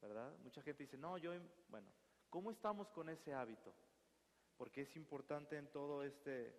¿verdad? 0.00 0.36
Mucha 0.42 0.62
gente 0.62 0.84
dice, 0.84 0.96
no, 0.96 1.18
yo, 1.18 1.32
bueno, 1.68 1.88
¿cómo 2.30 2.50
estamos 2.50 2.88
con 2.90 3.08
ese 3.08 3.34
hábito? 3.34 3.74
Porque 4.56 4.82
es 4.82 4.96
importante 4.96 5.56
en 5.56 5.66
todo 5.70 6.02
este, 6.02 6.54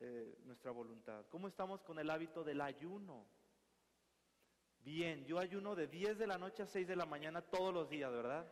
eh, 0.00 0.38
nuestra 0.44 0.70
voluntad. 0.70 1.24
¿Cómo 1.30 1.48
estamos 1.48 1.82
con 1.82 1.98
el 1.98 2.10
hábito 2.10 2.44
del 2.44 2.60
ayuno? 2.60 3.26
Bien, 4.80 5.24
yo 5.24 5.38
ayuno 5.38 5.74
de 5.74 5.86
10 5.86 6.18
de 6.18 6.26
la 6.26 6.38
noche 6.38 6.62
a 6.62 6.66
6 6.66 6.86
de 6.86 6.96
la 6.96 7.06
mañana 7.06 7.42
todos 7.42 7.72
los 7.72 7.88
días, 7.88 8.10
¿verdad? 8.10 8.50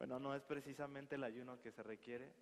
Bueno, 0.00 0.18
no 0.18 0.34
es 0.34 0.42
precisamente 0.42 1.16
el 1.16 1.24
ayuno 1.24 1.60
que 1.60 1.70
se 1.70 1.82
requiere, 1.82 2.32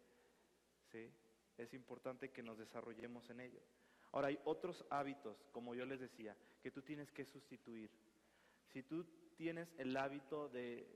¿sí? 0.92 1.12
Es 1.56 1.74
importante 1.74 2.30
que 2.30 2.40
nos 2.40 2.56
desarrollemos 2.56 3.28
en 3.30 3.40
ello. 3.40 3.61
Ahora 4.12 4.28
hay 4.28 4.38
otros 4.44 4.86
hábitos, 4.90 5.44
como 5.50 5.74
yo 5.74 5.84
les 5.84 5.98
decía, 5.98 6.36
que 6.62 6.70
tú 6.70 6.82
tienes 6.82 7.11
que 7.11 7.24
sustituir. 7.24 7.90
Si 8.68 8.84
tú 8.84 9.04
tienes 9.36 9.74
el 9.76 9.96
hábito 9.96 10.48
de, 10.48 10.86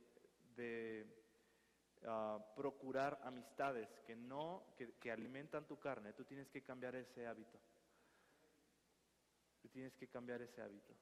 ah, 2.06 2.38
procurar 2.54 3.18
amistades 3.24 3.88
que 4.06 4.14
no, 4.14 4.64
que, 5.00 5.10
alimentan 5.10 5.66
tu 5.66 5.80
carne, 5.80 6.12
tú 6.12 6.24
tienes 6.24 6.48
que 6.48 6.62
cambiar 6.62 6.94
ese 6.94 7.26
hábito. 7.26 7.58
Tú 9.60 9.68
tienes 9.68 9.96
que 9.96 10.06
cambiar 10.06 10.40
ese 10.42 10.62
hábito. 10.62 10.94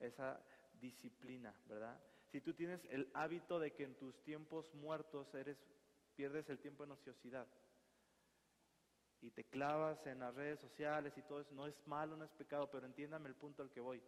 Esa 0.00 0.44
disciplina, 0.72 1.54
¿verdad? 1.66 2.00
Si 2.32 2.40
tú 2.40 2.54
tienes 2.54 2.84
el 2.86 3.10
hábito 3.14 3.60
de 3.60 3.72
que 3.72 3.84
en 3.84 3.94
tus 3.94 4.20
tiempos 4.24 4.74
muertos 4.74 5.32
eres, 5.34 5.58
pierdes 6.16 6.48
el 6.48 6.58
tiempo 6.58 6.82
en 6.82 6.92
ociosidad, 6.92 7.46
y 9.22 9.30
te 9.30 9.44
clavas 9.44 10.04
en 10.06 10.18
las 10.18 10.34
redes 10.34 10.58
sociales 10.58 11.16
y 11.16 11.22
todo 11.22 11.40
eso, 11.40 11.54
no 11.54 11.66
es 11.66 11.86
malo, 11.86 12.16
no 12.16 12.24
es 12.24 12.32
pecado, 12.32 12.68
pero 12.70 12.86
entiéndame 12.86 13.28
el 13.28 13.36
punto 13.36 13.62
al 13.62 13.70
que 13.70 13.80
voy. 13.80 14.02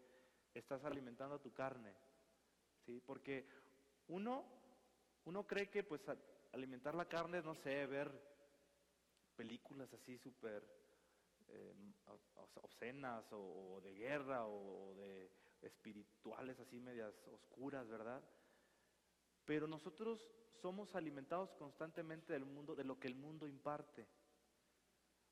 Estás 0.53 0.85
alimentando 0.85 1.39
tu 1.39 1.53
carne. 1.53 1.95
¿sí? 2.85 3.01
Porque 3.07 3.49
uno, 4.09 4.45
uno 5.25 5.47
cree 5.47 5.70
que 5.70 5.85
pues 5.85 6.03
alimentar 6.53 6.97
la 6.97 7.05
carne 7.05 7.43
no 7.43 7.55
sé, 7.55 7.87
ver 7.87 8.11
películas 9.37 9.93
así 9.95 10.18
súper 10.18 10.64
eh, 11.49 11.75
obscenas 12.62 13.25
o, 13.31 13.81
de 13.83 13.95
guerra 13.95 14.47
o, 14.47 14.95
de 14.97 15.31
espirituales 15.65 16.59
así 16.61 16.81
medias 16.81 17.15
oscuras, 17.33 17.89
¿verdad? 17.89 18.23
Pero 19.45 19.67
nosotros 19.67 20.27
somos 20.61 20.95
alimentados 20.95 21.53
constantemente 21.55 22.33
del 22.33 22.45
mundo, 22.45 22.75
de 22.75 22.85
lo 22.85 22.99
que 22.99 23.09
el 23.09 23.15
mundo 23.15 23.47
imparte. 23.47 24.07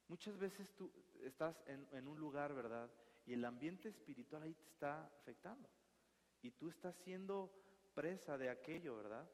Muchas 0.09 0.37
veces 0.39 0.71
tú 0.75 0.93
estás 1.23 1.57
en, 1.67 2.07
un 2.07 2.19
lugar, 2.19 2.53
¿verdad? 2.53 2.91
Y 3.25 3.33
el 3.33 3.45
ambiente 3.45 3.89
espiritual 3.89 4.43
ahí 4.43 4.55
te 4.55 4.67
está 4.67 5.07
afectando. 5.07 5.71
Y 6.43 6.51
tú 6.51 6.69
estás 6.69 6.95
siendo 6.97 7.51
presa 7.95 8.37
de 8.37 8.51
aquello, 8.51 8.97
¿verdad? 8.97 9.27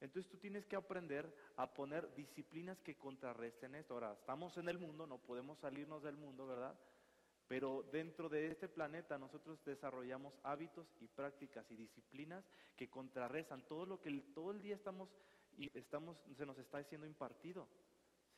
Entonces 0.00 0.30
tú 0.30 0.36
tienes 0.36 0.66
que 0.66 0.76
aprender 0.76 1.34
a 1.56 1.72
poner 1.72 2.14
disciplinas 2.14 2.80
que 2.82 2.96
contrarresten 2.96 3.74
esto. 3.74 3.94
Ahora, 3.94 4.12
estamos 4.12 4.56
en 4.58 4.68
el 4.68 4.78
mundo, 4.78 5.06
no 5.06 5.18
podemos 5.18 5.58
salirnos 5.58 6.02
del 6.02 6.16
mundo, 6.16 6.46
¿verdad? 6.46 6.78
Pero 7.48 7.82
dentro 7.92 8.28
de 8.28 8.48
este 8.48 8.68
planeta 8.68 9.18
nosotros 9.18 9.62
desarrollamos 9.64 10.38
hábitos 10.42 10.86
y 11.00 11.08
prácticas 11.08 11.70
y 11.70 11.76
disciplinas 11.76 12.44
que 12.76 12.88
contrarrestan 12.88 13.66
todo 13.66 13.84
lo 13.84 14.00
que 14.00 14.10
todo 14.34 14.52
el 14.52 14.62
día 14.62 14.76
estamos 14.76 15.10
y 15.56 15.70
estamos 15.76 16.16
se 16.36 16.46
nos 16.46 16.58
está 16.58 16.82
siendo 16.84 17.06
impartido, 17.06 17.68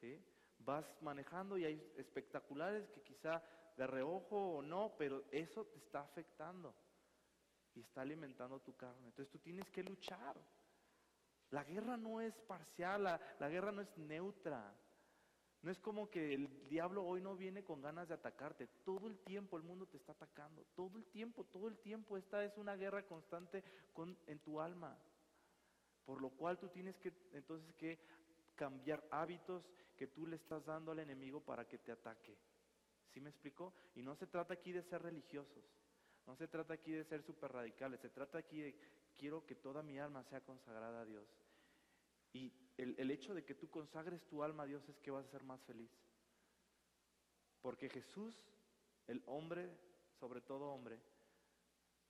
¿sí? 0.01 0.21
Vas 0.59 0.85
manejando 1.01 1.57
y 1.57 1.65
hay 1.65 1.93
espectaculares 1.97 2.89
que 2.91 3.03
quizá 3.03 3.43
de 3.77 3.87
reojo 3.87 4.57
o 4.57 4.63
no, 4.63 4.95
pero 4.99 5.25
eso 5.31 5.65
te 5.67 5.79
está 5.79 6.01
afectando 6.01 6.75
y 7.75 7.81
está 7.81 8.03
alimentando 8.03 8.61
tu 8.61 8.77
carne. 8.77 9.09
Entonces 9.09 9.31
tú 9.31 9.39
tienes 9.39 9.69
que 9.71 9.83
luchar. 9.83 10.37
La 11.51 11.65
guerra 11.65 11.97
no 11.97 12.21
es 12.21 12.35
parcial, 12.43 13.05
la, 13.05 13.49
guerra 13.49 13.73
no 13.73 13.83
es 13.83 13.99
neutra. 13.99 14.73
No 15.65 15.71
es 15.71 15.79
como 15.79 16.11
que 16.11 16.35
el 16.35 16.69
diablo 16.69 17.03
hoy 17.07 17.23
no 17.23 17.37
viene 17.37 17.65
con 17.65 17.81
ganas 17.81 18.07
de 18.07 18.13
atacarte. 18.13 18.67
Todo 18.85 19.09
el 19.09 19.17
tiempo 19.21 19.57
el 19.57 19.63
mundo 19.63 19.87
te 19.87 19.97
está 19.97 20.13
atacando. 20.13 20.63
Todo 20.77 20.99
el 20.99 21.07
tiempo, 21.07 21.45
todo 21.45 21.69
el 21.69 21.79
tiempo. 21.79 22.19
Esta 22.19 22.45
es 22.45 22.55
una 22.59 22.77
guerra 22.77 23.07
constante 23.07 23.65
con, 23.95 24.15
en 24.27 24.41
tu 24.41 24.61
alma. 24.61 24.95
Por 26.05 26.21
lo 26.21 26.29
cual 26.29 26.59
tú 26.59 26.69
tienes 26.69 26.99
que 26.99 27.15
entonces 27.33 27.75
que 27.77 27.99
cambiar 28.57 29.03
hábitos 29.11 29.65
que 29.97 30.07
tú 30.07 30.27
le 30.27 30.37
estás 30.37 30.67
dando 30.67 30.93
al 30.93 30.99
enemigo 30.99 31.41
para 31.41 31.67
que 31.67 31.79
te 31.79 31.93
ataque. 31.93 32.37
¿Sí 33.15 33.23
me 33.23 33.31
explicó? 33.31 33.73
Y 33.95 34.03
no 34.03 34.15
se 34.17 34.27
trata 34.27 34.53
aquí 34.53 34.71
de 34.71 34.83
ser 34.83 35.01
religiosos. 35.01 35.65
No 36.27 36.37
se 36.37 36.47
trata 36.47 36.75
aquí 36.75 36.93
de 36.93 37.05
ser 37.05 37.23
súper 37.23 37.51
radicales. 37.51 38.01
Se 38.01 38.11
trata 38.11 38.37
aquí 38.37 38.61
de 38.61 38.79
quiero 39.17 39.47
que 39.47 39.55
toda 39.55 39.83
mi 39.83 39.99
alma 39.99 40.25
sea 40.25 40.43
consagrada 40.43 41.01
a 41.01 41.05
Dios. 41.07 41.27
Y 42.35 42.53
el, 42.77 43.11
hecho 43.11 43.33
de 43.33 43.45
que 43.45 43.55
tú 43.55 43.71
consagres 43.71 44.27
tu 44.27 44.43
alma 44.43 44.65
a 44.65 44.67
Dios 44.67 44.87
es 44.89 44.99
que 44.99 45.13
vas 45.13 45.25
a 45.25 45.31
ser 45.31 45.45
más 45.45 45.63
feliz. 45.63 45.91
Porque 47.63 47.89
Jesús, 47.89 48.37
el 49.07 49.23
hombre, 49.27 49.71
sobre 50.19 50.41
todo 50.41 50.73
hombre, 50.73 51.01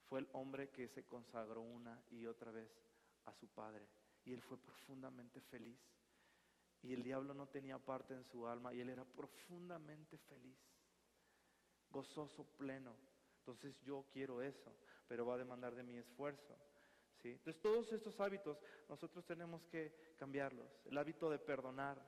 fue 0.09 0.21
el 0.21 0.29
hombre 0.33 0.71
que 0.71 0.89
se 0.89 1.05
consagró 1.05 1.61
una 1.61 2.03
y 2.11 2.25
otra 2.25 2.51
vez 2.51 2.71
a 3.27 3.35
su 3.35 3.49
Padre. 3.49 3.87
Y 4.25 4.33
él 4.33 4.41
fue 4.41 4.57
profundamente 4.57 5.41
feliz. 5.43 5.79
Y 6.83 6.95
el 6.95 7.03
diablo 7.03 7.35
no 7.35 7.47
tenía 7.47 7.79
parte 7.79 8.15
en 8.15 8.25
su 8.25 8.47
alma 8.47 8.73
y 8.73 8.81
él 8.81 8.91
era 8.91 9.05
profundamente 9.05 10.19
feliz, 10.19 10.59
gozoso, 11.91 12.45
pleno. 12.57 12.95
Entonces 13.39 13.79
yo 13.83 14.07
quiero 14.11 14.43
eso, 14.43 14.75
pero 15.07 15.27
va 15.27 15.35
a 15.35 15.39
demandar 15.39 15.75
de 15.75 15.83
mi 15.83 15.97
esfuerzo. 15.97 16.59
Entonces 17.33 17.61
todos 17.63 17.93
estos 17.93 18.19
hábitos 18.21 18.59
nosotros 18.89 19.25
tenemos 19.25 19.65
que 19.67 20.15
cambiarlos. 20.19 20.69
El 20.85 20.99
hábito 20.99 21.31
de 21.31 21.39
perdonar, 21.39 22.01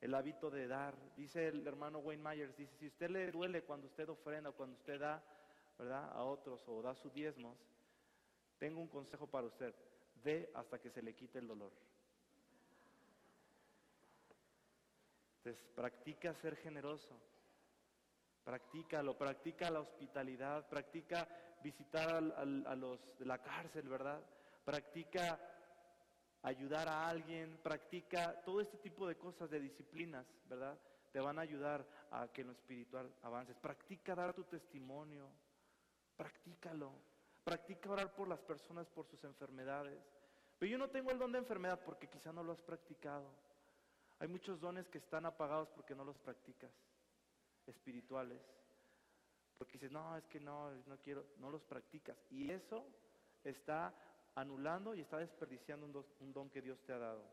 el 0.00 0.14
hábito 0.14 0.50
de 0.50 0.66
dar. 0.66 0.94
Dice 1.16 1.48
el 1.48 1.66
hermano 1.66 2.00
Wayne 2.00 2.22
Myers, 2.22 2.56
dice, 2.56 2.74
si 2.76 2.86
usted 2.88 3.10
le 3.10 3.30
duele 3.30 3.62
cuando 3.62 3.86
usted 3.86 4.08
ofrenda, 4.08 4.52
cuando 4.52 4.76
usted 4.76 5.00
da, 5.00 5.22
¿verdad? 5.78 6.10
A 6.12 6.24
otros 6.24 6.62
o 6.66 6.82
da 6.82 6.94
sus 6.94 7.12
diezmos, 7.12 7.56
tengo 8.58 8.80
un 8.80 8.88
consejo 8.88 9.26
para 9.26 9.46
usted. 9.46 9.74
Dé 10.22 10.50
hasta 10.54 10.78
que 10.80 10.90
se 10.90 11.02
le 11.02 11.14
quite 11.14 11.38
el 11.38 11.48
dolor. 11.48 11.72
Entonces, 15.38 15.64
practica 15.74 16.34
ser 16.34 16.56
generoso. 16.56 17.18
Practícalo, 18.44 19.16
practica 19.16 19.70
la 19.70 19.80
hospitalidad, 19.80 20.68
practica 20.68 21.28
visitar 21.62 22.10
a 22.10 22.74
los 22.74 23.18
de 23.18 23.24
la 23.24 23.38
cárcel, 23.38 23.88
¿verdad? 23.88 24.20
Practica 24.64 25.38
ayudar 26.42 26.88
a 26.88 27.08
alguien, 27.08 27.58
practica 27.62 28.42
todo 28.42 28.60
este 28.60 28.78
tipo 28.78 29.06
de 29.06 29.16
cosas, 29.16 29.50
de 29.50 29.60
disciplinas, 29.60 30.26
¿verdad? 30.46 30.78
Te 31.12 31.20
van 31.20 31.38
a 31.38 31.42
ayudar 31.42 31.86
a 32.10 32.28
que 32.28 32.40
en 32.40 32.48
lo 32.48 32.52
espiritual 32.52 33.14
avances. 33.22 33.56
Practica 33.58 34.14
dar 34.14 34.32
tu 34.34 34.44
testimonio, 34.44 35.28
practícalo. 36.16 36.92
Practica 37.44 37.90
orar 37.90 38.14
por 38.14 38.28
las 38.28 38.40
personas 38.40 38.88
por 38.88 39.06
sus 39.06 39.22
enfermedades. 39.24 39.98
Pero 40.58 40.70
yo 40.70 40.78
no 40.78 40.88
tengo 40.90 41.10
el 41.10 41.18
don 41.18 41.32
de 41.32 41.38
enfermedad 41.38 41.80
porque 41.84 42.08
quizá 42.08 42.32
no 42.32 42.44
lo 42.44 42.52
has 42.52 42.62
practicado. 42.62 43.28
Hay 44.20 44.28
muchos 44.28 44.60
dones 44.60 44.88
que 44.88 44.98
están 44.98 45.26
apagados 45.26 45.68
porque 45.70 45.94
no 45.94 46.04
los 46.04 46.16
practicas, 46.18 46.70
espirituales. 47.66 48.40
Porque 49.58 49.72
dices, 49.72 49.90
no, 49.90 50.16
es 50.16 50.24
que 50.28 50.38
no, 50.38 50.70
no 50.86 50.98
quiero, 50.98 51.26
no 51.38 51.50
los 51.50 51.64
practicas. 51.64 52.16
Y 52.30 52.50
eso 52.50 52.86
está 53.42 53.92
anulando 54.34 54.94
y 54.94 55.00
está 55.00 55.18
desperdiciando 55.18 55.86
un 56.20 56.32
don, 56.32 56.50
que 56.50 56.62
Dios 56.62 56.82
te 56.82 56.92
ha 56.92 56.98
dado. 56.98 57.24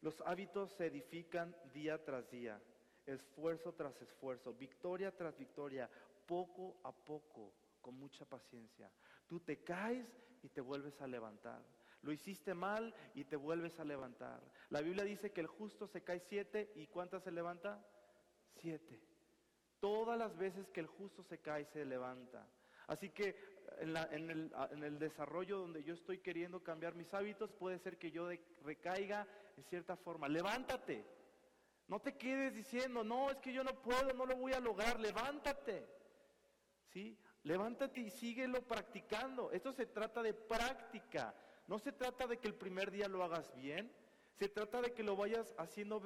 Los 0.00 0.20
hábitos 0.22 0.72
se 0.72 0.86
edifican 0.86 1.56
día 1.72 2.04
tras 2.04 2.30
día, 2.30 2.60
esfuerzo 3.06 3.72
tras 3.72 4.00
esfuerzo, 4.02 4.52
victoria 4.52 5.10
tras 5.16 5.36
victoria, 5.36 5.88
poco 6.26 6.76
a 6.84 6.92
poco, 6.92 7.52
con 7.80 7.94
mucha 7.98 8.24
paciencia. 8.24 8.90
Tú 9.26 9.40
te 9.40 9.62
caes 9.62 10.06
y 10.42 10.48
te 10.48 10.60
vuelves 10.60 11.00
a 11.00 11.06
levantar. 11.06 11.62
Lo 12.02 12.12
hiciste 12.12 12.52
mal 12.52 12.94
y 13.14 13.24
te 13.24 13.36
vuelves 13.36 13.80
a 13.80 13.84
levantar. 13.84 14.42
La 14.68 14.82
Biblia 14.82 15.04
dice 15.04 15.32
que 15.32 15.40
el 15.40 15.46
justo 15.46 15.86
se 15.86 16.02
cae 16.02 16.20
siete 16.20 16.70
y 16.74 16.86
¿cuántas 16.86 17.22
se 17.22 17.30
levanta? 17.30 17.82
Siete. 18.60 19.00
Todas 19.80 20.18
las 20.18 20.36
veces 20.36 20.70
que 20.70 20.80
el 20.80 20.86
justo 20.86 21.22
se 21.22 21.38
cae 21.38 21.64
se 21.64 21.84
levanta. 21.86 22.46
Así 22.86 23.08
que 23.08 23.53
en, 23.80 24.82
el, 24.82 24.98
desarrollo 24.98 25.58
donde 25.58 25.82
yo 25.82 25.94
estoy 25.94 26.18
queriendo 26.18 26.62
cambiar 26.62 26.94
mis 26.94 27.12
hábitos, 27.14 27.52
puede 27.52 27.78
ser 27.78 27.98
que 27.98 28.10
yo 28.10 28.28
recaiga 28.62 29.26
en 29.56 29.64
cierta 29.64 29.96
forma. 29.96 30.28
Levántate. 30.28 31.04
No 31.88 32.00
te 32.00 32.16
quedes 32.16 32.54
diciendo, 32.54 33.04
no, 33.04 33.30
es 33.30 33.38
que 33.38 33.52
yo 33.52 33.62
no 33.62 33.80
puedo, 33.82 34.12
no 34.14 34.26
lo 34.26 34.36
voy 34.36 34.52
a 34.52 34.60
lograr. 34.60 34.98
Levántate. 35.00 35.86
¿Sí? 36.92 37.18
Levántate 37.42 38.00
y 38.00 38.10
síguelo 38.10 38.62
practicando. 38.62 39.50
Esto 39.50 39.72
se 39.72 39.86
trata 39.86 40.22
de 40.22 40.34
práctica. 40.34 41.34
No 41.66 41.78
se 41.78 41.92
trata 41.92 42.26
de 42.26 42.38
que 42.38 42.48
el 42.48 42.54
primer 42.54 42.90
día 42.90 43.08
lo 43.08 43.22
hagas 43.22 43.54
bien. 43.54 43.92
Se 44.38 44.48
trata 44.48 44.80
de 44.80 44.92
que 44.92 45.02
lo 45.02 45.16
vayas 45.16 45.54
haciendo 45.58 46.02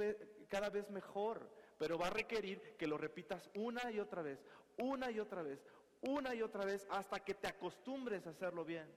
cada 0.49 0.71
vez 0.71 0.91
mejor. 0.91 1.49
Pero 1.79 1.97
va 1.97 2.09
a 2.09 2.11
requerir 2.11 2.61
que 2.77 2.89
lo 2.89 2.99
repitas 2.99 3.49
una 3.55 3.91
y 3.93 4.01
otra 4.01 4.23
vez, 4.23 4.45
una 4.79 5.11
y 5.11 5.21
otra 5.21 5.43
vez, 5.43 5.65
una 6.01 6.35
y 6.35 6.43
otra 6.43 6.65
vez 6.65 6.87
hasta 6.91 7.21
que 7.21 7.35
te 7.35 7.49
acostumbres 7.49 8.27
a 8.27 8.31
hacerlo 8.31 8.65
bien, 8.65 8.89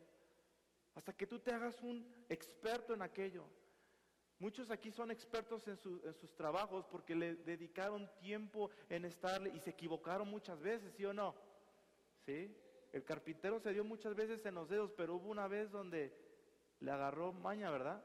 hasta 0.96 1.14
que 1.14 1.28
tú 1.28 1.40
te 1.40 1.54
hagas 1.54 1.82
un 1.82 2.06
experto 2.30 2.94
en 2.94 3.02
aquello. 3.02 3.46
Muchos 4.40 4.72
aquí 4.72 4.92
son 4.92 5.12
expertos 5.12 5.68
en, 5.68 5.78
sus 5.78 6.34
trabajos 6.36 6.86
porque 6.88 7.16
le 7.16 7.36
dedicaron 7.36 8.10
tiempo 8.20 8.72
en 8.90 9.06
estarle 9.06 9.52
y 9.54 9.60
se 9.60 9.70
equivocaron 9.70 10.28
muchas 10.28 10.60
veces, 10.60 10.94
¿sí 10.96 11.06
o 11.06 11.14
no? 11.14 11.36
¿Sí? 12.26 12.52
El 12.92 13.04
carpintero 13.04 13.60
se 13.60 13.72
dio 13.72 13.84
muchas 13.84 14.16
veces 14.16 14.44
en 14.48 14.56
los 14.56 14.68
dedos, 14.68 14.92
pero 14.98 15.14
hubo 15.16 15.30
una 15.30 15.48
vez 15.48 15.70
donde 15.72 16.12
le 16.80 16.92
agarró 16.92 17.32
maña, 17.32 17.70
¿verdad? 17.70 18.04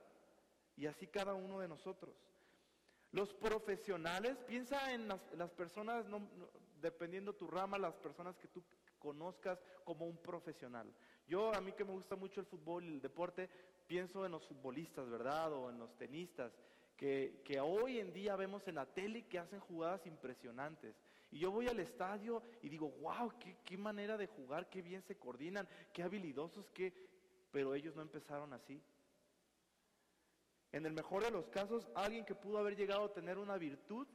Y 0.77 0.87
así 0.87 1.07
cada 1.07 1.33
uno 1.33 1.59
de 1.59 1.69
nosotros. 1.69 2.15
Los 3.13 3.33
profesionales, 3.33 4.37
piensa 4.47 4.93
en 4.93 5.09
las, 5.09 5.51
personas, 5.53 6.05
dependiendo 6.83 7.35
tu 7.35 7.47
rama, 7.47 7.79
las 7.79 7.97
personas 7.97 8.37
que 8.37 8.49
tú 8.49 8.63
conozcas 9.07 9.63
como 9.85 10.05
un 10.05 10.17
profesional. 10.17 10.93
Yo, 11.29 11.55
a 11.55 11.61
mí 11.61 11.71
que 11.71 11.85
me 11.85 11.93
gusta 11.93 12.17
mucho 12.17 12.41
el 12.41 12.47
fútbol 12.47 12.83
y 12.85 12.89
el 12.89 13.01
deporte, 13.01 13.49
pienso 13.87 14.27
en 14.27 14.33
los 14.33 14.45
futbolistas, 14.49 15.09
¿verdad? 15.09 15.53
O 15.53 15.71
en 15.71 15.79
los 15.79 15.97
tenistas, 15.97 16.53
que, 16.97 17.41
que 17.45 17.61
hoy 17.61 18.01
en 18.01 18.13
día 18.13 18.35
vemos 18.35 18.67
en 18.67 18.75
la 18.75 18.87
tele 18.87 19.29
que 19.29 19.39
hacen 19.39 19.61
jugadas 19.61 20.05
impresionantes. 20.07 20.97
Y 21.31 21.39
yo 21.39 21.53
voy 21.53 21.69
al 21.69 21.79
estadio 21.79 22.43
y 22.63 22.69
digo, 22.69 22.91
wow, 23.01 23.33
qué, 23.65 23.79
manera 23.79 24.17
de 24.17 24.27
jugar, 24.27 24.69
qué 24.69 24.83
bien 24.83 25.03
se 25.03 25.17
coordinan, 25.17 25.69
qué 25.93 26.03
habilidosos, 26.03 26.69
qué... 26.71 26.93
Pero 27.53 27.75
ellos 27.75 27.95
no 27.95 28.03
empezaron 28.03 28.53
así. 28.53 28.83
En 30.73 30.85
el 30.85 30.93
mejor 30.93 31.23
de 31.23 31.31
los 31.31 31.47
casos, 31.47 31.89
alguien 31.95 32.25
que 32.25 32.35
pudo 32.35 32.59
haber 32.59 32.75
llegado 32.75 33.05
a 33.05 33.13
tener 33.13 33.39
una 33.39 33.57
virtud, 33.57 34.09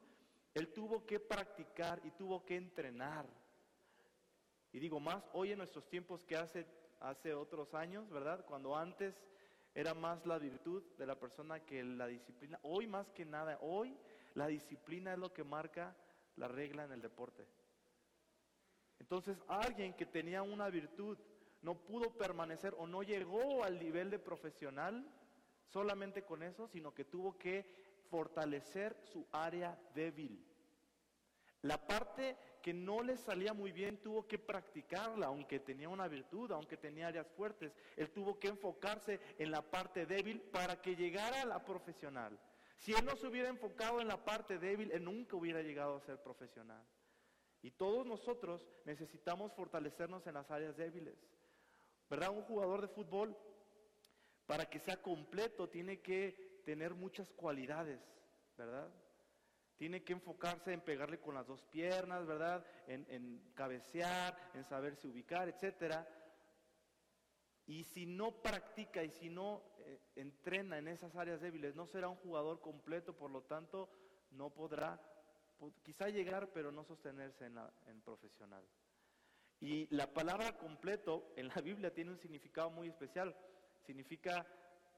él 0.54 0.74
tuvo 0.74 1.06
que 1.06 1.20
practicar 1.20 2.02
y 2.04 2.12
tuvo 2.12 2.46
que 2.46 2.58
entrenar. 2.58 3.26
Y 4.72 4.80
digo 4.80 5.00
más, 5.00 5.30
hoy 5.34 5.52
en 5.52 5.58
nuestros 5.58 5.88
tiempos 5.88 6.26
que 6.26 6.38
hace, 6.38 6.66
hace 7.00 7.34
otros 7.34 7.74
años, 7.74 8.10
¿verdad? 8.10 8.46
Cuando 8.46 8.76
antes 8.76 9.16
era 9.74 9.94
más 9.94 10.26
la 10.26 10.38
virtud 10.38 10.84
de 10.98 11.06
la 11.06 11.20
persona 11.20 11.60
que 11.62 11.84
la 11.84 12.08
disciplina. 12.08 12.60
Hoy 12.64 12.88
más 12.88 13.12
que 13.12 13.26
nada, 13.26 13.58
hoy 13.62 13.98
la 14.34 14.48
disciplina 14.48 15.14
es 15.14 15.20
lo 15.20 15.34
que 15.34 15.44
marca 15.44 15.96
la 16.36 16.48
regla 16.48 16.86
en 16.86 16.92
el 16.92 17.02
deporte. 17.02 17.46
Entonces 19.00 19.42
alguien 19.48 19.94
que 19.94 20.06
tenía 20.06 20.42
una 20.42 20.70
virtud 20.70 21.18
no 21.62 21.76
pudo 21.76 22.12
permanecer 22.18 22.74
o 22.78 22.88
no 22.88 23.04
llegó 23.04 23.64
al 23.64 23.80
nivel 23.80 24.10
de 24.10 24.20
profesional 24.20 25.06
solamente 25.68 26.24
con 26.24 26.44
eso, 26.44 26.68
sino 26.68 26.94
que 26.94 27.06
tuvo 27.06 27.38
que 27.38 27.66
fortalecer 28.10 28.98
su 29.04 29.26
área 29.32 29.78
débil. 29.94 30.46
La 31.62 31.78
parte 31.78 32.38
que 32.62 32.74
no 32.74 33.02
le 33.02 33.18
salía 33.18 33.54
muy 33.54 33.72
bien 33.72 33.98
tuvo 33.98 34.28
que 34.28 34.38
practicarla, 34.38 35.28
aunque 35.28 35.60
tenía 35.60 35.90
una 35.90 36.08
virtud, 36.08 36.52
aunque 36.52 36.78
tenía 36.78 37.08
áreas 37.08 37.28
fuertes. 37.36 37.74
Él 37.98 38.10
tuvo 38.12 38.40
que 38.40 38.50
enfocarse 38.50 39.20
en 39.38 39.52
la 39.52 39.62
parte 39.62 40.06
débil 40.06 40.42
para 40.42 40.82
que 40.82 40.96
llegara 40.96 41.42
a 41.42 41.46
la 41.46 41.64
profesional. 41.64 42.38
Si 42.78 42.94
él 42.94 43.06
no 43.06 43.16
se 43.16 43.28
hubiera 43.28 43.50
enfocado 43.50 44.02
en 44.02 44.08
la 44.08 44.24
parte 44.24 44.58
débil, 44.58 44.92
él 44.92 45.04
nunca 45.04 45.36
hubiera 45.36 45.62
llegado 45.62 45.96
a 45.96 46.02
ser 46.02 46.22
profesional. 46.22 46.84
Y 47.62 47.72
todos 47.72 48.06
nosotros 48.06 48.68
necesitamos 48.86 49.54
fortalecernos 49.54 50.26
en 50.26 50.34
las 50.34 50.50
áreas 50.50 50.76
débiles. 50.78 51.16
¿Verdad? 52.10 52.32
Un 52.32 52.42
jugador 52.44 52.82
de 52.82 52.88
fútbol, 52.88 53.38
para 54.46 54.66
que 54.70 54.80
sea 54.80 55.02
completo, 55.02 55.70
tiene 55.70 56.02
que 56.02 56.62
tener 56.66 56.94
muchas 56.94 57.32
cualidades, 57.34 58.02
¿verdad? 58.58 58.92
Tiene 59.82 60.04
que 60.04 60.14
enfocarse 60.14 60.74
en 60.74 60.82
pegarle 60.82 61.20
con 61.20 61.34
las 61.34 61.48
dos 61.48 61.64
piernas, 61.64 62.24
¿verdad? 62.28 62.64
En, 62.86 63.52
cabecear, 63.56 64.38
en 64.54 64.64
saberse 64.64 65.08
ubicar, 65.08 65.50
etcétera. 65.50 66.08
Y 67.66 67.84
si 67.86 68.06
no 68.06 68.44
practica 68.44 69.04
y 69.04 69.10
si 69.10 69.32
no 69.32 69.64
eh, 69.80 70.00
entrena 70.18 70.78
en 70.78 70.88
esas 70.88 71.16
áreas 71.16 71.42
débiles, 71.42 71.76
no 71.76 71.88
será 71.88 72.10
un 72.10 72.18
jugador 72.18 72.62
completo, 72.62 73.18
por 73.18 73.32
lo 73.32 73.42
tanto, 73.42 73.90
no 74.30 74.52
podrá 74.52 75.02
quizá 75.82 76.10
llegar, 76.10 76.52
pero 76.54 76.72
no 76.72 76.84
sostenerse 76.84 77.48
en, 77.48 77.58
en 77.88 78.02
profesional. 78.02 78.64
Y 79.60 79.88
la 79.96 80.14
palabra 80.14 80.60
completo 80.60 81.34
en 81.36 81.48
la 81.48 81.56
Biblia 81.56 81.92
tiene 81.92 82.12
un 82.12 82.20
significado 82.20 82.70
muy 82.70 82.88
especial. 82.88 83.36
Significa 83.84 84.46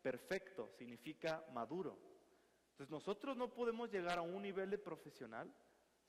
perfecto, 0.01 0.73
significa 0.77 1.41
maduro. 1.53 2.12
Entonces 2.73 2.89
nosotros 2.89 3.37
no 3.37 3.53
podemos 3.53 3.91
llegar 3.91 4.17
a 4.17 4.23
un 4.23 4.41
nivel 4.41 4.71
de 4.71 4.79
profesional 4.79 5.53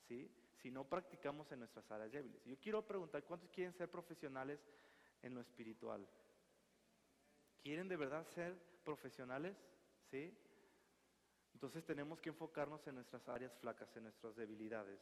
¿sí? 0.09 0.31
si 0.63 0.71
no 0.71 0.89
practicamos 0.89 1.53
en 1.53 1.59
nuestras 1.59 1.91
áreas 1.91 2.11
débiles. 2.11 2.43
Yo 2.47 2.57
quiero 2.59 2.87
preguntar, 2.87 3.23
¿cuántos 3.25 3.51
quieren 3.51 3.75
ser 3.75 3.91
profesionales 3.91 4.59
en 5.23 5.35
lo 5.35 5.43
espiritual? 5.43 6.09
¿Quieren 7.63 7.87
de 7.87 7.97
verdad 7.97 8.27
ser 8.29 8.59
profesionales? 8.83 9.55
¿Sí? 10.11 10.35
Entonces 11.53 11.85
tenemos 11.85 12.19
que 12.23 12.31
enfocarnos 12.31 12.87
en 12.87 12.95
nuestras 12.95 13.29
áreas 13.29 13.55
flacas, 13.59 13.95
en 13.97 14.05
nuestras 14.05 14.35
debilidades. 14.35 15.01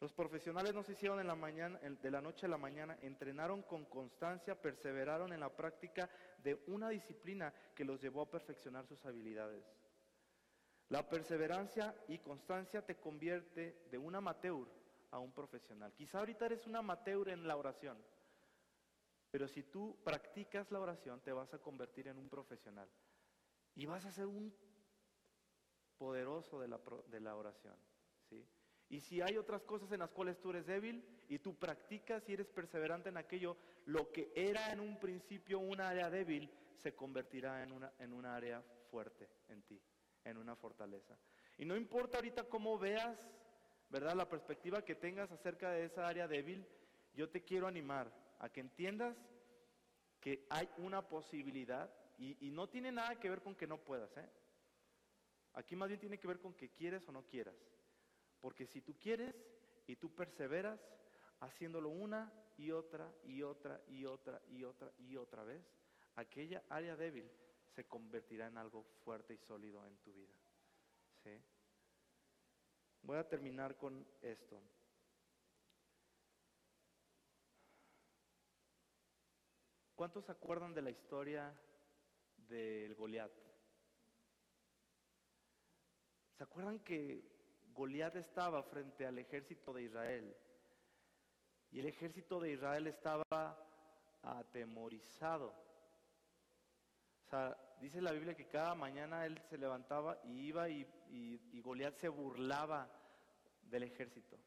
Los 0.00 0.14
profesionales 0.14 0.72
no 0.72 0.82
se 0.82 0.92
hicieron 0.92 1.18
de 1.18 2.10
la 2.10 2.20
noche 2.22 2.46
a 2.46 2.48
la 2.48 2.56
mañana, 2.56 2.96
entrenaron 3.02 3.62
con 3.62 3.84
constancia, 3.84 4.54
perseveraron 4.60 5.32
en 5.34 5.40
la 5.40 5.54
práctica 5.54 6.08
de 6.38 6.62
una 6.68 6.88
disciplina 6.88 7.52
que 7.74 7.84
los 7.84 8.00
llevó 8.00 8.22
a 8.22 8.30
perfeccionar 8.30 8.86
sus 8.86 9.04
habilidades. 9.04 9.64
La 10.90 11.06
perseverancia 11.06 11.94
y 12.08 12.18
constancia 12.18 12.84
te 12.84 12.96
convierte 12.96 13.76
de 13.90 13.98
un 13.98 14.14
amateur 14.14 14.66
a 15.10 15.18
un 15.18 15.32
profesional. 15.32 15.92
Quizá 15.92 16.18
ahorita 16.18 16.46
eres 16.46 16.66
un 16.66 16.76
amateur 16.76 17.28
en 17.28 17.46
la 17.46 17.56
oración, 17.56 17.98
pero 19.30 19.46
si 19.48 19.64
tú 19.64 19.98
practicas 20.02 20.70
la 20.70 20.80
oración 20.80 21.20
te 21.20 21.32
vas 21.32 21.52
a 21.52 21.58
convertir 21.58 22.08
en 22.08 22.16
un 22.16 22.30
profesional 22.30 22.88
y 23.74 23.84
vas 23.84 24.06
a 24.06 24.12
ser 24.12 24.26
un 24.26 24.54
poderoso 25.98 26.58
de 26.58 26.68
la, 26.68 26.80
de 27.08 27.20
la 27.20 27.36
oración. 27.36 27.76
¿sí? 28.30 28.46
Y 28.88 29.00
si 29.00 29.20
hay 29.20 29.36
otras 29.36 29.62
cosas 29.64 29.92
en 29.92 29.98
las 29.98 30.10
cuales 30.10 30.40
tú 30.40 30.50
eres 30.50 30.64
débil 30.64 31.04
y 31.28 31.38
tú 31.38 31.58
practicas 31.58 32.26
y 32.30 32.32
eres 32.32 32.48
perseverante 32.48 33.10
en 33.10 33.18
aquello, 33.18 33.58
lo 33.84 34.10
que 34.10 34.32
era 34.34 34.72
en 34.72 34.80
un 34.80 34.98
principio 34.98 35.58
una 35.58 35.90
área 35.90 36.08
débil 36.08 36.50
se 36.78 36.94
convertirá 36.94 37.62
en 37.62 37.72
una, 37.72 37.92
en 37.98 38.14
una 38.14 38.34
área 38.34 38.62
fuerte 38.90 39.28
en 39.48 39.62
ti 39.64 39.82
en 40.30 40.36
una 40.36 40.56
fortaleza. 40.56 41.16
Y 41.56 41.64
no 41.64 41.76
importa 41.76 42.18
ahorita 42.18 42.44
cómo 42.44 42.78
veas, 42.78 43.18
¿verdad? 43.90 44.14
La 44.14 44.28
perspectiva 44.28 44.84
que 44.84 44.94
tengas 44.94 45.30
acerca 45.30 45.70
de 45.70 45.84
esa 45.84 46.06
área 46.06 46.28
débil, 46.28 46.66
yo 47.14 47.28
te 47.28 47.42
quiero 47.42 47.66
animar 47.66 48.12
a 48.38 48.48
que 48.48 48.60
entiendas 48.60 49.16
que 50.20 50.46
hay 50.50 50.68
una 50.78 51.08
posibilidad 51.08 51.90
y, 52.18 52.50
no 52.50 52.68
tiene 52.68 52.90
nada 52.90 53.18
que 53.20 53.30
ver 53.30 53.42
con 53.42 53.54
que 53.54 53.68
no 53.68 53.78
puedas, 53.78 54.16
¿eh? 54.16 54.28
Aquí 55.54 55.76
más 55.76 55.88
bien 55.88 56.00
tiene 56.00 56.18
que 56.18 56.26
ver 56.26 56.40
con 56.40 56.52
que 56.52 56.70
quieres 56.70 57.08
o 57.08 57.12
no 57.12 57.22
quieras. 57.26 57.54
Porque 58.40 58.66
si 58.66 58.80
tú 58.80 58.96
quieres 58.98 59.34
y 59.86 59.96
tú 59.96 60.14
perseveras 60.14 60.80
haciéndolo 61.40 61.90
una 61.90 62.32
y 62.56 62.72
otra 62.72 63.12
y 63.24 63.42
otra 63.42 63.80
y 63.86 64.04
otra 64.04 64.42
y 64.48 64.64
otra 64.64 64.92
y 64.98 65.16
otra 65.16 65.44
vez, 65.44 65.62
aquella 66.16 66.62
área 66.68 66.96
débil 66.96 67.30
se 67.78 67.86
convertirá 67.86 68.48
en 68.48 68.58
algo 68.58 68.82
fuerte 69.04 69.34
y 69.34 69.38
sólido 69.38 69.86
en 69.86 69.96
tu 69.98 70.12
vida. 70.12 70.34
Voy 73.02 73.16
a 73.16 73.28
terminar 73.28 73.76
con 73.76 74.04
esto. 74.20 74.60
¿Cuántos 79.94 80.24
se 80.24 80.32
acuerdan 80.32 80.74
de 80.74 80.82
la 80.82 80.90
historia 80.90 81.56
del 82.48 82.96
Goliat? 82.96 83.30
¿Se 86.36 86.42
acuerdan 86.42 86.80
que 86.80 87.22
Goliat 87.74 88.16
estaba 88.16 88.64
frente 88.64 89.06
al 89.06 89.18
ejército 89.18 89.72
de 89.72 89.84
Israel? 89.84 90.36
Y 91.70 91.78
el 91.78 91.86
ejército 91.86 92.40
de 92.40 92.54
Israel 92.54 92.88
estaba 92.88 93.56
atemorizado. 94.22 95.54
O 97.24 97.30
sea, 97.30 97.56
dice 97.80 98.00
la 98.00 98.12
Biblia 98.12 98.34
que 98.34 98.46
cada 98.46 98.74
mañana 98.74 99.26
él 99.26 99.40
se 99.48 99.58
levantaba 99.58 100.20
y 100.24 100.46
iba 100.46 100.68
y, 100.68 100.86
y, 101.10 101.60
Goliat 101.60 101.96
se 101.96 102.08
burlaba 102.08 102.90
del 103.62 103.84
ejército. 103.84 104.38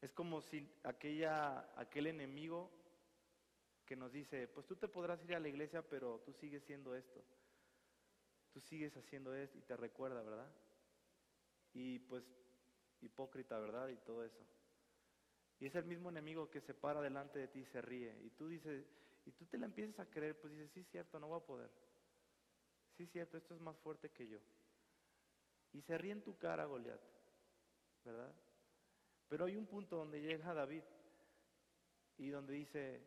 Es 0.00 0.12
como 0.12 0.40
si 0.40 0.68
aquella, 0.82 1.70
aquel 1.76 2.08
enemigo 2.08 2.70
que 3.86 3.96
nos 3.96 4.12
dice, 4.12 4.48
pues 4.48 4.66
tú 4.66 4.76
te 4.76 4.88
podrás 4.88 5.22
ir 5.24 5.34
a 5.34 5.40
la 5.40 5.48
iglesia, 5.48 5.82
pero 5.82 6.20
tú 6.20 6.32
sigues 6.32 6.62
siendo 6.64 6.94
esto. 6.94 7.24
Tú 8.52 8.60
sigues 8.60 8.96
haciendo 8.96 9.34
esto 9.34 9.58
y 9.58 9.62
te 9.62 9.76
recuerda, 9.76 10.22
¿verdad? 10.22 10.50
Y 11.72 11.98
pues 12.00 12.24
hipócrita, 13.00 13.58
¿verdad? 13.58 13.88
Y 13.88 13.96
todo 13.96 14.24
eso. 14.24 14.44
Y 15.60 15.66
es 15.66 15.74
el 15.74 15.84
mismo 15.84 16.10
enemigo 16.10 16.50
que 16.50 16.60
se 16.60 16.74
para 16.74 17.00
delante 17.00 17.38
de 17.38 17.48
ti 17.48 17.60
y 17.60 17.64
se 17.66 17.80
ríe. 17.80 18.16
Y 18.22 18.30
tú 18.30 18.48
dices, 18.48 18.84
y 19.24 19.32
tú 19.32 19.46
te 19.46 19.58
la 19.58 19.66
empiezas 19.66 19.98
a 20.00 20.10
creer, 20.10 20.38
pues 20.40 20.52
dices, 20.52 20.70
sí, 20.72 20.80
es 20.80 20.88
cierto, 20.88 21.18
no 21.18 21.28
voy 21.28 21.38
a 21.38 21.44
poder. 21.44 21.70
Sí, 22.96 23.04
es 23.04 23.10
cierto, 23.10 23.36
esto 23.36 23.54
es 23.54 23.60
más 23.60 23.76
fuerte 23.78 24.10
que 24.10 24.28
yo. 24.28 24.38
Y 25.72 25.82
se 25.82 25.98
ríe 25.98 26.12
en 26.12 26.22
tu 26.22 26.36
cara, 26.36 26.66
Goliat, 26.66 27.00
¿verdad? 28.04 28.32
Pero 29.28 29.46
hay 29.46 29.56
un 29.56 29.66
punto 29.66 29.96
donde 29.96 30.20
llega 30.20 30.54
David 30.54 30.84
y 32.18 32.28
donde 32.28 32.52
dice, 32.54 33.00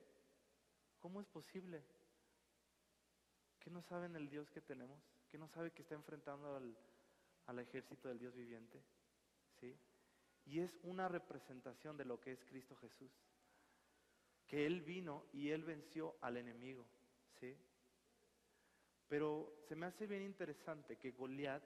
¿cómo 1.00 1.22
es 1.22 1.28
posible? 1.28 1.84
que 3.68 3.74
no 3.74 3.82
saben 3.82 4.16
el 4.16 4.30
Dios 4.30 4.50
que 4.50 4.62
tenemos? 4.62 4.98
¿Que 5.28 5.38
no 5.38 5.50
sabe 5.50 5.72
que 5.72 5.82
está 5.82 5.94
enfrentando 5.94 6.56
al, 6.56 6.78
al 7.48 7.60
ejército 7.60 8.08
del 8.08 8.18
Dios 8.18 8.34
viviente? 8.34 8.82
¿Sí? 9.60 9.78
Y 10.46 10.62
es 10.62 10.80
una 10.84 11.10
representación 11.10 11.98
de 11.98 12.06
lo 12.06 12.18
que 12.18 12.32
es 12.32 12.46
Cristo 12.46 12.78
Jesús 12.78 13.12
que 14.48 14.66
Él 14.66 14.82
vino 14.82 15.26
y 15.34 15.50
Él 15.50 15.64
venció 15.64 16.16
al 16.22 16.38
enemigo. 16.38 16.86
¿sí? 17.40 17.56
Pero 19.08 19.54
se 19.68 19.76
me 19.76 19.86
hace 19.86 20.08
bien 20.08 20.24
interesante 20.24 20.98
que 20.98 21.12
Goliat, 21.12 21.64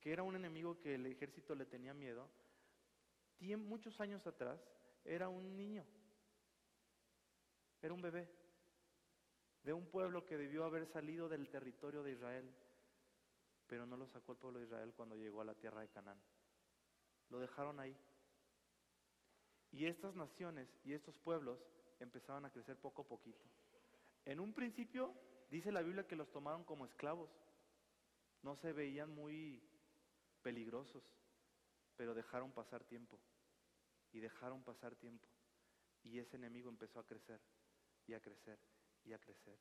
que 0.00 0.12
era 0.12 0.22
un 0.22 0.36
enemigo 0.36 0.78
que 0.78 0.94
el 0.94 1.06
ejército 1.06 1.54
le 1.54 1.66
tenía 1.66 1.94
miedo, 1.94 2.28
muchos 3.56 3.98
años 4.00 4.26
atrás 4.26 4.60
era 5.04 5.28
un 5.28 5.56
niño, 5.56 5.84
era 7.80 7.94
un 7.94 8.02
bebé, 8.02 8.28
de 9.62 9.72
un 9.72 9.86
pueblo 9.86 10.24
que 10.24 10.36
debió 10.36 10.64
haber 10.64 10.86
salido 10.86 11.28
del 11.28 11.48
territorio 11.48 12.02
de 12.02 12.12
Israel, 12.12 12.50
pero 13.66 13.86
no 13.86 13.96
lo 13.96 14.06
sacó 14.06 14.32
el 14.32 14.38
pueblo 14.38 14.58
de 14.58 14.66
Israel 14.66 14.92
cuando 14.94 15.16
llegó 15.16 15.40
a 15.40 15.44
la 15.44 15.54
tierra 15.54 15.80
de 15.80 15.88
Canaán. 15.88 16.20
Lo 17.28 17.38
dejaron 17.38 17.78
ahí. 17.78 17.96
Y 19.72 19.86
estas 19.86 20.14
naciones 20.14 20.68
y 20.84 20.92
estos 20.92 21.16
pueblos 21.18 21.58
empezaban 22.00 22.44
a 22.44 22.50
crecer 22.50 22.76
poco 22.76 23.02
a 23.02 23.08
poquito. 23.08 23.44
En 24.24 24.40
un 24.40 24.52
principio 24.52 25.14
dice 25.50 25.72
la 25.72 25.82
Biblia 25.82 26.06
que 26.06 26.16
los 26.16 26.30
tomaron 26.30 26.64
como 26.64 26.84
esclavos. 26.84 27.30
No 28.42 28.56
se 28.56 28.72
veían 28.72 29.10
muy 29.10 29.62
peligrosos, 30.42 31.04
pero 31.96 32.14
dejaron 32.14 32.52
pasar 32.52 32.84
tiempo. 32.84 33.18
Y 34.12 34.20
dejaron 34.20 34.62
pasar 34.62 34.96
tiempo. 34.96 35.28
Y 36.02 36.18
ese 36.18 36.36
enemigo 36.36 36.68
empezó 36.68 36.98
a 36.98 37.06
crecer 37.06 37.40
y 38.06 38.14
a 38.14 38.20
crecer 38.20 38.58
y 39.04 39.12
a 39.12 39.18
crecer. 39.18 39.58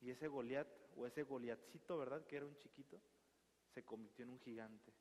Y 0.00 0.10
ese 0.10 0.28
Goliat, 0.28 0.68
o 0.96 1.06
ese 1.06 1.22
Goliatcito, 1.22 1.98
¿verdad? 1.98 2.24
Que 2.26 2.36
era 2.36 2.46
un 2.46 2.56
chiquito, 2.58 3.00
se 3.74 3.84
convirtió 3.84 4.24
en 4.24 4.30
un 4.30 4.40
gigante. 4.40 4.92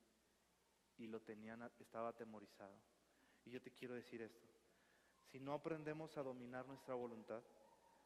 Y 0.97 1.07
lo 1.07 1.21
tenían, 1.21 1.61
estaba 1.79 2.09
atemorizado. 2.09 2.75
Y 3.47 3.49
yo 3.49 3.61
te 3.61 3.71
quiero 3.71 3.93
decir 3.93 4.21
esto. 4.21 4.45
Si 5.31 5.39
no 5.39 5.53
aprendemos 5.53 6.17
a 6.17 6.21
dominar 6.21 6.67
nuestra 6.67 6.95
voluntad 6.95 7.41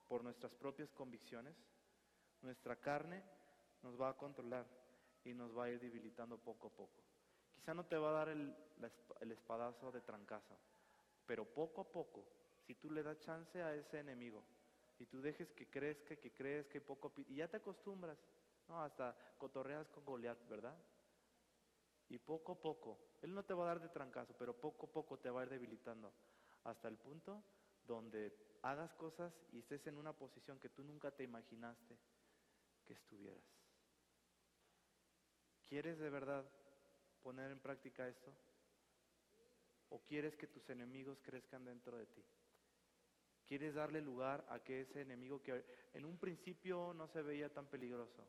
por 0.08 0.24
nuestras 0.24 0.54
propias 0.54 0.92
convicciones, 0.92 1.56
nuestra 2.44 2.76
carne 2.76 3.24
nos 3.82 4.00
va 4.00 4.10
a 4.10 4.18
controlar 4.18 4.68
y 5.24 5.34
nos 5.34 5.58
va 5.58 5.64
a 5.64 5.70
ir 5.72 5.80
debilitando 5.80 6.38
poco 6.38 6.68
a 6.68 6.70
poco. 6.70 7.02
Quizá 7.56 7.74
no 7.74 7.84
te 7.88 7.98
va 7.98 8.10
a 8.10 8.14
dar 8.14 8.30
el, 8.30 8.56
el 9.20 9.32
espadazo 9.32 9.92
de 9.92 10.02
trancazo, 10.02 10.56
pero 11.26 11.44
poco 11.44 11.82
a 11.82 11.92
poco, 11.92 12.24
si 12.68 12.76
tú 12.76 12.92
le 12.92 13.02
das 13.02 13.20
chance 13.22 13.64
a 13.64 13.74
ese 13.74 13.98
enemigo 13.98 14.44
y 15.00 15.08
tú 15.08 15.24
dejes 15.24 15.52
que 15.54 15.68
crezca, 15.68 16.16
que 16.18 16.32
crezca 16.32 16.78
y 16.78 16.82
poco 16.82 17.08
a 17.08 17.10
poco, 17.10 17.24
y 17.28 17.38
ya 17.38 17.48
te 17.48 17.58
acostumbras, 17.58 18.20
¿no? 18.68 18.84
hasta 18.84 19.18
cotorreas 19.39 19.89
con 19.89 20.06
Goliat, 20.06 20.38
¿verdad? 20.48 20.78
Y 22.12 22.20
poco 22.20 22.51
a 22.51 22.59
poco, 22.59 22.99
él 23.22 23.34
no 23.34 23.45
te 23.45 23.53
va 23.53 23.64
a 23.64 23.68
dar 23.68 23.80
de 23.80 23.88
trancazo, 23.88 24.36
pero 24.38 24.53
poco 24.53 24.88
a 24.88 24.91
poco 24.91 25.18
te 25.18 25.30
va 25.30 25.39
a 25.39 25.43
ir 25.45 25.49
debilitando 25.49 26.14
hasta 26.66 26.89
el 26.89 26.97
punto 26.97 27.41
donde 27.88 28.36
hagas 28.64 28.93
cosas 28.95 29.34
y 29.53 29.59
estés 29.59 29.88
en 29.88 29.97
una 29.97 30.12
posición 30.12 30.59
que 30.59 30.68
tú 30.68 30.84
nunca 30.84 31.12
te 31.12 31.24
imaginaste 31.24 31.97
que 32.84 32.91
estuvieras. 32.91 33.41
¿Quieres 35.70 35.99
de 35.99 36.09
verdad 36.09 36.43
poner 37.24 37.49
en 37.49 37.62
práctica 37.62 38.05
esto? 38.09 38.36
¿O 39.88 40.01
quieres 40.01 40.36
que 40.36 40.47
tus 40.47 40.70
enemigos 40.70 41.22
crezcan 41.22 41.64
dentro 41.64 41.97
de 41.97 42.07
ti? 42.07 42.26
¿Quieres 43.47 43.74
darle 43.74 44.01
lugar 44.01 44.45
a 44.49 44.59
que 44.59 44.82
ese 44.82 44.99
enemigo 44.99 45.41
que 45.41 45.64
en 45.93 46.03
un 46.03 46.18
principio 46.18 46.93
no 46.93 47.07
se 47.07 47.22
veía 47.22 47.53
tan 47.53 47.68
peligroso, 47.68 48.28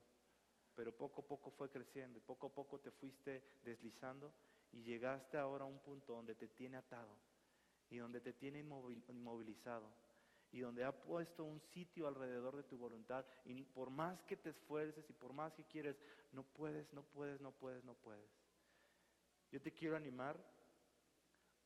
pero 0.74 0.96
poco 0.96 1.22
a 1.22 1.26
poco 1.26 1.50
fue 1.50 1.70
creciendo 1.70 2.18
y 2.18 2.22
poco 2.22 2.46
a 2.46 2.54
poco 2.54 2.78
te 2.78 2.90
fuiste 2.90 3.42
deslizando 3.62 4.32
y 4.72 4.82
llegaste 4.82 5.36
ahora 5.36 5.64
a 5.64 5.68
un 5.68 5.78
punto 5.80 6.14
donde 6.14 6.34
te 6.34 6.48
tiene 6.48 6.78
atado 6.78 7.16
y 7.90 7.98
donde 7.98 8.20
te 8.20 8.32
tiene 8.32 8.60
inmovilizado 8.60 9.92
y 10.52 10.60
donde 10.60 10.84
ha 10.84 10.92
puesto 10.92 11.44
un 11.44 11.60
sitio 11.60 12.06
alrededor 12.06 12.56
de 12.56 12.62
tu 12.62 12.76
voluntad 12.76 13.24
y 13.44 13.62
por 13.64 13.90
más 13.90 14.22
que 14.24 14.36
te 14.36 14.50
esfuerces 14.50 15.08
y 15.08 15.12
por 15.14 15.32
más 15.32 15.52
que 15.54 15.64
quieres, 15.64 15.96
no 16.32 16.44
puedes, 16.44 16.92
no 16.92 17.02
puedes, 17.02 17.40
no 17.40 17.52
puedes, 17.52 17.82
no 17.84 17.94
puedes. 17.94 18.30
Yo 19.50 19.60
te 19.60 19.72
quiero 19.72 19.96
animar 19.96 20.36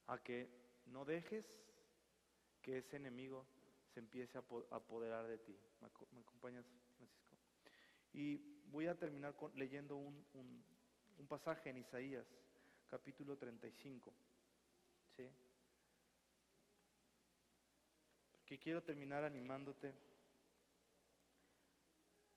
a 0.07 0.19
que 0.19 0.49
no 0.87 1.05
dejes 1.05 1.45
que 2.63 2.79
ese 2.79 2.97
enemigo 2.97 3.47
se 3.93 4.01
empiece 4.01 4.39
a 4.39 4.45
apoderar 4.71 5.27
de 5.27 5.39
ti. 5.39 5.57
¿Me, 5.81 6.21
acompañas, 6.21 6.65
Francisco? 6.97 7.37
Y 8.13 8.56
voy 8.77 8.89
a 8.89 8.95
terminar 8.95 9.35
leyendo 9.55 9.97
un, 9.97 10.23
un 10.35 11.27
pasaje 11.27 11.71
en 11.71 11.79
Isaías, 11.79 12.27
capítulo 12.91 13.39
35. 13.39 14.13
¿Sí? 15.17 15.31
que 18.45 18.59
quiero 18.59 18.83
terminar 18.83 19.25
animándote 19.25 19.95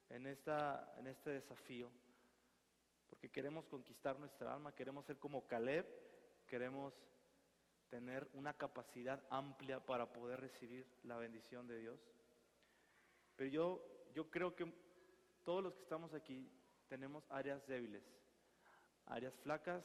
en, 0.08 0.28
esta, 0.28 0.96
en 0.98 1.08
este 1.08 1.32
desafío, 1.32 1.92
porque 3.10 3.30
queremos 3.30 3.66
conquistar 3.66 4.18
nuestra 4.18 4.54
alma, 4.54 4.74
queremos 4.74 5.06
ser 5.06 5.20
como 5.20 5.46
Caleb, 5.46 5.86
queremos 6.48 6.94
tener 7.90 8.30
una 8.34 8.54
capacidad 8.54 9.22
amplia 9.30 9.86
para 9.86 10.12
poder 10.14 10.40
recibir 10.40 10.88
la 11.04 11.18
bendición 11.18 11.68
de 11.68 11.80
Dios. 11.80 12.00
Pero 13.36 13.50
yo, 13.50 13.86
yo 14.16 14.32
creo 14.32 14.56
que 14.56 14.89
todos 15.44 15.64
los 15.64 15.74
que 15.76 15.82
estamos 15.82 16.14
aquí 16.14 16.50
tenemos 16.88 17.24
áreas 17.30 17.66
débiles, 17.68 18.04
áreas 19.06 19.34
flacas, 19.40 19.84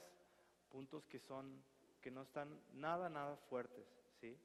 puntos 0.68 1.06
que 1.06 1.20
son 1.20 1.62
que 2.00 2.10
no 2.10 2.22
están 2.22 2.60
nada 2.72 3.08
nada 3.08 3.36
fuertes, 3.48 3.86
¿sí? 4.20 4.38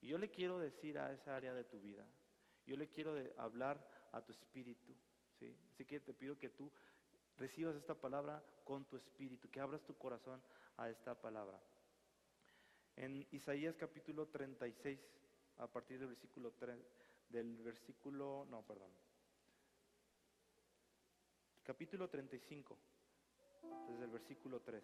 Y 0.00 0.08
yo 0.08 0.18
le 0.18 0.30
quiero 0.30 0.58
decir 0.58 0.98
a 0.98 1.12
esa 1.12 1.34
área 1.34 1.54
de 1.54 1.64
tu 1.64 1.80
vida, 1.80 2.06
yo 2.66 2.76
le 2.76 2.88
quiero 2.88 3.14
hablar 3.38 3.82
a 4.12 4.20
tu 4.20 4.32
espíritu, 4.32 4.94
¿sí? 5.38 5.56
Así 5.72 5.84
que 5.84 6.00
te 6.00 6.12
pido 6.12 6.38
que 6.38 6.50
tú 6.50 6.70
recibas 7.38 7.76
esta 7.76 7.94
palabra 7.94 8.42
con 8.64 8.84
tu 8.84 8.96
espíritu, 8.96 9.48
que 9.50 9.60
abras 9.60 9.82
tu 9.84 9.96
corazón 9.96 10.42
a 10.76 10.90
esta 10.90 11.14
palabra. 11.14 11.58
En 12.96 13.26
Isaías 13.30 13.76
capítulo 13.76 14.26
36, 14.26 14.98
a 15.58 15.66
partir 15.66 15.98
del 15.98 16.08
versículo 16.08 16.52
3, 16.58 16.76
del 17.28 17.56
versículo, 17.62 18.46
no, 18.50 18.62
perdón. 18.62 18.90
Capítulo 21.68 22.08
35, 22.08 22.78
desde 23.90 24.04
el 24.04 24.10
versículo 24.10 24.62
3. 24.62 24.82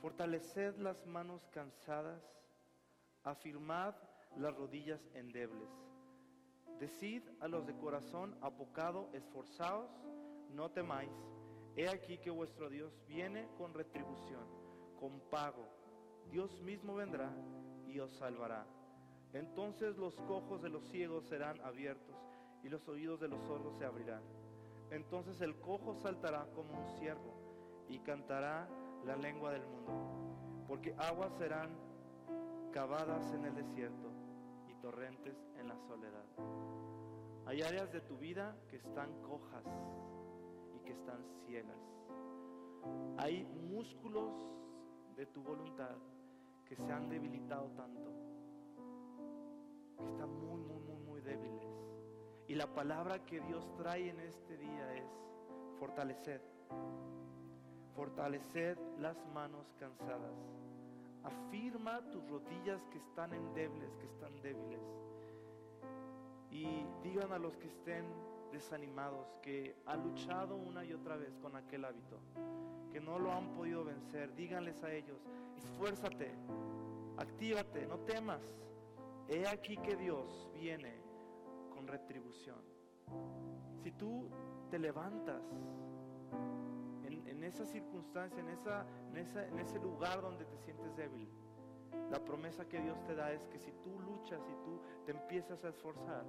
Fortaleced 0.00 0.76
las 0.76 1.04
manos 1.04 1.48
cansadas 1.48 2.22
afirmad 3.24 3.92
las 4.36 4.54
rodillas 4.54 5.00
endebles. 5.14 5.68
Decid 6.78 7.24
a 7.40 7.48
los 7.48 7.66
de 7.66 7.76
corazón 7.76 8.38
apocado, 8.40 9.10
esforzaos, 9.14 9.90
no 10.52 10.70
temáis. 10.70 11.10
He 11.74 11.88
aquí 11.88 12.18
que 12.18 12.30
vuestro 12.30 12.70
Dios 12.70 13.02
viene 13.08 13.48
con 13.58 13.74
retribución, 13.74 14.46
con 15.00 15.18
pago. 15.28 15.68
Dios 16.30 16.60
mismo 16.60 16.94
vendrá 16.94 17.34
y 17.88 17.98
os 17.98 18.12
salvará. 18.12 18.64
Entonces 19.32 19.96
los 19.96 20.14
cojos 20.20 20.62
de 20.62 20.68
los 20.68 20.84
ciegos 20.84 21.26
serán 21.26 21.60
abiertos 21.62 22.14
y 22.62 22.68
los 22.68 22.86
oídos 22.86 23.18
de 23.18 23.26
los 23.26 23.42
sordos 23.42 23.76
se 23.76 23.84
abrirán. 23.84 24.41
Entonces 24.92 25.40
el 25.40 25.58
cojo 25.58 25.94
saltará 25.94 26.46
como 26.54 26.78
un 26.78 26.86
ciervo 26.98 27.32
y 27.88 27.98
cantará 28.00 28.68
la 29.06 29.16
lengua 29.16 29.50
del 29.50 29.66
mundo, 29.66 30.64
porque 30.68 30.94
aguas 30.98 31.32
serán 31.38 31.70
cavadas 32.72 33.32
en 33.32 33.46
el 33.46 33.54
desierto 33.54 34.10
y 34.68 34.74
torrentes 34.74 35.34
en 35.58 35.68
la 35.68 35.78
soledad. 35.78 36.26
Hay 37.46 37.62
áreas 37.62 37.90
de 37.90 38.02
tu 38.02 38.18
vida 38.18 38.54
que 38.68 38.76
están 38.76 39.10
cojas 39.22 39.64
y 40.74 40.80
que 40.80 40.92
están 40.92 41.24
ciegas. 41.46 41.80
Hay 43.16 43.44
músculos 43.44 44.34
de 45.16 45.24
tu 45.24 45.42
voluntad 45.42 45.96
que 46.66 46.76
se 46.76 46.92
han 46.92 47.08
debilitado 47.08 47.70
tanto, 47.70 48.12
que 49.96 50.04
están 50.04 50.30
muy, 50.38 50.60
muy, 50.60 50.80
muy, 50.80 50.98
muy 50.98 51.20
débiles. 51.22 51.71
Y 52.52 52.54
la 52.54 52.66
palabra 52.66 53.24
que 53.24 53.40
Dios 53.40 53.66
trae 53.78 54.10
en 54.10 54.20
este 54.20 54.58
día 54.58 54.94
es 54.94 55.08
fortalecer, 55.78 56.42
fortalecer 57.96 58.78
las 58.98 59.16
manos 59.32 59.72
cansadas 59.78 60.36
Afirma 61.24 62.02
tus 62.10 62.22
rodillas 62.28 62.84
que 62.90 62.98
están 62.98 63.32
endebles, 63.32 63.96
que 63.96 64.04
están 64.04 64.38
débiles. 64.42 64.82
Y 66.50 66.84
digan 67.02 67.32
a 67.32 67.38
los 67.38 67.56
que 67.56 67.68
estén 67.68 68.04
desanimados, 68.52 69.26
que 69.40 69.74
han 69.86 70.02
luchado 70.02 70.54
una 70.56 70.84
y 70.84 70.92
otra 70.92 71.16
vez 71.16 71.34
con 71.38 71.56
aquel 71.56 71.86
hábito, 71.86 72.18
que 72.92 73.00
no 73.00 73.18
lo 73.18 73.32
han 73.32 73.54
podido 73.54 73.82
vencer, 73.82 74.34
díganles 74.34 74.84
a 74.84 74.92
ellos, 74.92 75.22
esfuérzate, 75.56 76.34
actívate, 77.16 77.86
no 77.86 77.96
temas. 78.00 78.42
He 79.26 79.48
aquí 79.48 79.78
que 79.78 79.96
Dios 79.96 80.50
viene 80.52 81.01
retribución. 81.86 82.60
Si 83.82 83.92
tú 83.92 84.28
te 84.70 84.78
levantas 84.78 85.42
en 87.04 87.44
esa 87.44 87.66
circunstancia, 87.66 88.40
en, 88.40 88.48
esa, 88.50 88.86
en, 89.48 89.58
ese 89.58 89.78
lugar 89.80 90.22
donde 90.22 90.44
te 90.44 90.56
sientes 90.58 90.94
débil, 90.96 91.28
la 92.10 92.24
promesa 92.24 92.68
que 92.68 92.80
Dios 92.80 93.02
te 93.04 93.14
da 93.14 93.32
es 93.32 93.44
que 93.48 93.58
si 93.58 93.72
tú 93.82 93.98
luchas 93.98 94.40
y 94.48 94.64
tú 94.64 94.80
te 95.04 95.12
empiezas 95.12 95.64
a 95.64 95.68
esforzar, 95.70 96.24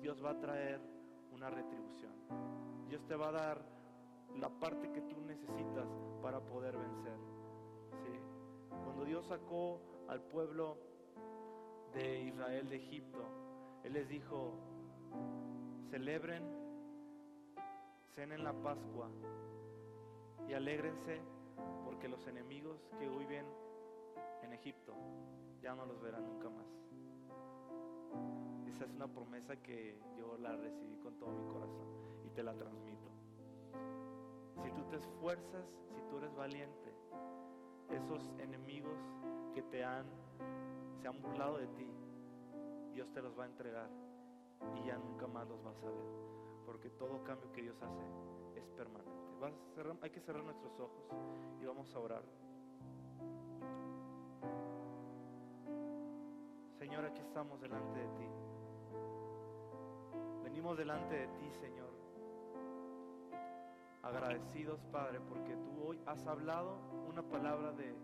Dios 0.00 0.22
va 0.22 0.30
a 0.30 0.38
traer 0.38 0.80
una 1.32 1.48
retribución. 1.48 2.12
Dios 2.88 3.04
te 3.06 3.16
va 3.16 3.28
a 3.28 3.32
dar 3.32 3.64
la 4.38 4.50
parte 4.50 4.90
que 4.92 5.00
tú 5.02 5.20
necesitas 5.22 5.88
para 6.20 6.40
poder 6.40 6.76
vencer. 6.76 7.18
Cuando 8.84 9.04
Dios 9.04 9.26
sacó 9.26 9.80
al 10.08 10.20
pueblo 10.20 10.76
de 11.94 12.24
Israel 12.24 12.68
de 12.68 12.76
Egipto, 12.76 13.24
Él 13.84 13.94
les 13.94 14.08
dijo, 14.08 14.71
celebren, 15.90 16.42
cenen 18.14 18.44
la 18.44 18.52
Pascua 18.52 19.08
y 20.48 20.54
alégrense 20.54 21.20
porque 21.84 22.08
los 22.08 22.26
enemigos 22.26 22.90
que 22.98 23.08
hoy 23.08 23.26
ven 23.26 23.46
en 24.42 24.52
Egipto 24.52 24.94
ya 25.60 25.74
no 25.74 25.86
los 25.86 26.00
verán 26.00 26.26
nunca 26.26 26.48
más. 26.50 26.66
Esa 28.68 28.84
es 28.84 28.90
una 28.92 29.06
promesa 29.06 29.56
que 29.56 29.98
yo 30.18 30.36
la 30.38 30.56
recibí 30.56 30.96
con 30.96 31.14
todo 31.18 31.30
mi 31.30 31.46
corazón 31.52 31.86
y 32.24 32.30
te 32.30 32.42
la 32.42 32.54
transmito. 32.54 33.10
Si 34.62 34.70
tú 34.72 34.84
te 34.90 34.96
esfuerzas, 34.96 35.66
si 35.94 36.00
tú 36.08 36.18
eres 36.18 36.34
valiente, 36.34 36.94
esos 37.90 38.32
enemigos 38.38 38.98
que 39.54 39.62
te 39.62 39.84
han, 39.84 40.06
se 41.00 41.08
han 41.08 41.20
burlado 41.20 41.58
de 41.58 41.66
ti, 41.68 41.86
Dios 42.94 43.12
te 43.12 43.22
los 43.22 43.38
va 43.38 43.44
a 43.44 43.46
entregar 43.46 44.01
y 44.76 44.86
ya 44.86 44.96
nunca 44.98 45.26
más 45.26 45.48
los 45.48 45.62
vas 45.62 45.82
a 45.82 45.86
ver. 45.86 46.04
porque 46.66 46.90
todo 46.90 47.22
cambio 47.24 47.50
que 47.52 47.62
Dios 47.62 47.80
hace 47.82 48.02
es 48.56 48.66
permanente. 48.70 49.12
hay 50.00 50.10
que 50.10 50.20
cerrar 50.20 50.44
nuestros 50.44 50.78
ojos 50.80 51.04
y 51.60 51.64
vamos 51.64 51.94
a 51.94 51.98
orar. 51.98 52.22
Señor, 56.78 57.04
aquí 57.04 57.20
estamos 57.20 57.60
delante 57.60 57.98
de 57.98 58.08
ti. 58.08 58.26
Venimos 60.42 60.76
delante 60.76 61.14
de 61.14 61.26
ti, 61.28 61.52
Señor. 61.52 61.90
Agradecidos, 64.02 64.80
Padre, 64.90 65.20
porque 65.20 65.56
tú 65.56 65.88
hoy 65.88 66.00
has 66.06 66.26
hablado 66.26 66.76
una 67.08 67.22
palabra 67.22 67.72
de 67.72 67.94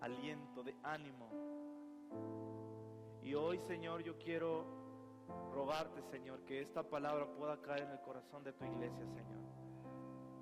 aliento, 0.00 0.62
de 0.62 0.74
ánimo. 0.82 1.30
Y 3.22 3.34
hoy, 3.34 3.58
Señor, 3.60 4.02
yo 4.02 4.18
quiero 4.18 4.83
rogarte, 5.52 6.02
Señor, 6.10 6.40
que 6.44 6.60
esta 6.60 6.82
palabra 6.82 7.26
pueda 7.26 7.60
caer 7.60 7.82
en 7.82 7.90
el 7.90 8.00
corazón 8.00 8.44
de 8.44 8.52
tu 8.52 8.64
iglesia, 8.64 9.06
Señor. 9.06 9.44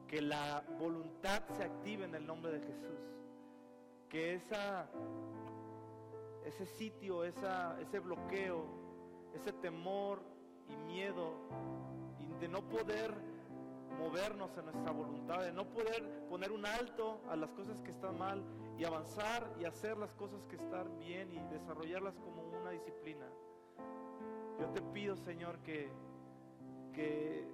Que 0.09 0.21
la 0.21 0.63
voluntad 0.79 1.43
se 1.57 1.65
active 1.65 2.05
en 2.05 2.15
el 2.15 2.27
nombre 2.27 2.53
de 2.53 2.61
Jesús. 2.61 3.01
Que 4.09 4.35
esa, 4.35 4.89
ese 6.45 6.67
sitio, 6.67 7.25
ese 7.25 7.99
bloqueo, 7.99 8.67
ese 9.35 9.53
temor 9.53 10.23
y 10.69 10.77
miedo 10.77 11.33
de 12.41 12.49
no 12.49 12.69
poder 12.69 13.15
movernos 13.99 14.57
en 14.57 14.65
nuestra 14.65 14.91
voluntad, 14.93 15.43
de 15.43 15.53
no 15.53 15.67
poder 15.69 16.27
poner 16.29 16.51
un 16.51 16.67
alto 16.67 17.21
a 17.31 17.37
las 17.37 17.51
cosas 17.53 17.81
que 17.83 17.91
están 17.91 18.19
mal 18.19 18.43
y 18.77 18.85
avanzar 18.85 19.55
y 19.61 19.65
hacer 19.65 19.97
las 19.97 20.15
cosas 20.15 20.45
que 20.47 20.57
están 20.57 20.99
bien 20.99 21.33
y 21.33 21.39
desarrollarlas 21.53 22.15
como 22.17 22.43
una 22.43 22.71
disciplina. 22.71 23.27
Yo 24.63 24.69
te 24.69 24.81
pido, 24.81 25.17
Señor, 25.17 25.59
que, 25.65 25.91
que 26.95 27.45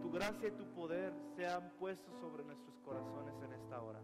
tu 0.00 0.12
gracia 0.12 0.46
y 0.46 0.52
tu 0.52 0.64
poder 0.72 1.12
sean 1.34 1.72
puestos 1.80 2.14
sobre 2.20 2.44
nuestros 2.44 2.78
corazones 2.84 3.34
en 3.42 3.54
esta 3.54 3.82
hora. 3.82 3.98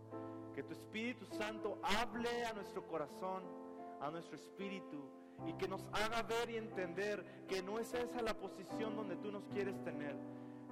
Que 0.53 0.65
tu 0.65 0.73
Espíritu 0.73 1.27
Santo 1.27 1.79
hable 1.81 2.45
a 2.47 2.53
nuestro 2.53 2.85
corazón, 2.89 3.45
a 4.01 4.11
nuestro 4.11 4.35
espíritu, 4.35 5.01
y 5.47 5.53
que 5.53 5.69
nos 5.69 5.87
haga 5.93 6.23
ver 6.25 6.51
y 6.51 6.57
entender 6.57 7.47
que 7.47 7.63
no 7.63 7.79
es 7.79 7.95
esa 7.95 8.21
la 8.21 8.35
posición 8.35 8.97
donde 8.97 9.15
tú 9.15 9.31
nos 9.31 9.47
quieres 9.47 9.81
tener. 9.85 10.17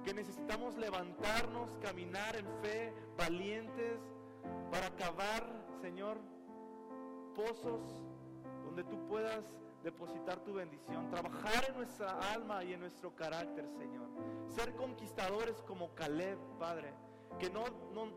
Que 0.03 0.13
necesitamos 0.13 0.75
levantarnos, 0.75 1.77
caminar 1.81 2.35
en 2.35 2.45
fe, 2.61 2.93
valientes, 3.17 4.01
para 4.69 4.93
cavar, 4.97 5.65
Señor, 5.81 6.17
pozos 7.35 8.03
donde 8.65 8.83
tú 8.83 9.07
puedas 9.07 9.45
depositar 9.83 10.39
tu 10.39 10.53
bendición, 10.53 11.09
trabajar 11.09 11.65
en 11.69 11.75
nuestra 11.77 12.11
alma 12.33 12.63
y 12.63 12.73
en 12.73 12.81
nuestro 12.81 13.15
carácter, 13.15 13.67
Señor. 13.77 14.07
Ser 14.47 14.75
conquistadores 14.75 15.61
como 15.63 15.93
Caleb, 15.95 16.37
Padre. 16.57 16.93
Que 17.37 17.49
no, 17.49 17.63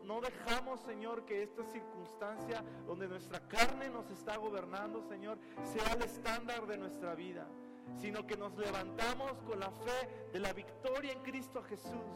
no, 0.03 0.21
dejamos, 0.21 0.81
Señor, 0.81 1.23
que 1.25 1.43
esta 1.43 1.63
circunstancia 1.65 2.63
donde 2.85 3.07
nuestra 3.07 3.47
carne 3.47 3.89
nos 3.89 4.09
está 4.09 4.37
gobernando, 4.37 5.01
Señor, 5.03 5.37
sea 5.63 5.93
el 5.93 6.01
estándar 6.01 6.65
de 6.65 6.77
nuestra 6.77 7.13
vida, 7.13 7.47
sino 7.95 8.25
que 8.25 8.35
nos 8.35 8.57
levantamos 8.57 9.31
con 9.43 9.59
la 9.59 9.71
fe 9.71 10.29
de 10.33 10.39
la 10.39 10.51
victoria 10.51 11.13
en 11.13 11.21
Cristo 11.21 11.61
Jesús, 11.63 12.11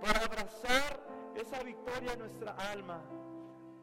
para 0.00 0.20
abrazar 0.20 1.00
esa 1.34 1.62
victoria 1.62 2.12
en 2.12 2.18
nuestra 2.20 2.52
alma, 2.52 3.02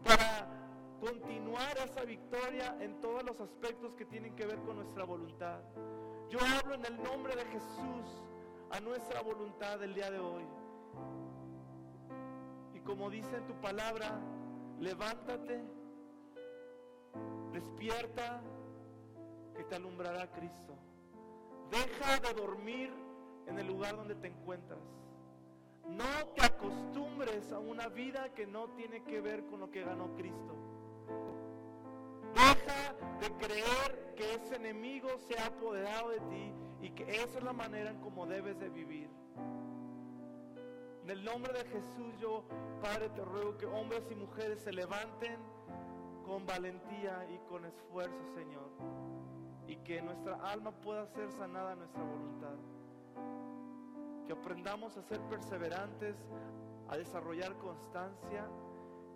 para 0.05 0.62
continuar 1.03 1.77
esa 1.83 2.05
victoria 2.05 2.77
en 2.79 3.01
todos 3.01 3.23
los 3.23 3.39
aspectos 3.41 3.93
que 3.95 4.05
tienen 4.05 4.33
que 4.37 4.45
ver 4.45 4.57
con 4.59 4.77
nuestra 4.77 5.03
voluntad. 5.03 5.59
Yo 6.29 6.39
hablo 6.39 6.75
en 6.75 6.85
el 6.85 7.03
nombre 7.03 7.35
de 7.35 7.43
Jesús 7.45 8.23
a 8.71 8.79
nuestra 8.79 9.21
voluntad 9.21 9.83
el 9.83 9.93
día 9.93 10.09
de 10.09 10.19
hoy. 10.19 10.45
Y 12.73 12.79
como 12.79 13.09
dice 13.09 13.35
en 13.35 13.45
tu 13.47 13.53
palabra, 13.59 14.17
levántate, 14.79 15.61
despierta, 17.51 18.41
que 19.57 19.65
te 19.65 19.75
alumbrará 19.75 20.31
Cristo. 20.31 20.73
Deja 21.69 22.19
de 22.21 22.33
dormir 22.33 22.93
en 23.47 23.59
el 23.59 23.67
lugar 23.67 23.97
donde 23.97 24.15
te 24.15 24.27
encuentras. 24.27 24.79
No 25.85 26.27
te 26.33 26.45
acostumbres 26.45 27.51
a 27.51 27.59
una 27.59 27.89
vida 27.89 28.33
que 28.33 28.47
no 28.47 28.69
tiene 28.69 29.03
que 29.03 29.19
ver 29.19 29.45
con 29.47 29.59
lo 29.59 29.69
que 29.69 29.83
ganó 29.83 30.15
Cristo. 30.15 30.62
De 33.19 33.31
creer 33.37 34.13
que 34.15 34.35
ese 34.35 34.55
enemigo 34.55 35.09
se 35.27 35.37
ha 35.39 35.47
apoderado 35.47 36.09
de 36.09 36.19
ti 36.19 36.53
y 36.81 36.91
que 36.91 37.03
esa 37.15 37.37
es 37.37 37.43
la 37.43 37.53
manera 37.53 37.91
en 37.91 37.99
cómo 38.01 38.25
debes 38.25 38.59
de 38.59 38.69
vivir. 38.69 39.09
En 41.03 41.09
el 41.09 41.23
nombre 41.23 41.51
de 41.53 41.65
Jesús 41.65 42.17
yo, 42.19 42.43
Padre, 42.81 43.09
te 43.09 43.23
ruego 43.23 43.57
que 43.57 43.65
hombres 43.65 44.09
y 44.09 44.15
mujeres 44.15 44.59
se 44.61 44.71
levanten 44.71 45.37
con 46.25 46.45
valentía 46.45 47.27
y 47.29 47.37
con 47.49 47.65
esfuerzo, 47.65 48.25
Señor. 48.33 48.69
Y 49.67 49.75
que 49.77 50.01
nuestra 50.01 50.35
alma 50.35 50.71
pueda 50.71 51.05
ser 51.07 51.31
sanada 51.31 51.73
a 51.73 51.75
nuestra 51.75 52.03
voluntad. 52.03 52.55
Que 54.25 54.33
aprendamos 54.33 54.95
a 54.97 55.03
ser 55.03 55.19
perseverantes, 55.23 56.15
a 56.87 56.97
desarrollar 56.97 57.57
constancia 57.57 58.47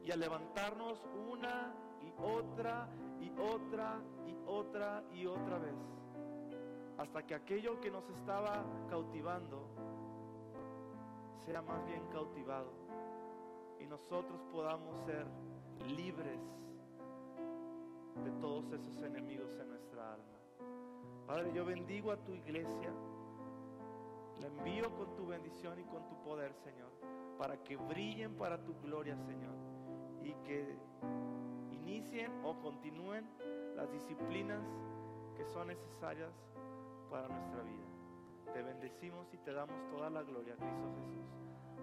y 0.04 0.12
a 0.12 0.16
levantarnos 0.16 1.06
una 1.30 1.74
y 2.02 2.14
otra 2.22 2.90
y 3.20 3.32
otra 3.40 4.02
y 4.26 4.36
otra 4.46 5.04
y 5.14 5.26
otra 5.26 5.60
vez. 5.60 5.76
Hasta 6.98 7.26
que 7.26 7.36
aquello 7.36 7.80
que 7.80 7.92
nos 7.92 8.08
estaba 8.10 8.64
cautivando 8.90 9.68
sea 11.46 11.62
más 11.62 11.86
bien 11.86 12.04
cautivado 12.12 12.72
y 13.80 13.86
nosotros 13.86 14.42
podamos 14.52 14.98
ser 15.06 15.26
libres 15.96 16.40
de 18.24 18.32
todos 18.42 18.66
esos 18.72 19.02
enemigos 19.04 19.52
en 19.60 19.70
nuestra 19.70 20.14
alma. 20.14 20.38
Padre, 21.28 21.52
yo 21.54 21.66
bendigo 21.66 22.12
a 22.12 22.18
tu 22.18 22.34
iglesia, 22.34 22.92
la 24.42 24.48
envío 24.48 24.94
con 24.96 25.16
tu 25.16 25.28
bendición 25.28 25.80
y 25.80 25.84
con 25.84 26.08
tu 26.08 26.16
poder, 26.24 26.54
Señor, 26.64 26.90
para 27.38 27.62
que 27.64 27.76
brillen 27.76 28.36
para 28.36 28.64
tu 28.64 28.74
gloria, 28.82 29.16
Señor, 29.18 29.56
y 30.24 30.34
que 30.46 30.78
inicien 31.88 32.32
o 32.44 32.54
continúen 32.60 33.26
las 33.76 33.90
disciplinas 33.92 34.62
que 35.38 35.46
son 35.46 35.68
necesarias 35.68 36.34
para 37.10 37.28
nuestra 37.30 37.64
vida. 37.64 38.54
Te 38.54 38.62
bendecimos 38.62 39.34
y 39.34 39.38
te 39.38 39.54
damos 39.54 39.76
toda 39.90 40.10
la 40.10 40.22
gloria, 40.24 40.56
Cristo 40.56 40.90
Jesús. 41.00 41.28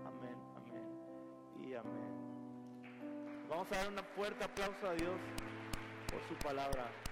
Amén, 0.04 0.36
amén 0.56 1.66
y 1.66 1.74
amén. 1.74 3.48
Vamos 3.48 3.70
a 3.72 3.76
dar 3.76 3.88
un 3.88 3.98
fuerte 4.14 4.44
aplauso 4.44 4.88
a 4.88 4.94
Dios 4.94 5.18
por 6.10 6.20
su 6.28 6.34
palabra. 6.44 7.03